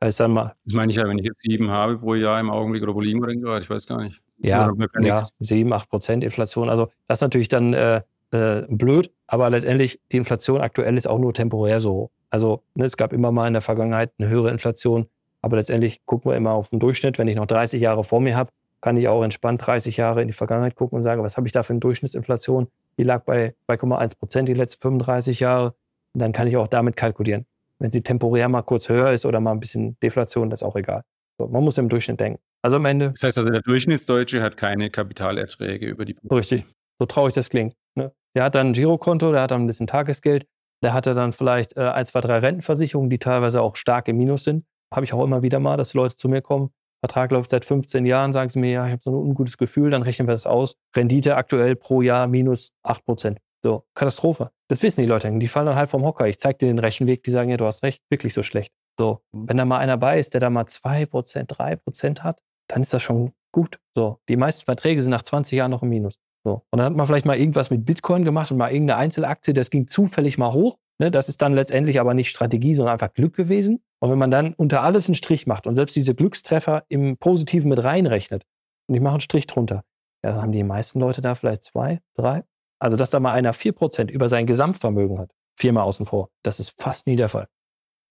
So, 0.00 0.04
ja. 0.04 0.08
Das, 0.08 0.16
dann 0.16 0.32
mal, 0.32 0.54
das 0.64 0.72
meine 0.72 0.90
ich 0.90 0.96
ja, 0.96 1.06
wenn 1.06 1.18
ich 1.18 1.26
jetzt 1.26 1.42
sieben 1.42 1.70
habe 1.70 1.98
pro 1.98 2.14
Jahr 2.14 2.40
im 2.40 2.50
Augenblick 2.50 2.82
oder 2.82 2.94
wo 2.94 3.00
liegen 3.00 3.20
wir 3.20 3.28
denn 3.28 3.40
gerade? 3.40 3.62
Ich 3.62 3.70
weiß 3.70 3.86
gar 3.86 4.02
nicht. 4.02 4.20
Ja, 4.38 4.72
ja 5.00 5.26
7, 5.40 5.72
8 5.72 5.88
Prozent 5.88 6.24
Inflation. 6.24 6.70
Also 6.70 6.90
das 7.06 7.18
ist 7.18 7.22
natürlich 7.22 7.48
dann 7.48 7.74
äh, 7.74 8.02
äh, 8.30 8.62
blöd, 8.68 9.12
aber 9.26 9.50
letztendlich 9.50 10.00
die 10.12 10.16
Inflation 10.16 10.60
aktuell 10.60 10.96
ist 10.96 11.06
auch 11.06 11.18
nur 11.18 11.34
temporär 11.34 11.80
so 11.80 11.92
hoch. 11.92 12.10
Also 12.30 12.62
ne, 12.74 12.84
es 12.84 12.96
gab 12.96 13.12
immer 13.12 13.32
mal 13.32 13.46
in 13.46 13.52
der 13.52 13.62
Vergangenheit 13.62 14.12
eine 14.18 14.28
höhere 14.28 14.50
Inflation, 14.50 15.06
aber 15.42 15.56
letztendlich 15.56 16.04
gucken 16.06 16.30
wir 16.30 16.36
immer 16.36 16.52
auf 16.52 16.70
den 16.70 16.78
Durchschnitt. 16.78 17.18
Wenn 17.18 17.28
ich 17.28 17.36
noch 17.36 17.46
30 17.46 17.80
Jahre 17.80 18.04
vor 18.04 18.20
mir 18.20 18.36
habe, 18.36 18.50
kann 18.80 18.96
ich 18.96 19.08
auch 19.08 19.22
entspannt 19.22 19.66
30 19.66 19.96
Jahre 19.96 20.22
in 20.22 20.28
die 20.28 20.32
Vergangenheit 20.32 20.74
gucken 20.74 20.96
und 20.96 21.02
sagen, 21.02 21.22
was 21.22 21.36
habe 21.36 21.46
ich 21.46 21.52
da 21.52 21.62
für 21.62 21.72
eine 21.72 21.80
Durchschnittsinflation? 21.80 22.68
Die 22.98 23.02
lag 23.02 23.24
bei 23.24 23.54
2,1 23.68 24.18
Prozent 24.18 24.48
die 24.48 24.54
letzten 24.54 24.80
35 24.82 25.40
Jahre. 25.40 25.74
Und 26.12 26.20
dann 26.20 26.32
kann 26.32 26.48
ich 26.48 26.56
auch 26.56 26.66
damit 26.66 26.96
kalkulieren. 26.96 27.46
Wenn 27.80 27.90
sie 27.90 28.02
temporär 28.02 28.48
mal 28.48 28.62
kurz 28.62 28.88
höher 28.88 29.10
ist 29.10 29.24
oder 29.26 29.40
mal 29.40 29.52
ein 29.52 29.60
bisschen 29.60 29.98
Deflation, 30.00 30.50
das 30.50 30.60
ist 30.60 30.66
auch 30.66 30.76
egal. 30.76 31.02
So, 31.38 31.48
man 31.48 31.64
muss 31.64 31.78
im 31.78 31.88
Durchschnitt 31.88 32.20
denken. 32.20 32.40
Also 32.62 32.76
am 32.76 32.84
Ende. 32.84 33.10
Das 33.10 33.22
heißt 33.22 33.38
also, 33.38 33.50
der 33.50 33.62
Durchschnittsdeutsche 33.62 34.42
hat 34.42 34.58
keine 34.58 34.90
Kapitalerträge 34.90 35.86
über 35.86 36.04
die. 36.04 36.16
Richtig. 36.30 36.66
So 36.98 37.06
traurig 37.06 37.32
das 37.32 37.48
klingt. 37.48 37.74
Ne? 37.94 38.12
Der 38.36 38.44
hat 38.44 38.54
dann 38.54 38.68
ein 38.68 38.72
Girokonto, 38.74 39.32
der 39.32 39.42
hat 39.42 39.50
dann 39.50 39.62
ein 39.62 39.66
bisschen 39.66 39.86
Tagesgeld, 39.86 40.46
der 40.84 40.92
hatte 40.92 41.14
dann 41.14 41.32
vielleicht 41.32 41.76
äh, 41.78 41.80
ein, 41.80 42.04
zwei, 42.04 42.20
drei 42.20 42.38
Rentenversicherungen, 42.38 43.08
die 43.08 43.18
teilweise 43.18 43.62
auch 43.62 43.76
stark 43.76 44.08
im 44.08 44.18
Minus 44.18 44.44
sind. 44.44 44.66
Habe 44.94 45.04
ich 45.04 45.14
auch 45.14 45.24
immer 45.24 45.42
wieder 45.42 45.60
mal, 45.60 45.78
dass 45.78 45.94
Leute 45.94 46.16
zu 46.16 46.28
mir 46.28 46.42
kommen. 46.42 46.70
Vertrag 47.02 47.30
läuft 47.30 47.48
seit 47.48 47.64
15 47.64 48.04
Jahren, 48.04 48.34
sagen 48.34 48.50
sie 48.50 48.58
mir, 48.58 48.70
ja, 48.72 48.86
ich 48.86 48.92
habe 48.92 49.02
so 49.02 49.10
ein 49.10 49.14
ungutes 49.14 49.56
Gefühl, 49.56 49.90
dann 49.90 50.02
rechnen 50.02 50.28
wir 50.28 50.32
das 50.32 50.46
aus. 50.46 50.76
Rendite 50.94 51.36
aktuell 51.36 51.74
pro 51.76 52.02
Jahr 52.02 52.26
minus 52.26 52.72
8 52.82 53.04
Prozent. 53.06 53.38
So, 53.62 53.84
Katastrophe. 53.94 54.50
Das 54.68 54.82
wissen 54.82 55.00
die 55.00 55.06
Leute. 55.06 55.30
Die 55.38 55.48
fallen 55.48 55.66
dann 55.66 55.76
halt 55.76 55.90
vom 55.90 56.04
Hocker. 56.04 56.26
Ich 56.26 56.38
zeige 56.38 56.58
dir 56.58 56.66
den 56.66 56.78
Rechenweg, 56.78 57.22
die 57.22 57.30
sagen, 57.30 57.50
ja, 57.50 57.56
du 57.56 57.66
hast 57.66 57.82
recht, 57.82 58.02
wirklich 58.10 58.32
so 58.32 58.42
schlecht. 58.42 58.72
So, 58.98 59.20
wenn 59.32 59.56
da 59.56 59.64
mal 59.64 59.78
einer 59.78 59.96
bei 59.96 60.18
ist, 60.18 60.34
der 60.34 60.40
da 60.40 60.50
mal 60.50 60.64
2%, 60.64 61.46
3% 61.46 62.20
hat, 62.20 62.42
dann 62.68 62.80
ist 62.80 62.92
das 62.92 63.02
schon 63.02 63.32
gut. 63.52 63.78
So, 63.94 64.18
die 64.28 64.36
meisten 64.36 64.64
Verträge 64.64 65.02
sind 65.02 65.10
nach 65.10 65.22
20 65.22 65.56
Jahren 65.56 65.70
noch 65.70 65.82
im 65.82 65.88
Minus. 65.88 66.18
So, 66.44 66.62
und 66.70 66.78
dann 66.78 66.86
hat 66.86 66.94
man 66.94 67.06
vielleicht 67.06 67.26
mal 67.26 67.38
irgendwas 67.38 67.70
mit 67.70 67.84
Bitcoin 67.84 68.24
gemacht 68.24 68.50
und 68.50 68.56
mal 68.56 68.72
irgendeine 68.72 68.98
Einzelaktie, 68.98 69.52
das 69.52 69.70
ging 69.70 69.86
zufällig 69.88 70.38
mal 70.38 70.52
hoch. 70.52 70.78
Ne? 70.98 71.10
Das 71.10 71.28
ist 71.28 71.42
dann 71.42 71.54
letztendlich 71.54 72.00
aber 72.00 72.14
nicht 72.14 72.30
Strategie, 72.30 72.74
sondern 72.74 72.94
einfach 72.94 73.12
Glück 73.12 73.34
gewesen. 73.34 73.82
Und 74.00 74.10
wenn 74.10 74.18
man 74.18 74.30
dann 74.30 74.54
unter 74.54 74.82
alles 74.82 75.06
einen 75.08 75.14
Strich 75.14 75.46
macht 75.46 75.66
und 75.66 75.74
selbst 75.74 75.96
diese 75.96 76.14
Glückstreffer 76.14 76.84
im 76.88 77.18
Positiven 77.18 77.68
mit 77.68 77.82
reinrechnet 77.82 78.44
und 78.88 78.94
ich 78.94 79.00
mache 79.02 79.14
einen 79.14 79.20
Strich 79.20 79.46
drunter, 79.46 79.82
ja, 80.24 80.32
dann 80.32 80.42
haben 80.42 80.52
die 80.52 80.62
meisten 80.62 81.00
Leute 81.00 81.20
da 81.20 81.34
vielleicht 81.34 81.62
zwei, 81.62 82.00
drei, 82.14 82.44
also, 82.80 82.96
dass 82.96 83.10
da 83.10 83.20
mal 83.20 83.32
einer 83.32 83.52
4% 83.52 84.10
über 84.10 84.28
sein 84.28 84.46
Gesamtvermögen 84.46 85.18
hat, 85.18 85.30
viermal 85.56 85.84
außen 85.84 86.06
vor, 86.06 86.30
das 86.42 86.58
ist 86.58 86.72
fast 86.80 87.06
nie 87.06 87.16
der 87.16 87.28
Fall. 87.28 87.46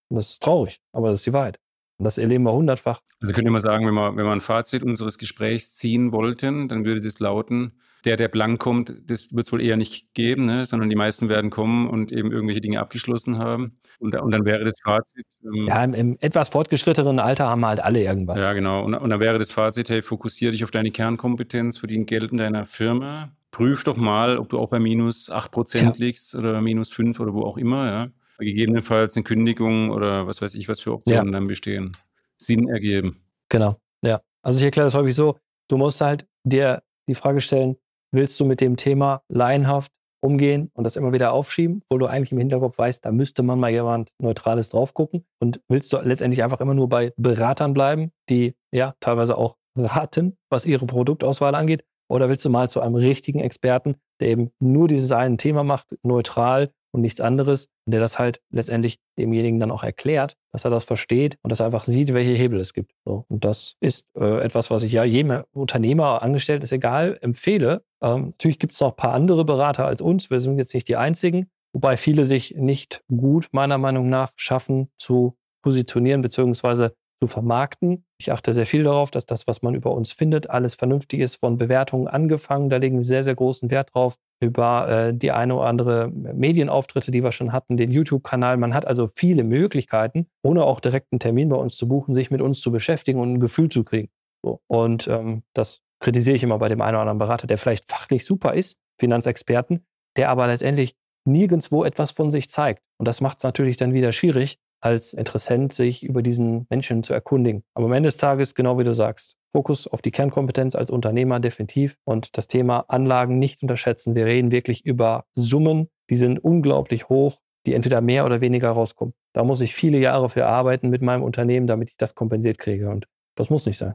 Und 0.08 0.16
das 0.16 0.30
ist 0.30 0.42
traurig, 0.42 0.80
aber 0.92 1.10
das 1.10 1.20
ist 1.20 1.26
die 1.26 1.32
Wahrheit. 1.32 1.58
Und 1.98 2.04
das 2.04 2.16
erleben 2.16 2.44
wir 2.44 2.52
hundertfach. 2.52 3.00
Also 3.20 3.34
könnte 3.34 3.50
man 3.50 3.60
sagen, 3.60 3.86
wenn 3.86 3.94
wir, 3.94 4.16
wenn 4.16 4.24
wir 4.24 4.32
ein 4.32 4.40
Fazit 4.40 4.82
unseres 4.82 5.18
Gesprächs 5.18 5.74
ziehen 5.74 6.12
wollten, 6.12 6.68
dann 6.68 6.84
würde 6.84 7.00
das 7.00 7.18
lauten, 7.18 7.80
der, 8.04 8.16
der 8.16 8.28
blank 8.28 8.60
kommt, 8.60 8.92
das 9.06 9.32
wird 9.34 9.46
es 9.46 9.52
wohl 9.52 9.60
eher 9.60 9.76
nicht 9.76 10.14
geben, 10.14 10.46
ne? 10.46 10.66
sondern 10.66 10.88
die 10.88 10.96
meisten 10.96 11.28
werden 11.28 11.50
kommen 11.50 11.88
und 11.88 12.12
eben 12.12 12.32
irgendwelche 12.32 12.60
Dinge 12.60 12.80
abgeschlossen 12.80 13.38
haben. 13.38 13.78
Und, 13.98 14.14
und 14.14 14.30
dann 14.30 14.44
wäre 14.44 14.64
das 14.64 14.74
Fazit. 14.82 15.26
Ähm, 15.44 15.66
ja, 15.68 15.84
im, 15.84 15.94
im, 15.94 16.16
etwas 16.20 16.48
fortgeschrittenen 16.48 17.18
Alter 17.18 17.48
haben 17.48 17.64
halt 17.66 17.80
alle 17.80 18.02
irgendwas. 18.02 18.40
Ja, 18.40 18.54
genau. 18.54 18.82
Und, 18.82 18.94
und 18.94 19.10
dann 19.10 19.20
wäre 19.20 19.38
das 19.38 19.52
Fazit, 19.52 19.90
hey, 19.90 20.02
fokussiere 20.02 20.52
dich 20.52 20.64
auf 20.64 20.70
deine 20.70 20.90
Kernkompetenz, 20.90 21.78
verdien 21.78 22.06
Geld 22.06 22.32
in 22.32 22.38
deiner 22.38 22.64
Firma, 22.64 23.32
prüf 23.50 23.84
doch 23.84 23.96
mal, 23.96 24.38
ob 24.38 24.48
du 24.48 24.58
auch 24.58 24.68
bei 24.68 24.80
minus 24.80 25.30
8% 25.30 25.82
ja. 25.82 25.92
liegst 25.96 26.34
oder 26.34 26.60
minus 26.60 26.90
5 26.90 27.20
oder 27.20 27.34
wo 27.34 27.42
auch 27.42 27.58
immer, 27.58 27.86
ja. 27.86 28.08
Gegebenenfalls 28.38 29.16
eine 29.16 29.24
Kündigung 29.24 29.90
oder 29.90 30.26
was 30.26 30.40
weiß 30.40 30.54
ich, 30.54 30.66
was 30.66 30.80
für 30.80 30.92
Optionen 30.94 31.26
ja. 31.26 31.32
dann 31.32 31.46
bestehen, 31.46 31.94
Sinn 32.38 32.68
ergeben. 32.68 33.22
Genau, 33.50 33.76
ja. 34.00 34.20
Also 34.40 34.58
ich 34.58 34.64
erkläre 34.64 34.86
das 34.86 34.94
häufig 34.94 35.14
so, 35.14 35.38
du 35.68 35.76
musst 35.76 36.00
halt 36.00 36.26
dir 36.44 36.82
die 37.06 37.14
Frage 37.14 37.42
stellen, 37.42 37.76
willst 38.12 38.38
du 38.40 38.44
mit 38.44 38.60
dem 38.60 38.76
Thema 38.76 39.22
laienhaft 39.28 39.92
umgehen 40.22 40.70
und 40.74 40.84
das 40.84 40.96
immer 40.96 41.12
wieder 41.12 41.32
aufschieben, 41.32 41.82
wo 41.88 41.98
du 41.98 42.06
eigentlich 42.06 42.32
im 42.32 42.38
Hinterkopf 42.38 42.76
weißt, 42.76 43.04
da 43.04 43.10
müsste 43.10 43.42
man 43.42 43.58
mal 43.58 43.70
jemand 43.70 44.12
Neutrales 44.18 44.68
drauf 44.68 44.92
gucken 44.92 45.24
und 45.40 45.60
willst 45.68 45.92
du 45.92 45.98
letztendlich 45.98 46.42
einfach 46.42 46.60
immer 46.60 46.74
nur 46.74 46.88
bei 46.88 47.12
Beratern 47.16 47.72
bleiben, 47.72 48.12
die 48.28 48.54
ja 48.72 48.94
teilweise 49.00 49.38
auch 49.38 49.56
raten, 49.76 50.36
was 50.50 50.66
ihre 50.66 50.86
Produktauswahl 50.86 51.54
angeht 51.54 51.84
oder 52.10 52.28
willst 52.28 52.44
du 52.44 52.50
mal 52.50 52.68
zu 52.68 52.80
einem 52.80 52.96
richtigen 52.96 53.40
Experten, 53.40 53.94
der 54.20 54.28
eben 54.28 54.50
nur 54.58 54.88
dieses 54.88 55.12
eine 55.12 55.36
Thema 55.36 55.62
macht, 55.64 55.96
neutral 56.02 56.70
und 56.92 57.02
nichts 57.02 57.20
anderes, 57.20 57.68
und 57.86 57.92
der 57.92 58.00
das 58.00 58.18
halt 58.18 58.40
letztendlich 58.50 58.98
demjenigen 59.16 59.60
dann 59.60 59.70
auch 59.70 59.84
erklärt, 59.84 60.36
dass 60.52 60.64
er 60.64 60.72
das 60.72 60.84
versteht 60.84 61.38
und 61.42 61.50
dass 61.50 61.60
er 61.60 61.66
einfach 61.66 61.84
sieht, 61.84 62.12
welche 62.12 62.32
Hebel 62.32 62.58
es 62.58 62.72
gibt. 62.72 62.92
So, 63.04 63.26
und 63.28 63.44
das 63.44 63.76
ist 63.80 64.06
äh, 64.18 64.40
etwas, 64.40 64.70
was 64.70 64.82
ich 64.82 64.92
ja 64.92 65.04
jedem 65.04 65.44
Unternehmer, 65.52 66.22
angestellt 66.22 66.64
ist 66.64 66.72
egal, 66.72 67.16
empfehle. 67.20 67.84
Ähm, 68.02 68.28
natürlich 68.30 68.58
gibt 68.58 68.72
es 68.72 68.80
noch 68.80 68.90
ein 68.90 68.96
paar 68.96 69.12
andere 69.12 69.44
Berater 69.44 69.86
als 69.86 70.00
uns. 70.00 70.30
Wir 70.30 70.40
sind 70.40 70.58
jetzt 70.58 70.74
nicht 70.74 70.88
die 70.88 70.96
einzigen, 70.96 71.50
wobei 71.72 71.96
viele 71.96 72.24
sich 72.24 72.54
nicht 72.56 73.02
gut, 73.08 73.48
meiner 73.52 73.78
Meinung 73.78 74.08
nach, 74.08 74.32
schaffen 74.36 74.88
zu 74.98 75.36
positionieren 75.62 76.22
beziehungsweise 76.22 76.94
zu 77.22 77.26
vermarkten. 77.26 78.04
Ich 78.18 78.32
achte 78.32 78.54
sehr 78.54 78.66
viel 78.66 78.84
darauf, 78.84 79.10
dass 79.10 79.26
das, 79.26 79.46
was 79.46 79.60
man 79.62 79.74
über 79.74 79.92
uns 79.92 80.12
findet, 80.12 80.48
alles 80.48 80.74
vernünftig 80.74 81.20
ist, 81.20 81.36
von 81.36 81.58
Bewertungen 81.58 82.08
angefangen. 82.08 82.70
Da 82.70 82.78
legen 82.78 82.96
wir 82.96 83.02
sehr, 83.02 83.22
sehr 83.22 83.34
großen 83.34 83.70
Wert 83.70 83.94
drauf. 83.94 84.16
Über 84.42 84.88
äh, 84.88 85.14
die 85.14 85.32
eine 85.32 85.54
oder 85.56 85.66
andere 85.66 86.08
Medienauftritte, 86.08 87.10
die 87.10 87.22
wir 87.22 87.32
schon 87.32 87.52
hatten, 87.52 87.76
den 87.76 87.90
YouTube-Kanal. 87.90 88.56
Man 88.56 88.72
hat 88.72 88.86
also 88.86 89.06
viele 89.06 89.44
Möglichkeiten, 89.44 90.28
ohne 90.42 90.64
auch 90.64 90.80
direkt 90.80 91.08
einen 91.12 91.20
Termin 91.20 91.50
bei 91.50 91.56
uns 91.56 91.76
zu 91.76 91.86
buchen, 91.86 92.14
sich 92.14 92.30
mit 92.30 92.40
uns 92.40 92.60
zu 92.60 92.72
beschäftigen 92.72 93.20
und 93.20 93.34
ein 93.34 93.40
Gefühl 93.40 93.68
zu 93.68 93.84
kriegen. 93.84 94.08
So. 94.42 94.60
Und 94.66 95.06
ähm, 95.08 95.42
das 95.52 95.82
kritisiere 96.00 96.36
ich 96.36 96.42
immer 96.42 96.58
bei 96.58 96.68
dem 96.68 96.80
einen 96.80 96.94
oder 96.94 97.02
anderen 97.02 97.18
Berater, 97.18 97.46
der 97.46 97.58
vielleicht 97.58 97.88
fachlich 97.88 98.24
super 98.24 98.54
ist, 98.54 98.78
Finanzexperten, 98.98 99.86
der 100.16 100.30
aber 100.30 100.46
letztendlich 100.46 100.96
nirgendwo 101.26 101.84
etwas 101.84 102.10
von 102.10 102.30
sich 102.30 102.50
zeigt. 102.50 102.82
Und 102.98 103.06
das 103.06 103.20
macht 103.20 103.38
es 103.38 103.44
natürlich 103.44 103.76
dann 103.76 103.92
wieder 103.92 104.12
schwierig, 104.12 104.58
als 104.82 105.12
Interessent 105.12 105.72
sich 105.72 106.02
über 106.02 106.22
diesen 106.22 106.66
Menschen 106.70 107.02
zu 107.02 107.12
erkundigen. 107.12 107.62
Aber 107.74 107.86
am 107.86 107.92
Ende 107.92 108.08
des 108.08 108.16
Tages, 108.16 108.54
genau 108.54 108.78
wie 108.78 108.84
du 108.84 108.94
sagst, 108.94 109.36
Fokus 109.52 109.86
auf 109.86 110.00
die 110.00 110.10
Kernkompetenz 110.10 110.74
als 110.74 110.90
Unternehmer 110.90 111.40
definitiv 111.40 111.96
und 112.04 112.36
das 112.38 112.46
Thema 112.46 112.84
Anlagen 112.88 113.38
nicht 113.38 113.62
unterschätzen. 113.62 114.14
Wir 114.14 114.26
reden 114.26 114.50
wirklich 114.50 114.86
über 114.86 115.24
Summen, 115.34 115.88
die 116.08 116.16
sind 116.16 116.38
unglaublich 116.38 117.08
hoch, 117.08 117.40
die 117.66 117.74
entweder 117.74 118.00
mehr 118.00 118.24
oder 118.24 118.40
weniger 118.40 118.70
rauskommen. 118.70 119.12
Da 119.34 119.44
muss 119.44 119.60
ich 119.60 119.74
viele 119.74 119.98
Jahre 119.98 120.28
für 120.28 120.46
arbeiten 120.46 120.88
mit 120.88 121.02
meinem 121.02 121.22
Unternehmen, 121.22 121.66
damit 121.66 121.90
ich 121.90 121.96
das 121.96 122.14
kompensiert 122.14 122.58
kriege. 122.58 122.88
Und 122.88 123.06
das 123.36 123.50
muss 123.50 123.66
nicht 123.66 123.78
sein. 123.78 123.94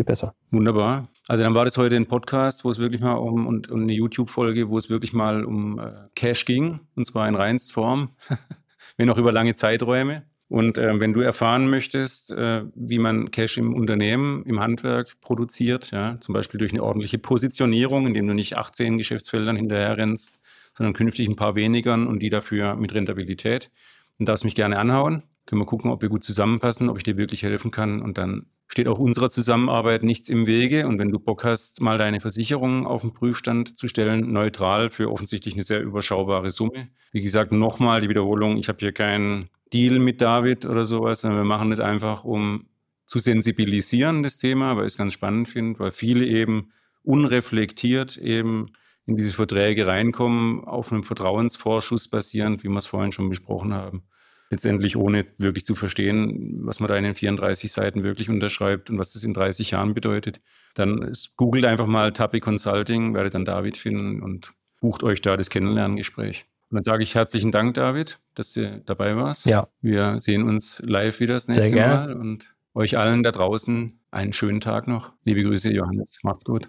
Viel 0.00 0.06
besser. 0.06 0.34
Wunderbar. 0.50 1.08
Also 1.28 1.44
dann 1.44 1.54
war 1.54 1.66
das 1.66 1.76
heute 1.76 1.94
ein 1.94 2.06
Podcast, 2.06 2.64
wo 2.64 2.70
es 2.70 2.78
wirklich 2.78 3.02
mal 3.02 3.16
um 3.16 3.46
und, 3.46 3.68
und 3.68 3.82
eine 3.82 3.92
YouTube-Folge, 3.92 4.70
wo 4.70 4.78
es 4.78 4.88
wirklich 4.88 5.12
mal 5.12 5.44
um 5.44 5.78
äh, 5.78 5.92
Cash 6.14 6.46
ging, 6.46 6.80
und 6.94 7.04
zwar 7.04 7.28
in 7.28 7.34
reinst 7.34 7.70
Form. 7.72 8.08
wenn 8.96 9.10
auch 9.10 9.18
über 9.18 9.30
lange 9.30 9.56
Zeiträume. 9.56 10.22
Und 10.48 10.78
äh, 10.78 10.98
wenn 10.98 11.12
du 11.12 11.20
erfahren 11.20 11.68
möchtest, 11.68 12.32
äh, 12.32 12.62
wie 12.74 12.98
man 12.98 13.30
Cash 13.30 13.58
im 13.58 13.74
Unternehmen, 13.74 14.42
im 14.46 14.60
Handwerk 14.60 15.20
produziert, 15.20 15.90
ja, 15.90 16.18
zum 16.18 16.32
Beispiel 16.32 16.56
durch 16.56 16.72
eine 16.72 16.82
ordentliche 16.82 17.18
Positionierung, 17.18 18.06
indem 18.06 18.26
du 18.26 18.32
nicht 18.32 18.56
18 18.56 18.96
Geschäftsfeldern 18.96 19.56
hinterher 19.56 19.98
rennst, 19.98 20.40
sondern 20.72 20.94
künftig 20.94 21.28
ein 21.28 21.36
paar 21.36 21.56
wenigern 21.56 22.06
und 22.06 22.20
die 22.20 22.30
dafür 22.30 22.74
mit 22.74 22.94
Rentabilität, 22.94 23.70
dann 24.16 24.24
darfst 24.24 24.44
du 24.44 24.46
mich 24.46 24.54
gerne 24.54 24.78
anhauen. 24.78 25.24
Können 25.44 25.60
wir 25.60 25.66
gucken, 25.66 25.90
ob 25.90 26.00
wir 26.00 26.08
gut 26.08 26.24
zusammenpassen, 26.24 26.88
ob 26.88 26.96
ich 26.96 27.04
dir 27.04 27.18
wirklich 27.18 27.42
helfen 27.42 27.70
kann. 27.70 28.00
Und 28.00 28.16
dann 28.16 28.46
steht 28.70 28.86
auch 28.86 29.00
unserer 29.00 29.30
Zusammenarbeit 29.30 30.04
nichts 30.04 30.28
im 30.28 30.46
Wege. 30.46 30.86
Und 30.86 31.00
wenn 31.00 31.10
du 31.10 31.18
Bock 31.18 31.42
hast, 31.42 31.80
mal 31.80 31.98
deine 31.98 32.20
Versicherung 32.20 32.86
auf 32.86 33.00
den 33.00 33.12
Prüfstand 33.12 33.76
zu 33.76 33.88
stellen, 33.88 34.32
neutral 34.32 34.90
für 34.90 35.10
offensichtlich 35.10 35.54
eine 35.54 35.64
sehr 35.64 35.82
überschaubare 35.82 36.50
Summe. 36.50 36.88
Wie 37.10 37.20
gesagt, 37.20 37.50
nochmal 37.50 38.00
die 38.00 38.08
Wiederholung. 38.08 38.58
Ich 38.58 38.68
habe 38.68 38.78
hier 38.78 38.92
keinen 38.92 39.50
Deal 39.72 39.98
mit 39.98 40.20
David 40.20 40.66
oder 40.66 40.84
sowas, 40.84 41.22
sondern 41.22 41.40
wir 41.40 41.44
machen 41.44 41.70
das 41.70 41.80
einfach, 41.80 42.22
um 42.22 42.66
zu 43.06 43.18
sensibilisieren, 43.18 44.22
das 44.22 44.38
Thema, 44.38 44.76
weil 44.76 44.86
ich 44.86 44.92
es 44.92 44.98
ganz 44.98 45.14
spannend 45.14 45.48
finde, 45.48 45.80
weil 45.80 45.90
viele 45.90 46.24
eben 46.24 46.70
unreflektiert 47.02 48.18
eben 48.18 48.66
in 49.04 49.16
diese 49.16 49.34
Verträge 49.34 49.88
reinkommen, 49.88 50.64
auf 50.64 50.92
einem 50.92 51.02
Vertrauensvorschuss 51.02 52.06
basierend, 52.06 52.62
wie 52.62 52.68
wir 52.68 52.76
es 52.76 52.86
vorhin 52.86 53.10
schon 53.10 53.28
besprochen 53.28 53.74
haben 53.74 54.04
letztendlich 54.50 54.96
ohne 54.96 55.24
wirklich 55.38 55.64
zu 55.64 55.74
verstehen, 55.74 56.60
was 56.66 56.80
man 56.80 56.88
da 56.88 56.96
in 56.96 57.04
den 57.04 57.14
34 57.14 57.72
Seiten 57.72 58.02
wirklich 58.02 58.28
unterschreibt 58.28 58.90
und 58.90 58.98
was 58.98 59.12
das 59.12 59.24
in 59.24 59.32
30 59.32 59.70
Jahren 59.70 59.94
bedeutet. 59.94 60.40
Dann 60.74 61.12
googelt 61.36 61.64
einfach 61.64 61.86
mal 61.86 62.12
Tappy 62.12 62.40
Consulting, 62.40 63.14
werdet 63.14 63.34
dann 63.34 63.44
David 63.44 63.76
finden 63.76 64.22
und 64.22 64.52
bucht 64.80 65.02
euch 65.02 65.22
da 65.22 65.36
das 65.36 65.50
Kennenlerngespräch. 65.50 66.46
Und 66.70 66.76
dann 66.76 66.84
sage 66.84 67.02
ich 67.02 67.14
herzlichen 67.14 67.52
Dank, 67.52 67.74
David, 67.74 68.20
dass 68.34 68.52
du 68.52 68.82
dabei 68.86 69.16
warst. 69.16 69.46
Ja. 69.46 69.68
Wir 69.80 70.18
sehen 70.18 70.48
uns 70.48 70.82
live 70.84 71.20
wieder 71.20 71.34
das 71.34 71.48
nächste 71.48 71.76
Mal 71.76 72.12
und 72.14 72.54
euch 72.74 72.98
allen 72.98 73.22
da 73.22 73.32
draußen 73.32 74.00
einen 74.10 74.32
schönen 74.32 74.60
Tag 74.60 74.86
noch. 74.86 75.12
Liebe 75.24 75.42
Grüße, 75.42 75.72
Johannes. 75.72 76.20
Macht's 76.22 76.44
gut. 76.44 76.68